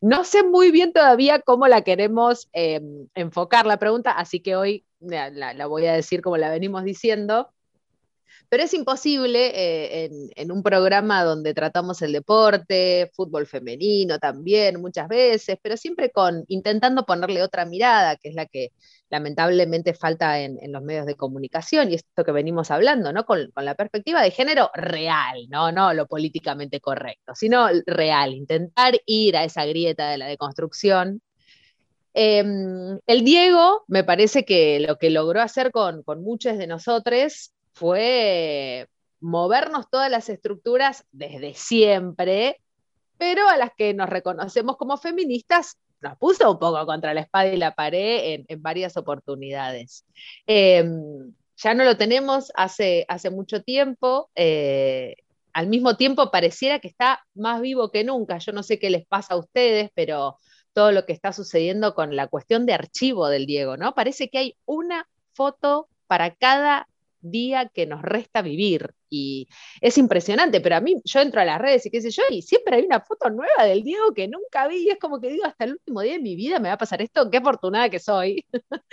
No 0.00 0.24
sé 0.24 0.42
muy 0.42 0.70
bien 0.70 0.92
todavía 0.92 1.40
cómo 1.40 1.68
la 1.68 1.82
queremos 1.82 2.48
eh, 2.52 2.80
enfocar 3.14 3.66
la 3.66 3.78
pregunta, 3.78 4.12
así 4.12 4.40
que 4.40 4.56
hoy 4.56 4.84
la 5.00 5.66
voy 5.66 5.86
a 5.86 5.92
decir 5.92 6.22
como 6.22 6.36
la 6.36 6.50
venimos 6.50 6.84
diciendo. 6.84 7.52
Pero 8.48 8.62
es 8.62 8.74
imposible 8.74 9.50
eh, 9.54 10.10
en, 10.36 10.52
un 10.52 10.62
programa 10.62 11.24
donde 11.24 11.52
tratamos 11.52 12.00
el 12.02 12.12
deporte, 12.12 13.10
fútbol 13.14 13.46
femenino 13.46 14.18
también 14.18 14.80
muchas 14.80 15.08
veces, 15.08 15.58
pero 15.60 15.76
siempre 15.76 16.10
con 16.10 16.44
intentando 16.48 17.04
ponerle 17.04 17.42
otra 17.42 17.66
mirada, 17.66 18.16
que 18.16 18.28
es 18.28 18.34
la 18.34 18.46
que 18.46 18.72
lamentablemente 19.10 19.94
falta 19.94 20.40
en, 20.40 20.58
los 20.72 20.82
medios 20.82 21.06
de 21.06 21.16
comunicación, 21.16 21.90
y 21.90 21.94
esto 21.94 22.24
que 22.24 22.32
venimos 22.32 22.70
hablando, 22.70 23.12
¿no? 23.12 23.24
Con, 23.24 23.50
la 23.56 23.74
perspectiva 23.74 24.22
de 24.22 24.30
género 24.30 24.70
real, 24.74 25.46
¿no? 25.48 25.72
No 25.72 25.92
lo 25.92 26.06
políticamente 26.06 26.80
correcto, 26.80 27.34
sino 27.34 27.68
real, 27.86 28.34
intentar 28.34 28.94
ir 29.06 29.36
a 29.36 29.44
esa 29.44 29.64
grieta 29.64 30.10
de 30.10 30.18
la 30.18 30.26
deconstrucción. 30.26 31.20
Em, 32.14 32.98
el 33.06 33.24
Diego 33.24 33.84
me 33.88 34.02
parece 34.04 34.44
que 34.44 34.80
lo 34.80 34.96
que 34.96 35.10
logró 35.10 35.42
hacer 35.42 35.70
con, 35.70 36.02
con 36.02 36.22
muchos 36.22 36.56
de 36.58 36.66
nosotros 36.66 37.52
fue 37.76 38.88
movernos 39.20 39.90
todas 39.90 40.10
las 40.10 40.30
estructuras 40.30 41.04
desde 41.12 41.52
siempre, 41.52 42.58
pero 43.18 43.46
a 43.48 43.56
las 43.58 43.70
que 43.76 43.92
nos 43.92 44.08
reconocemos 44.08 44.78
como 44.78 44.96
feministas 44.96 45.76
nos 46.00 46.16
puso 46.16 46.50
un 46.50 46.58
poco 46.58 46.86
contra 46.86 47.12
la 47.12 47.20
espada 47.20 47.48
y 47.52 47.58
la 47.58 47.74
pared 47.74 48.44
en, 48.48 48.62
varias 48.62 48.96
oportunidades. 48.96 50.06
Em, 50.46 51.34
ya 51.56 51.74
no 51.74 51.84
lo 51.84 51.98
tenemos 51.98 52.50
hace, 52.54 53.04
hace 53.08 53.28
mucho 53.28 53.62
tiempo. 53.62 54.30
Eh, 54.34 55.16
al 55.52 55.68
mismo 55.68 55.96
tiempo 55.96 56.30
pareciera 56.30 56.78
que 56.78 56.88
está 56.88 57.26
más 57.34 57.60
vivo 57.60 57.90
que 57.90 58.04
nunca. 58.04 58.38
Yo 58.38 58.52
no 58.52 58.62
sé 58.62 58.78
qué 58.78 58.88
les 58.88 59.06
pasa 59.06 59.34
a 59.34 59.38
ustedes, 59.38 59.90
pero 59.94 60.38
todo 60.72 60.92
lo 60.92 61.04
que 61.04 61.12
está 61.12 61.32
sucediendo 61.34 61.94
con 61.94 62.16
la 62.16 62.26
cuestión 62.28 62.64
de 62.64 62.72
archivo 62.72 63.28
del 63.28 63.44
Diego, 63.44 63.76
¿no? 63.76 63.94
Parece 63.94 64.30
que 64.30 64.38
hay 64.38 64.56
una 64.64 65.08
foto 65.34 65.88
para 66.06 66.34
cada 66.34 66.88
día 67.30 67.70
que 67.72 67.86
nos 67.86 68.02
resta 68.02 68.42
vivir. 68.42 68.94
Y 69.08 69.48
es 69.80 69.98
impresionante, 69.98 70.60
pero 70.60 70.76
a 70.76 70.80
mí 70.80 70.96
yo 71.04 71.20
entro 71.20 71.40
a 71.40 71.44
las 71.44 71.60
redes 71.60 71.86
y 71.86 71.90
qué 71.90 72.00
sé 72.00 72.10
yo, 72.10 72.22
y 72.30 72.42
siempre 72.42 72.76
hay 72.76 72.84
una 72.84 73.00
foto 73.00 73.30
nueva 73.30 73.64
del 73.64 73.82
Diego 73.82 74.12
que 74.14 74.28
nunca 74.28 74.66
vi, 74.68 74.86
y 74.86 74.90
es 74.90 74.98
como 74.98 75.20
que 75.20 75.30
digo, 75.30 75.44
hasta 75.44 75.64
el 75.64 75.72
último 75.72 76.00
día 76.00 76.14
de 76.14 76.20
mi 76.20 76.36
vida 76.36 76.58
me 76.58 76.68
va 76.68 76.74
a 76.74 76.78
pasar 76.78 77.02
esto, 77.02 77.30
qué 77.30 77.38
afortunada 77.38 77.88
que 77.88 77.98
soy. 77.98 78.44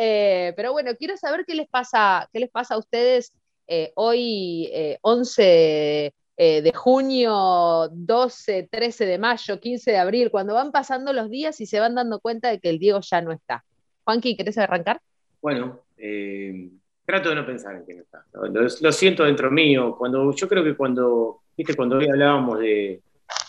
Eh, 0.00 0.52
pero 0.56 0.72
bueno, 0.72 0.92
quiero 0.96 1.16
saber 1.16 1.44
qué 1.44 1.54
les 1.54 1.68
pasa, 1.68 2.28
qué 2.32 2.38
les 2.38 2.50
pasa 2.50 2.74
a 2.74 2.78
ustedes 2.78 3.32
eh, 3.66 3.92
hoy, 3.96 4.70
11 5.02 6.14
eh, 6.40 6.62
de 6.62 6.72
junio, 6.72 7.88
12, 7.90 8.68
13 8.70 9.06
de 9.06 9.18
mayo, 9.18 9.58
15 9.58 9.90
de 9.90 9.96
abril, 9.96 10.30
cuando 10.30 10.54
van 10.54 10.70
pasando 10.70 11.12
los 11.12 11.30
días 11.30 11.60
y 11.60 11.66
se 11.66 11.80
van 11.80 11.96
dando 11.96 12.20
cuenta 12.20 12.48
de 12.48 12.60
que 12.60 12.70
el 12.70 12.78
Diego 12.78 13.00
ya 13.00 13.20
no 13.20 13.32
está. 13.32 13.64
Juanqui, 14.04 14.36
¿querés 14.36 14.56
arrancar? 14.56 15.00
Bueno, 15.42 15.82
trato 17.08 17.30
de 17.30 17.36
no 17.36 17.46
pensar 17.46 17.74
en 17.74 17.86
que 17.86 17.94
no 17.94 18.02
está. 18.02 18.22
Lo, 18.82 18.92
siento 18.92 19.24
dentro 19.24 19.50
mío. 19.50 19.96
Cuando, 19.96 20.30
yo 20.34 20.46
creo 20.46 20.62
que 20.62 20.76
cuando, 20.76 21.40
viste, 21.56 21.74
cuando 21.74 21.96
hoy 21.96 22.06
hablábamos 22.06 22.58
de, 22.58 23.00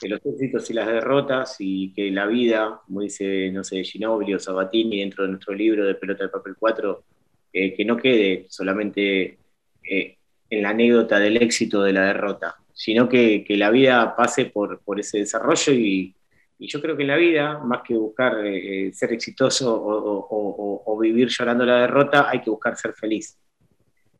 los 0.03 0.21
éxitos 0.25 0.69
y 0.69 0.73
las 0.73 0.87
derrotas 0.87 1.57
y 1.59 1.91
que 1.93 2.09
la 2.09 2.25
vida, 2.25 2.79
como 2.85 3.01
dice, 3.01 3.51
no 3.51 3.65
sé, 3.65 3.83
Ginobili 3.83 4.33
o 4.33 4.39
Sabatini 4.39 5.01
dentro 5.01 5.25
de 5.25 5.31
nuestro 5.31 5.53
libro 5.53 5.85
de 5.85 5.95
Pelota 5.95 6.23
de 6.23 6.29
Papel 6.29 6.55
4, 6.57 7.03
eh, 7.51 7.73
que 7.73 7.83
no 7.83 7.97
quede 7.97 8.45
solamente 8.47 9.37
eh, 9.83 10.17
en 10.49 10.63
la 10.63 10.69
anécdota 10.69 11.19
del 11.19 11.35
éxito 11.35 11.83
de 11.83 11.91
la 11.91 12.05
derrota, 12.05 12.55
sino 12.71 13.09
que, 13.09 13.43
la 13.49 13.71
vida 13.71 14.15
pase 14.15 14.45
por, 14.45 14.79
por 14.85 15.01
ese 15.01 15.17
desarrollo 15.17 15.73
y, 15.73 16.15
yo 16.59 16.81
creo 16.81 16.95
que 16.95 17.03
en 17.03 17.07
la 17.09 17.17
vida, 17.17 17.59
más 17.59 17.81
que 17.85 17.93
buscar 17.93 18.45
eh, 18.45 18.91
ser 18.93 19.13
exitoso 19.13 19.81
o, 19.81 20.97
vivir 20.99 21.27
llorando 21.27 21.65
la 21.65 21.81
derrota, 21.81 22.29
hay 22.29 22.41
que 22.41 22.49
buscar 22.49 22.75
ser 22.75 22.93
feliz 22.93 23.37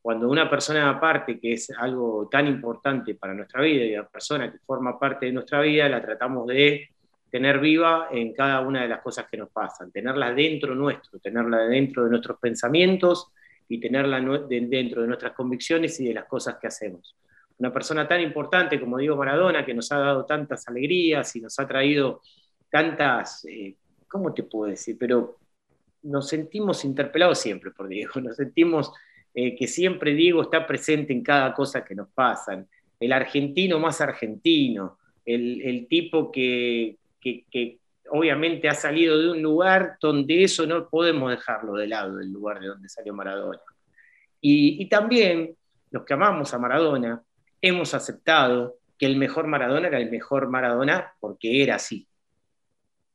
cuando 0.01 0.30
una 0.30 0.49
persona 0.49 0.89
aparte, 0.89 1.39
que 1.39 1.53
es 1.53 1.69
algo 1.77 2.27
tan 2.31 2.47
importante 2.47 3.15
para 3.15 3.34
nuestra 3.34 3.61
vida, 3.61 3.84
y 3.84 3.95
la 3.95 4.07
persona 4.07 4.51
que 4.51 4.59
forma 4.59 4.97
parte 4.97 5.26
de 5.26 5.34
nuestra 5.34 5.61
vida, 5.61 5.89
la 5.89 6.01
tratamos 6.01 6.47
de 6.47 6.89
tener 7.30 7.59
viva 7.59 8.07
en 8.11 8.34
cada 8.34 8.61
una 8.61 8.81
de 8.81 8.88
las 8.88 9.01
cosas 9.01 9.27
que 9.30 9.38
nos 9.38 9.49
pasan, 9.49 9.91
tenerla 9.91 10.34
dentro 10.34 10.73
nuestro, 10.73 11.19
tenerla 11.19 11.59
dentro 11.67 12.03
de 12.03 12.09
nuestros 12.09 12.39
pensamientos 12.39 13.31
y 13.67 13.80
tenerla 13.80 14.19
dentro 14.47 15.01
de 15.01 15.07
nuestras 15.07 15.34
convicciones 15.34 15.99
y 15.99 16.07
de 16.07 16.13
las 16.13 16.26
cosas 16.26 16.55
que 16.59 16.67
hacemos. 16.67 17.15
Una 17.59 17.71
persona 17.71 18.07
tan 18.07 18.21
importante 18.21 18.80
como 18.80 18.97
Diego 18.97 19.17
Maradona, 19.17 19.65
que 19.65 19.73
nos 19.73 19.91
ha 19.91 19.99
dado 19.99 20.26
tantas 20.26 20.67
alegrías 20.67 21.35
y 21.35 21.41
nos 21.41 21.59
ha 21.59 21.67
traído 21.67 22.21
tantas, 22.69 23.45
eh, 23.45 23.76
¿cómo 24.07 24.34
te 24.34 24.43
puedo 24.43 24.71
decir? 24.71 24.97
Pero 24.97 25.38
nos 26.03 26.27
sentimos 26.30 26.85
interpelados 26.85 27.39
siempre 27.39 27.71
por 27.71 27.88
Diego, 27.88 28.13
nos 28.21 28.38
sentimos 28.38 28.91
eh, 29.34 29.56
que 29.56 29.68
siempre 29.68 30.14
digo 30.14 30.41
está 30.41 30.65
presente 30.65 31.14
en 31.14 31.23
cada 31.23 31.53
cosa 31.53 31.84
que 31.84 31.95
nos 31.95 32.10
pasan. 32.10 32.68
El 32.99 33.14
argentino 33.14 33.80
más 33.80 34.01
argentino, 34.01 34.97
el, 35.26 35.88
tipo 35.88 36.31
que, 36.31 36.97
obviamente 38.10 38.68
ha 38.68 38.73
salido 38.73 39.18
de 39.19 39.31
un 39.31 39.41
lugar 39.41 39.97
donde 40.01 40.43
eso 40.43 40.65
no 40.65 40.89
podemos 40.89 41.30
dejarlo 41.31 41.73
de 41.76 41.88
lado, 41.88 42.19
el 42.19 42.31
lugar 42.31 42.60
de 42.60 42.68
donde 42.68 42.89
salió 42.89 43.14
Maradona. 43.14 43.60
Y, 44.41 44.81
y 44.81 44.89
también 44.89 45.56
los 45.91 46.03
que 46.03 46.14
amamos 46.14 46.53
a 46.53 46.60
Maradona 46.60 47.22
hemos 47.61 47.93
aceptado 47.93 48.77
que 48.97 49.06
el 49.06 49.15
mejor 49.15 49.47
Maradona 49.47 49.88
era 49.88 49.99
el 49.99 50.10
mejor 50.10 50.49
Maradona 50.49 51.14
porque 51.19 51.64
era 51.64 51.76
así 51.76 52.10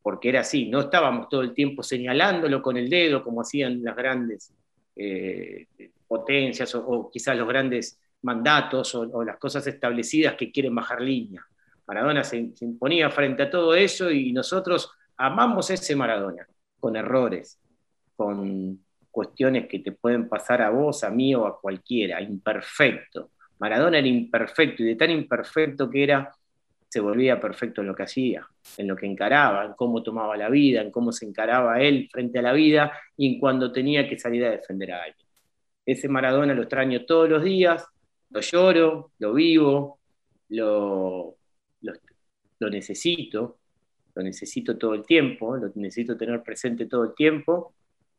porque 0.04 0.28
era 0.28 0.40
así, 0.40 0.66
no 0.66 0.80
estábamos 0.80 1.30
todo 1.30 1.40
el 1.40 1.54
tiempo 1.54 1.82
señalándolo 1.82 2.60
con 2.60 2.76
el 2.76 2.90
dedo 2.90 3.24
como 3.24 3.40
hacían 3.40 3.82
las 3.82 3.96
grandes 3.96 4.52
eh, 4.94 5.66
potencias 6.14 6.72
o, 6.76 7.10
quizás 7.12 7.36
los 7.36 7.48
grandes 7.48 7.98
mandatos 8.22 8.94
o, 8.94 9.24
las 9.24 9.36
cosas 9.36 9.66
establecidas 9.66 10.34
que 10.34 10.52
quieren 10.52 10.72
bajar 10.72 11.00
línea. 11.00 11.44
Maradona 11.88 12.22
se, 12.22 12.52
imponía 12.60 13.10
frente 13.10 13.42
a 13.42 13.50
todo 13.50 13.74
eso 13.74 14.10
y 14.10 14.32
nosotros 14.32 14.92
amamos 15.16 15.70
ese 15.70 15.96
Maradona, 15.96 16.46
con 16.78 16.94
errores, 16.94 17.58
con 18.16 18.78
cuestiones 19.10 19.66
que 19.66 19.80
te 19.80 19.90
pueden 19.90 20.28
pasar 20.28 20.62
a 20.62 20.70
vos, 20.70 21.02
a 21.02 21.10
mí 21.10 21.34
o 21.34 21.46
a 21.46 21.60
cualquiera, 21.60 22.22
imperfecto. 22.22 23.30
Maradona 23.58 23.98
era 23.98 24.06
imperfecto 24.06 24.84
y 24.84 24.86
de 24.86 24.94
tan 24.94 25.10
imperfecto 25.10 25.90
que 25.90 26.04
era, 26.04 26.30
se 26.88 27.00
volvía 27.00 27.40
perfecto 27.40 27.80
en 27.80 27.88
lo 27.88 27.94
que 27.96 28.04
hacía, 28.04 28.46
en 28.78 28.86
lo 28.86 28.94
que 28.94 29.06
encaraba, 29.06 29.64
en 29.64 29.72
cómo 29.72 30.00
tomaba 30.00 30.36
la 30.36 30.48
vida, 30.48 30.80
en 30.80 30.92
cómo 30.92 31.10
se 31.10 31.26
encaraba 31.26 31.80
él 31.80 32.08
frente 32.12 32.38
a 32.38 32.42
la 32.42 32.52
vida 32.52 32.92
y 33.16 33.34
en 33.34 33.40
cuando 33.40 33.72
tenía 33.72 34.08
que 34.08 34.16
salir 34.16 34.44
a 34.44 34.52
defender 34.52 34.92
a 34.92 35.02
alguien. 35.02 35.23
Ese 35.86 36.08
Maradona 36.08 36.54
lo 36.54 36.62
extraño 36.62 37.04
todos 37.04 37.28
los 37.28 37.44
días, 37.44 37.86
lo 38.30 38.40
lloro, 38.40 39.12
lo 39.18 39.34
vivo, 39.34 40.00
lo, 40.48 41.36
lo, 42.58 42.70
necesito, 42.70 43.58
lo 44.14 44.22
necesito 44.22 44.76
todo 44.78 44.94
el 44.94 45.04
tiempo, 45.04 45.56
lo 45.56 45.70
necesito 45.74 46.16
tener 46.16 46.42
presente 46.42 46.86
todo 46.86 47.04
el 47.04 47.14
tiempo 47.14 47.74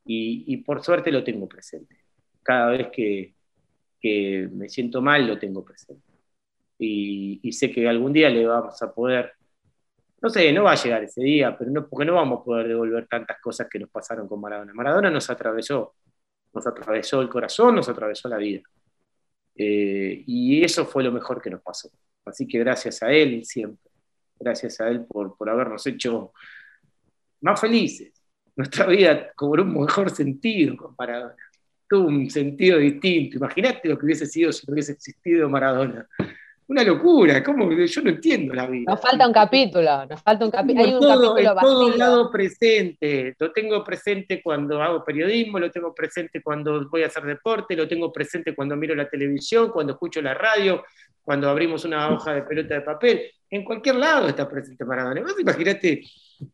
y, 0.06 0.58
por 0.58 0.84
suerte 0.84 1.12
lo 1.12 1.24
tengo 1.24 1.48
presente. 1.48 1.98
Cada 2.44 2.70
vez 2.70 2.88
que, 2.92 3.34
me 4.52 4.70
siento 4.70 5.02
mal 5.02 5.28
lo 5.28 5.40
tengo 5.40 5.66
presente. 5.66 6.04
Y, 6.78 7.52
sé 7.52 7.72
que 7.72 7.88
algún 7.88 8.14
día 8.14 8.30
le 8.30 8.46
vamos 8.46 8.82
a 8.82 8.94
poder, 8.94 9.34
no 10.22 10.30
sé, 10.30 10.54
no 10.54 10.64
va 10.64 10.74
a 10.74 10.84
llegar 10.84 11.04
ese 11.04 11.24
día, 11.24 11.58
pero 11.58 11.72
no, 11.72 11.88
porque 11.88 12.06
no 12.06 12.14
vamos 12.14 12.42
a 12.42 12.44
poder 12.44 12.68
devolver 12.68 13.08
tantas 13.08 13.42
cosas 13.42 13.68
que 13.70 13.80
nos 13.80 13.90
pasaron 13.90 14.28
con 14.28 14.40
Maradona. 14.40 14.74
Maradona 14.74 15.10
nos 15.10 15.30
atravesó 15.30 15.96
nos 16.56 16.66
atravesó 16.66 17.22
el 17.22 17.30
corazón, 17.30 17.76
nos 17.76 17.90
atravesó 17.90 18.30
la 18.30 18.38
vida. 18.38 18.62
Eh, 19.56 20.24
y 20.26 20.64
eso 20.64 20.86
fue 20.86 21.04
lo 21.04 21.12
mejor 21.12 21.42
que 21.42 21.50
nos 21.50 21.62
pasó. 21.62 21.90
Así 22.26 22.48
que 22.48 22.60
gracias 22.60 23.04
a 23.04 23.12
él 23.12 23.46
siempre, 23.46 23.92
gracias 24.40 24.82
a 24.82 24.88
él 24.88 25.06
por, 25.06 25.38
por 25.38 25.50
habernos 25.50 25.86
hecho 25.86 26.34
más 27.42 27.60
felices. 27.60 28.12
Nuestra 28.56 28.88
vida 28.88 29.32
cobró 29.36 29.64
un 29.64 29.80
mejor 29.80 30.10
sentido 30.10 30.76
con 30.78 30.96
Maradona. 30.98 31.36
Tuvo 31.88 32.08
un 32.08 32.30
sentido 32.30 32.80
distinto. 32.80 33.38
Imagínate 33.38 33.88
lo 33.90 34.00
que 34.00 34.06
hubiese 34.06 34.26
sido 34.26 34.52
si 34.52 34.66
no 34.66 34.74
hubiese 34.74 34.94
existido 34.94 35.50
Maradona. 35.50 36.08
Una 36.68 36.84
locura, 36.84 37.44
¿cómo? 37.44 37.72
Yo 37.72 38.02
no 38.02 38.10
entiendo 38.10 38.54
la 38.54 38.66
vida. 38.68 38.92
Nos 38.92 39.02
falta 39.02 39.28
un 39.28 39.34
capítulo, 39.34 40.06
nos 40.08 40.22
falta 40.22 40.46
un, 40.46 40.52
capi 40.52 40.76
hay 40.78 40.94
un 40.94 41.00
todo, 41.00 41.36
capítulo 41.36 41.38
en 41.38 41.60
todo 41.62 41.86
vacío. 41.86 41.98
lado 41.98 42.32
presente. 42.32 43.36
Lo 43.38 43.52
tengo 43.52 43.84
presente 43.84 44.42
cuando 44.42 44.82
hago 44.82 45.04
periodismo, 45.04 45.60
lo 45.60 45.70
tengo 45.70 45.94
presente 45.94 46.42
cuando 46.42 46.90
voy 46.90 47.04
a 47.04 47.08
hacer 47.08 47.24
deporte, 47.24 47.76
lo 47.76 47.88
tengo 47.88 48.12
presente 48.12 48.56
cuando 48.56 48.76
miro 48.76 48.96
la 48.96 49.08
televisión, 49.08 49.70
cuando 49.70 49.94
escucho 49.94 50.22
la 50.22 50.34
radio, 50.34 50.84
cuando 51.22 51.50
abrimos 51.50 51.86
una 51.86 52.10
hoja 52.12 52.34
de 52.34 52.42
pelota 52.44 52.74
de 52.76 52.82
papel. 52.82 53.22
En 53.50 53.64
cualquier 53.64 53.96
lado 53.96 54.28
está 54.28 54.50
presente 54.50 54.84
Maradona. 54.86 55.22
Vos 55.22 55.40
imaginate 55.40 56.02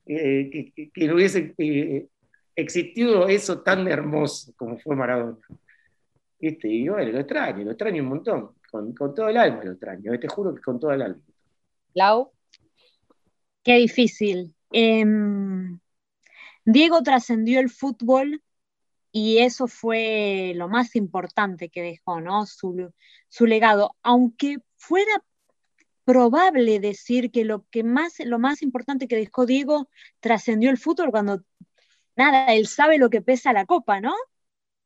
eh, 0.06 0.72
que, 0.76 0.90
que- 0.94 1.14
hubiese 1.14 1.54
eh, 1.58 2.06
existido 2.56 3.28
eso 3.28 3.62
tan 3.62 3.88
hermoso 3.88 4.52
como 4.58 4.78
fue 4.78 4.96
Maradona. 4.96 5.38
¿Viste? 6.40 6.68
Y 6.68 6.90
bueno, 6.90 7.12
lo 7.12 7.20
extraño, 7.20 7.64
lo 7.64 7.72
extraño 7.72 8.04
un 8.04 8.10
montón. 8.10 8.50
Con, 8.72 8.94
con 8.96 9.14
todo 9.14 9.30
el 9.30 9.38
alma 9.38 9.64
lo 9.64 9.72
extraño. 9.72 10.20
Te 10.20 10.28
juro 10.28 10.56
que 10.56 10.62
con 10.62 10.80
todo 10.80 10.92
el 10.92 11.02
alma. 11.04 11.22
Lau, 11.94 12.32
Qué 13.64 13.76
difícil. 13.76 14.56
Em, 14.72 15.80
Diego 16.66 17.04
trascendió 17.04 17.60
el 17.60 17.70
fútbol 17.70 18.42
y 19.12 19.40
eso 19.40 19.68
fue 19.68 20.54
lo 20.56 20.68
más 20.70 20.96
importante 20.96 21.70
que 21.70 21.82
dejó, 21.82 22.22
¿no? 22.22 22.46
Su, 22.46 22.92
su 23.30 23.46
legado. 23.46 23.96
Aunque 24.02 24.58
fuera 24.78 25.24
probable 26.06 26.80
decir 26.80 27.32
que 27.32 27.46
lo 27.46 27.66
que 27.70 27.84
más, 27.84 28.20
lo 28.26 28.40
más 28.40 28.64
importante 28.64 29.08
que 29.08 29.16
dejó 29.16 29.46
Diego 29.46 29.90
trascendió 30.20 30.72
el 30.72 30.78
fútbol 30.78 31.12
cuando 31.12 31.44
nada, 32.16 32.54
él 32.54 32.68
sabe 32.68 32.98
lo 32.98 33.10
que 33.10 33.22
pesa 33.22 33.54
la 33.54 33.66
copa, 33.66 34.02
¿no? 34.02 34.14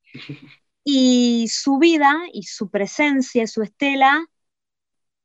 Y 0.86 1.48
su 1.50 1.80
vida 1.80 2.14
y 2.32 2.44
su 2.44 2.70
presencia, 2.70 3.48
su 3.48 3.64
estela, 3.64 4.26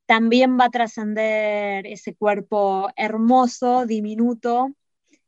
también 0.07 0.59
va 0.59 0.65
a 0.65 0.69
trascender 0.69 1.87
ese 1.87 2.15
cuerpo 2.15 2.89
hermoso, 2.97 3.85
diminuto 3.85 4.75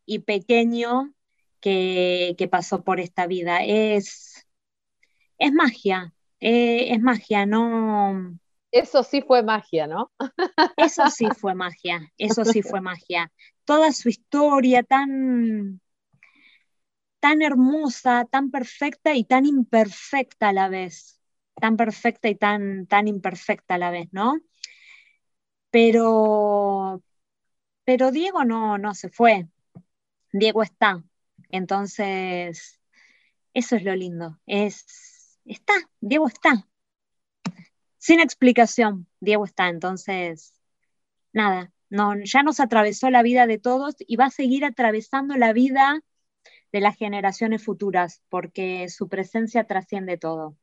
y 0.05 0.19
pequeño 0.19 1.13
que, 1.61 2.35
que 2.37 2.47
pasó 2.49 2.83
por 2.83 2.99
esta 2.99 3.27
vida. 3.27 3.63
Es, 3.63 4.45
es 5.37 5.53
magia, 5.53 6.13
eh, 6.41 6.93
es 6.93 6.99
magia, 6.99 7.45
no. 7.45 8.37
eso 8.71 9.03
sí 9.03 9.21
fue 9.21 9.43
magia, 9.43 9.87
¿no? 9.87 10.11
Eso 10.75 11.07
sí 11.09 11.27
fue 11.37 11.55
magia, 11.55 12.11
eso 12.17 12.43
sí 12.43 12.63
fue 12.63 12.81
magia. 12.81 13.31
Toda 13.65 13.93
su 13.93 14.09
historia 14.09 14.83
tan, 14.83 15.79
tan 17.23 17.41
hermosa, 17.41 18.25
tan 18.25 18.51
perfecta 18.51 19.15
y 19.15 19.23
tan 19.23 19.45
imperfecta 19.45 20.49
a 20.49 20.53
la 20.53 20.67
vez. 20.67 21.21
Tan 21.55 21.77
perfecta 21.77 22.27
y 22.27 22.35
tan, 22.35 22.85
tan 22.85 23.07
imperfecta 23.07 23.75
a 23.75 23.77
la 23.77 23.91
vez, 23.91 24.09
¿no? 24.11 24.41
Pero, 25.71 27.01
pero 27.85 28.11
Diego 28.11 28.43
no, 28.43 28.77
no 28.77 28.93
se 28.93 29.07
fue. 29.07 29.47
Diego 30.33 30.63
está. 30.63 31.01
Entonces, 31.47 32.81
eso 33.53 33.77
es 33.77 33.83
lo 33.83 33.95
lindo. 33.95 34.41
Es, 34.45 35.39
está, 35.45 35.75
Diego 36.01 36.27
está. 36.27 36.67
Sin 37.99 38.19
explicación, 38.19 39.07
Diego 39.21 39.45
está. 39.45 39.69
Entonces, 39.69 40.59
nada, 41.31 41.71
no, 41.89 42.15
ya 42.25 42.43
nos 42.43 42.59
atravesó 42.59 43.09
la 43.09 43.23
vida 43.23 43.47
de 43.47 43.59
todos 43.59 43.95
y 43.99 44.17
va 44.17 44.25
a 44.25 44.29
seguir 44.29 44.65
atravesando 44.65 45.37
la 45.37 45.53
vida 45.53 46.03
de 46.73 46.81
las 46.81 46.97
generaciones 46.97 47.63
futuras, 47.65 48.23
porque 48.29 48.89
su 48.89 49.09
presencia 49.09 49.65
trasciende 49.65 50.17
todo. 50.17 50.57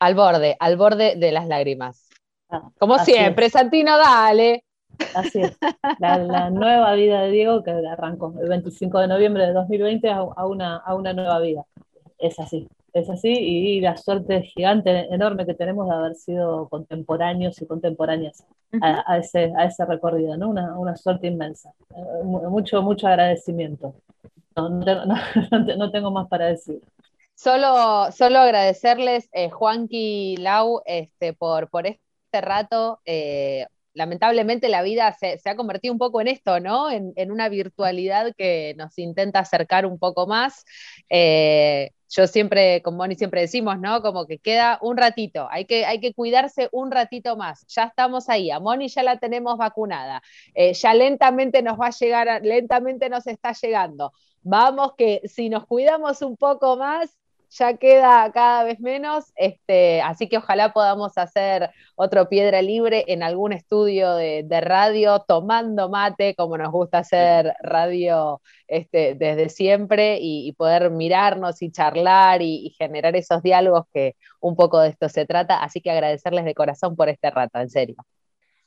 Al 0.00 0.14
borde, 0.14 0.56
al 0.60 0.76
borde 0.76 1.16
de 1.16 1.32
las 1.32 1.46
lágrimas. 1.46 2.08
Ah, 2.48 2.70
Como 2.78 2.98
siempre, 2.98 3.48
es. 3.48 3.50
Santino, 3.50 3.98
dale. 3.98 4.64
Así 5.12 5.40
es. 5.40 5.58
La, 5.98 6.18
la 6.18 6.50
nueva 6.50 6.94
vida 6.94 7.22
de 7.22 7.30
Diego 7.30 7.62
que 7.62 7.70
arrancó 7.70 8.34
el 8.40 8.48
25 8.48 8.98
de 9.00 9.08
noviembre 9.08 9.46
de 9.46 9.52
2020 9.52 10.08
a, 10.10 10.18
a 10.18 10.46
una, 10.46 10.76
a 10.78 10.94
una 10.94 11.12
nueva 11.12 11.38
vida. 11.40 11.64
Es 12.18 12.38
así, 12.40 12.68
es 12.92 13.10
así. 13.10 13.28
Y 13.30 13.80
la 13.80 13.96
suerte 13.96 14.42
gigante, 14.42 15.08
enorme 15.14 15.46
que 15.46 15.54
tenemos 15.54 15.88
de 15.88 15.94
haber 15.94 16.14
sido 16.16 16.68
contemporáneos 16.68 17.60
y 17.62 17.66
contemporáneas 17.66 18.44
a, 18.80 19.04
a 19.12 19.18
ese, 19.18 19.52
a 19.56 19.66
ese 19.66 19.84
recorrido, 19.86 20.36
¿no? 20.36 20.50
Una, 20.50 20.78
una 20.78 20.96
suerte 20.96 21.26
inmensa. 21.28 21.72
Eh, 21.90 22.24
mu- 22.24 22.48
Mucho, 22.50 22.82
mucho 22.82 23.06
agradecimiento. 23.08 23.94
No, 24.56 24.68
no 24.70 25.04
no- 25.06 25.14
no 25.50 25.66
te- 25.66 25.76
no 25.76 25.90
tengo 25.90 26.10
más 26.10 26.28
para 26.28 26.46
decir. 26.46 26.80
Solo, 27.34 28.12
solo 28.12 28.38
agradecerles, 28.38 29.28
eh, 29.32 29.50
Juanqui 29.50 30.36
Lau, 30.38 30.82
este, 30.86 31.32
por, 31.32 31.68
por 31.70 31.86
este 31.86 32.40
rato. 32.40 33.00
eh, 33.04 33.66
lamentablemente 33.94 34.68
la 34.70 34.80
vida 34.82 35.12
se, 35.12 35.36
se 35.38 35.50
ha 35.50 35.56
convertido 35.56 35.92
un 35.92 35.98
poco 35.98 36.20
en 36.22 36.28
esto, 36.28 36.60
¿no? 36.60 36.90
En, 36.90 37.12
en 37.16 37.30
una 37.30 37.48
virtualidad 37.50 38.32
que 38.38 38.74
nos 38.78 38.96
intenta 38.98 39.40
acercar 39.40 39.84
un 39.86 39.98
poco 39.98 40.26
más. 40.26 40.64
Eh, 41.10 41.90
yo 42.08 42.26
siempre, 42.26 42.80
con 42.82 42.96
Moni 42.96 43.16
siempre 43.16 43.40
decimos, 43.42 43.78
¿no? 43.80 44.00
Como 44.02 44.26
que 44.26 44.38
queda 44.38 44.78
un 44.82 44.96
ratito, 44.96 45.46
hay 45.50 45.64
que, 45.66 45.84
hay 45.86 46.00
que 46.00 46.14
cuidarse 46.14 46.68
un 46.72 46.90
ratito 46.90 47.36
más. 47.36 47.64
Ya 47.68 47.84
estamos 47.84 48.28
ahí, 48.30 48.50
a 48.50 48.60
Moni 48.60 48.88
ya 48.88 49.02
la 49.02 49.18
tenemos 49.18 49.58
vacunada, 49.58 50.22
eh, 50.54 50.72
ya 50.74 50.94
lentamente 50.94 51.62
nos 51.62 51.78
va 51.80 51.86
a 51.88 51.90
llegar, 51.90 52.40
lentamente 52.44 53.08
nos 53.10 53.26
está 53.26 53.52
llegando. 53.52 54.12
Vamos 54.42 54.94
que 54.96 55.20
si 55.24 55.48
nos 55.48 55.66
cuidamos 55.66 56.22
un 56.22 56.36
poco 56.36 56.76
más, 56.76 57.16
ya 57.54 57.76
queda 57.76 58.32
cada 58.32 58.64
vez 58.64 58.80
menos, 58.80 59.30
este, 59.36 60.00
así 60.00 60.26
que 60.26 60.38
ojalá 60.38 60.72
podamos 60.72 61.18
hacer 61.18 61.68
otro 61.96 62.30
piedra 62.30 62.62
libre 62.62 63.04
en 63.08 63.22
algún 63.22 63.52
estudio 63.52 64.14
de, 64.14 64.42
de 64.42 64.60
radio, 64.62 65.18
tomando 65.28 65.90
mate, 65.90 66.34
como 66.34 66.56
nos 66.56 66.72
gusta 66.72 66.98
hacer 67.00 67.52
radio 67.60 68.40
este, 68.68 69.14
desde 69.16 69.50
siempre, 69.50 70.16
y, 70.18 70.48
y 70.48 70.52
poder 70.54 70.90
mirarnos 70.90 71.60
y 71.60 71.70
charlar 71.70 72.40
y, 72.40 72.68
y 72.68 72.70
generar 72.70 73.16
esos 73.16 73.42
diálogos 73.42 73.84
que 73.92 74.16
un 74.40 74.56
poco 74.56 74.80
de 74.80 74.88
esto 74.88 75.10
se 75.10 75.26
trata. 75.26 75.62
Así 75.62 75.82
que 75.82 75.90
agradecerles 75.90 76.46
de 76.46 76.54
corazón 76.54 76.96
por 76.96 77.10
este 77.10 77.30
rato, 77.30 77.58
en 77.60 77.68
serio. 77.68 77.96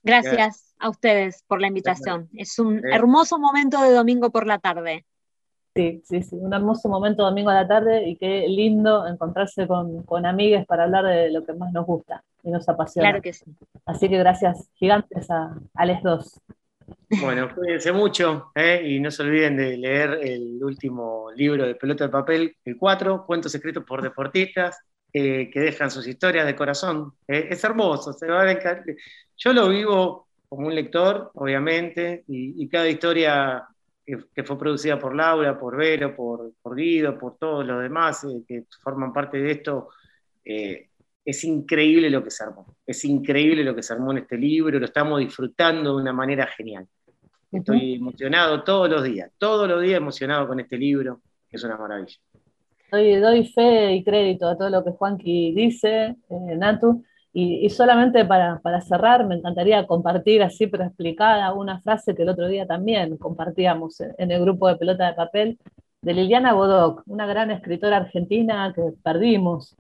Gracias 0.04 0.76
a 0.78 0.90
ustedes 0.90 1.44
por 1.48 1.60
la 1.60 1.68
invitación. 1.70 2.30
Es 2.36 2.60
un 2.60 2.78
Eh. 2.78 2.82
hermoso 2.94 3.40
momento 3.40 3.82
de 3.82 3.90
domingo 3.92 4.30
por 4.30 4.46
la 4.46 4.60
tarde. 4.60 5.06
Sí, 5.76 6.02
sí, 6.06 6.24
sí, 6.24 6.38
un 6.38 6.54
hermoso 6.54 6.88
momento 6.88 7.24
domingo 7.24 7.50
a 7.50 7.56
la 7.56 7.68
tarde 7.68 8.08
y 8.08 8.16
qué 8.16 8.48
lindo 8.48 9.06
encontrarse 9.06 9.68
con, 9.68 10.04
con 10.04 10.26
amigues 10.26 10.66
para 10.66 10.86
hablar 10.86 11.04
de 11.04 11.30
lo 11.30 11.46
que 11.46 11.52
más 11.52 11.74
nos 11.74 11.86
gusta 11.86 12.24
y 12.44 12.50
nos 12.50 12.70
apasiona. 12.70 13.10
Claro 13.10 13.22
que 13.22 13.34
sí. 13.34 13.44
Así 13.86 14.08
que 14.08 14.18
gracias 14.18 14.70
gigantes 14.76 15.30
a, 15.30 15.54
a 15.74 15.86
les 15.86 16.02
dos. 16.02 16.40
Bueno, 17.20 17.54
cuídense 17.54 17.92
mucho 17.92 18.52
¿eh? 18.56 18.84
y 18.86 19.02
no 19.02 19.12
se 19.12 19.24
olviden 19.24 19.58
de 19.58 19.76
leer 19.76 20.20
el 20.22 20.64
último 20.64 21.30
libro 21.36 21.66
de 21.66 21.76
Pelota 21.76 22.06
de 22.06 22.10
Papel, 22.10 22.56
el 22.64 22.78
4, 22.78 23.26
Cuentos 23.26 23.54
escritos 23.54 23.84
por 23.84 24.02
deportistas, 24.02 24.80
eh, 25.12 25.50
que 25.52 25.60
dejan 25.60 25.92
sus 25.92 26.08
historias 26.08 26.46
de 26.46 26.56
corazón. 26.56 27.14
¿eh? 27.28 27.48
Es 27.50 27.62
hermoso, 27.66 28.14
se 28.14 28.28
van 28.28 28.48
a 28.48 28.52
encantar. 28.52 28.96
Yo 29.36 29.52
lo 29.52 29.68
vivo 29.68 30.28
como 30.48 30.68
un 30.68 30.76
lector, 30.76 31.32
obviamente, 31.34 32.24
y, 32.28 32.64
y 32.64 32.70
cada 32.70 32.88
historia 32.88 33.68
que, 34.06 34.20
que 34.34 34.44
fue 34.44 34.58
producida 34.58 35.00
por 35.00 35.16
Laura, 35.16 35.58
por 35.60 35.76
Vero, 35.76 36.16
por, 36.16 36.54
por 36.62 36.76
Guido, 36.76 37.18
por 37.18 37.38
todos 37.38 37.66
los 37.66 37.82
demás 37.82 38.24
eh, 38.24 38.44
que 38.48 38.66
forman 38.82 39.12
parte 39.12 39.38
de 39.38 39.52
esto, 39.52 39.90
eh, 40.44 40.90
es 41.24 41.44
increíble 41.44 42.10
lo 42.10 42.24
que 42.24 42.30
se 42.30 42.44
armó. 42.44 42.78
Es 42.86 43.04
increíble 43.04 43.64
lo 43.64 43.76
que 43.76 43.82
se 43.82 43.94
armó 43.94 44.12
en 44.12 44.20
este 44.20 44.38
libro, 44.38 44.80
lo 44.80 44.86
estamos 44.86 45.20
disfrutando 45.20 45.96
de 45.96 46.02
una 46.02 46.14
manera 46.14 46.46
genial. 46.48 46.88
Estoy 47.52 47.96
emocionado 47.96 48.64
todos 48.64 48.90
los 48.90 49.04
días, 49.04 49.32
todos 49.38 49.68
los 49.68 49.82
días 49.82 49.98
emocionado 49.98 50.48
con 50.48 50.60
este 50.60 50.78
libro, 50.78 51.22
que 51.50 51.56
es 51.56 51.64
una 51.64 51.78
maravilla. 51.78 52.18
Doy, 52.92 53.16
doy 53.16 53.48
fe 53.48 53.94
y 53.94 54.04
crédito 54.04 54.48
a 54.48 54.58
todo 54.58 54.70
lo 54.70 54.84
que 54.84 54.92
Juanqui 54.92 55.54
dice, 55.56 56.16
eh, 56.30 56.56
Natu, 56.58 57.04
y, 57.38 57.70
solamente 57.70 58.24
para, 58.24 58.60
para 58.62 58.80
cerrar, 58.80 59.26
me 59.28 59.36
encantaría 59.36 59.86
compartir 59.86 60.42
así, 60.42 60.68
pero 60.68 60.86
explicada, 60.86 61.52
una 61.54 61.82
frase 61.82 62.16
que 62.16 62.24
el 62.24 62.30
otro 62.30 62.48
día 62.48 62.66
también 62.66 63.18
compartíamos 63.18 64.00
en, 64.00 64.32
el 64.32 64.40
grupo 64.42 64.70
de 64.70 64.78
Pelota 64.78 65.08
de 65.08 65.16
Papel, 65.16 65.60
de 66.02 66.14
Liliana 66.14 66.54
Bodoc, 66.54 67.04
una 67.08 67.26
gran 67.26 67.52
escritora 67.52 67.98
argentina 67.98 68.72
que 68.74 68.84
perdimos, 69.04 69.76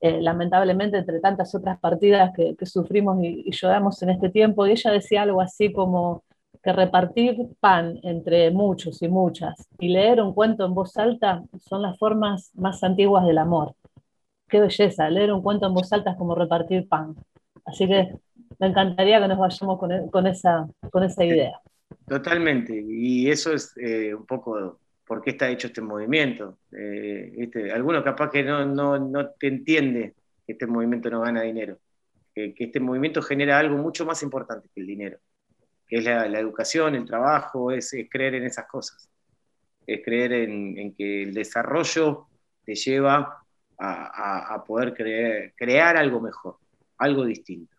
eh, 0.00 0.20
lamentablemente, 0.20 0.98
entre 0.98 1.20
tantas 1.20 1.54
otras 1.54 1.78
partidas 1.78 2.32
que, 2.34 2.56
que 2.56 2.66
sufrimos 2.66 3.22
y, 3.22 3.44
y 3.46 3.52
lloramos 3.52 4.02
en 4.02 4.10
este 4.10 4.28
tiempo, 4.30 4.66
y 4.66 4.72
ella 4.72 4.90
decía 4.90 5.22
algo 5.22 5.40
así 5.40 5.72
como 5.72 6.24
que 6.64 6.72
repartir 6.72 7.36
pan 7.60 8.00
entre 8.02 8.50
muchos 8.50 9.02
y 9.02 9.08
muchas 9.08 9.68
y 9.78 9.90
leer 9.90 10.20
un 10.20 10.34
cuento 10.34 10.66
en 10.66 10.74
voz 10.74 10.96
alta 10.96 11.44
son 11.60 11.82
las 11.82 11.96
formas 11.96 12.50
más 12.54 12.82
antiguas 12.82 13.24
del 13.24 13.38
amor. 13.38 13.76
Qué 14.48 14.60
belleza, 14.60 15.10
leer 15.10 15.32
un 15.32 15.42
cuento 15.42 15.66
en 15.66 15.74
voz 15.74 15.92
alta 15.92 16.12
es 16.12 16.16
como 16.16 16.34
repartir 16.34 16.88
pan. 16.88 17.14
Así 17.64 17.86
que 17.86 18.14
me 18.58 18.68
encantaría 18.68 19.20
que 19.20 19.28
nos 19.28 19.38
vayamos 19.38 19.78
con, 19.78 19.92
e- 19.92 20.10
con 20.10 20.26
esa, 20.26 20.66
con 20.90 21.04
esa 21.04 21.24
idea. 21.24 21.60
Totalmente, 22.06 22.82
y 22.86 23.30
eso 23.30 23.52
es 23.52 23.74
eh, 23.76 24.14
un 24.14 24.24
poco 24.26 24.80
por 25.06 25.22
qué 25.22 25.30
está 25.30 25.48
hecho 25.48 25.68
este 25.68 25.80
movimiento. 25.80 26.58
Eh, 26.72 27.32
¿viste? 27.36 27.72
Alguno 27.72 28.04
capaz 28.04 28.30
que 28.30 28.42
no, 28.42 28.64
no, 28.64 28.98
no 28.98 29.30
te 29.30 29.48
entiende 29.48 30.14
que 30.46 30.52
este 30.52 30.66
movimiento 30.66 31.10
no 31.10 31.20
gana 31.20 31.42
dinero. 31.42 31.78
que, 32.34 32.54
este 32.56 32.80
movimiento 32.80 33.20
genera 33.22 33.58
algo 33.58 33.76
mucho 33.76 34.04
más 34.06 34.22
importante 34.22 34.68
que 34.72 34.80
el 34.80 34.86
dinero, 34.86 35.18
que 35.86 35.96
es 35.96 36.04
la, 36.04 36.38
educación, 36.38 36.94
el 36.94 37.04
trabajo, 37.04 37.72
es, 37.72 37.94
creer 38.10 38.36
en 38.36 38.44
esas 38.44 38.66
cosas, 38.66 39.10
es 39.86 40.04
creer 40.04 40.32
en, 40.32 40.94
que 40.94 41.24
el 41.24 41.34
desarrollo 41.34 42.28
te 42.64 42.74
lleva 42.74 43.46
a, 43.78 44.64
poder 44.66 44.94
crear 45.56 45.96
algo 45.96 46.20
mejor, 46.20 46.56
algo 46.98 47.24
distinto, 47.24 47.76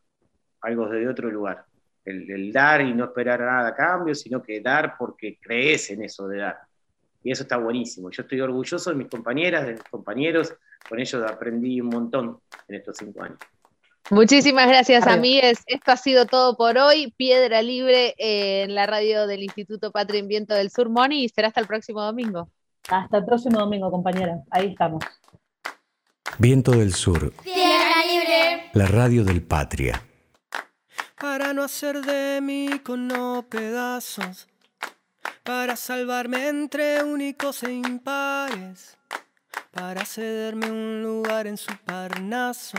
algo 0.62 0.88
de 0.88 1.08
otro 1.08 1.30
lugar. 1.30 1.66
El, 2.06 2.52
dar 2.52 2.82
y 2.82 2.94
no 2.94 3.06
esperar 3.06 3.40
nada 3.42 3.70
a 3.70 3.76
cambio, 3.76 4.16
sino 4.16 4.42
que 4.42 4.62
dar 4.62 4.96
porque 4.98 5.38
crees 5.40 5.92
en 5.92 6.04
eso 6.04 6.28
de 6.28 6.40
dar. 6.40 6.58
Y 7.22 7.32
eso 7.32 7.44
está 7.44 7.58
buenísimo. 7.58 8.10
Yo 8.10 8.24
estoy 8.24 8.42
orgulloso 8.42 8.90
de 8.90 8.96
mis 8.96 9.08
compañeras, 9.08 9.68
de 9.68 9.74
mis 9.74 9.84
compañeros, 9.84 10.56
con 10.88 11.00
ellos 11.00 11.24
aprendí 11.30 11.82
un 11.82 11.90
montón 11.90 12.40
en 12.68 12.76
estos 12.76 12.98
cinco 12.98 13.22
años. 13.22 13.38
Muchísimas 14.10 14.68
gracias, 14.68 15.06
amigues. 15.06 15.62
Esto 15.68 15.92
ha 15.92 15.98
sido 15.98 16.26
todo 16.26 16.58
por 16.58 16.80
hoy. 16.80 17.14
Piedra 17.16 17.62
Libre 17.62 18.16
en 18.18 18.74
la 18.74 18.88
radio 18.88 19.28
del 19.28 19.44
Instituto 19.44 19.92
Patria 19.92 20.20
en 20.20 20.28
Viento 20.28 20.56
del 20.56 20.72
Sur, 20.72 20.90
Moni, 20.90 21.26
y 21.26 21.30
será 21.30 21.50
hasta 21.50 21.62
el 21.62 21.68
próximo 21.68 22.02
domingo. 22.02 22.50
Hasta 22.90 23.18
el 23.18 23.26
próximo 23.26 23.60
domingo, 23.60 23.92
compañera. 23.92 24.42
Ahí 24.50 24.70
estamos. 24.70 25.04
Viento 26.38 26.72
del 26.72 26.94
Sur. 26.94 27.34
Piedra 27.44 28.06
Libre. 28.06 28.70
La 28.74 28.86
radio 28.86 29.24
del 29.24 29.42
Patria. 29.42 30.04
Para 31.20 31.54
no 31.54 31.64
hacer 31.64 32.02
de 32.02 32.40
mí 32.42 32.70
no 32.88 33.46
pedazos, 33.50 34.48
para 35.44 35.76
salvarme 35.76 36.48
entre 36.48 37.04
únicos 37.04 37.64
e 37.64 37.74
impares, 37.74 38.98
para 39.72 40.06
cederme 40.06 40.72
un 40.72 41.04
lugar 41.04 41.48
en 41.48 41.58
su 41.58 41.76
parnaso 41.84 42.78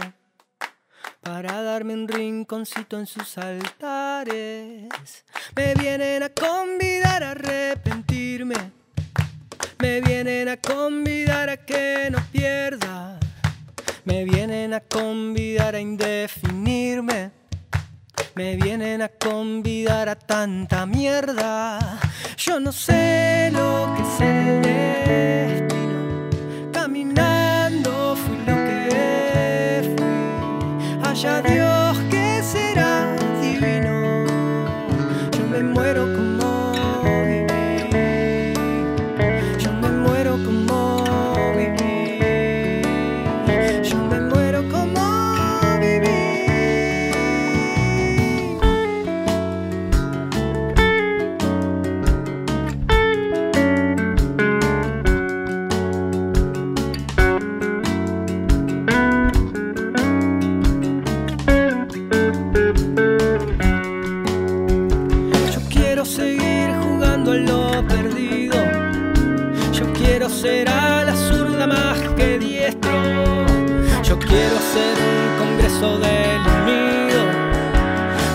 para 1.23 1.63
darme 1.63 1.95
un 1.95 2.09
rinconcito 2.09 2.99
en 2.99 3.07
sus 3.07 3.39
altares. 3.39 4.89
Me 5.55 5.75
vienen 5.75 6.23
a 6.23 6.29
convidar 6.31 7.23
a 7.23 7.33
arrepentirme, 7.33 8.73
me 9.79 10.01
vienen 10.01 10.49
a 10.49 10.57
convidar 10.57 11.49
a 11.49 11.57
que 11.59 12.09
no 12.11 12.19
pierda, 12.33 13.19
me 14.11 14.25
vienen 14.25 14.75
a 14.75 14.81
convidar 14.81 15.77
a 15.77 15.81
indefinirme. 15.81 17.31
Me 18.35 18.57
vienen 18.57 19.03
a 19.03 19.09
convidar 19.09 20.09
a 20.09 20.17
tanta 20.17 20.85
mierda. 20.85 21.79
Yo 22.37 22.59
no 22.59 22.73
sé 22.73 23.51
lo 23.53 23.95
que 23.95 24.03
es 24.03 24.21
el 24.21 24.63
destino. 24.63 26.31
Caminando 26.73 28.17
fui 28.17 28.39
lo 28.39 28.57
que 28.67 29.95
fui. 29.97 31.09
Allá 31.09 31.41
Dios 31.43 31.80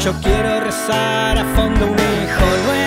Yo 0.06 0.14
quiero 0.22 0.60
rezar 0.60 1.36
a 1.36 1.44
fondo 1.56 1.88
un 1.88 1.94
hijo. 1.95 2.84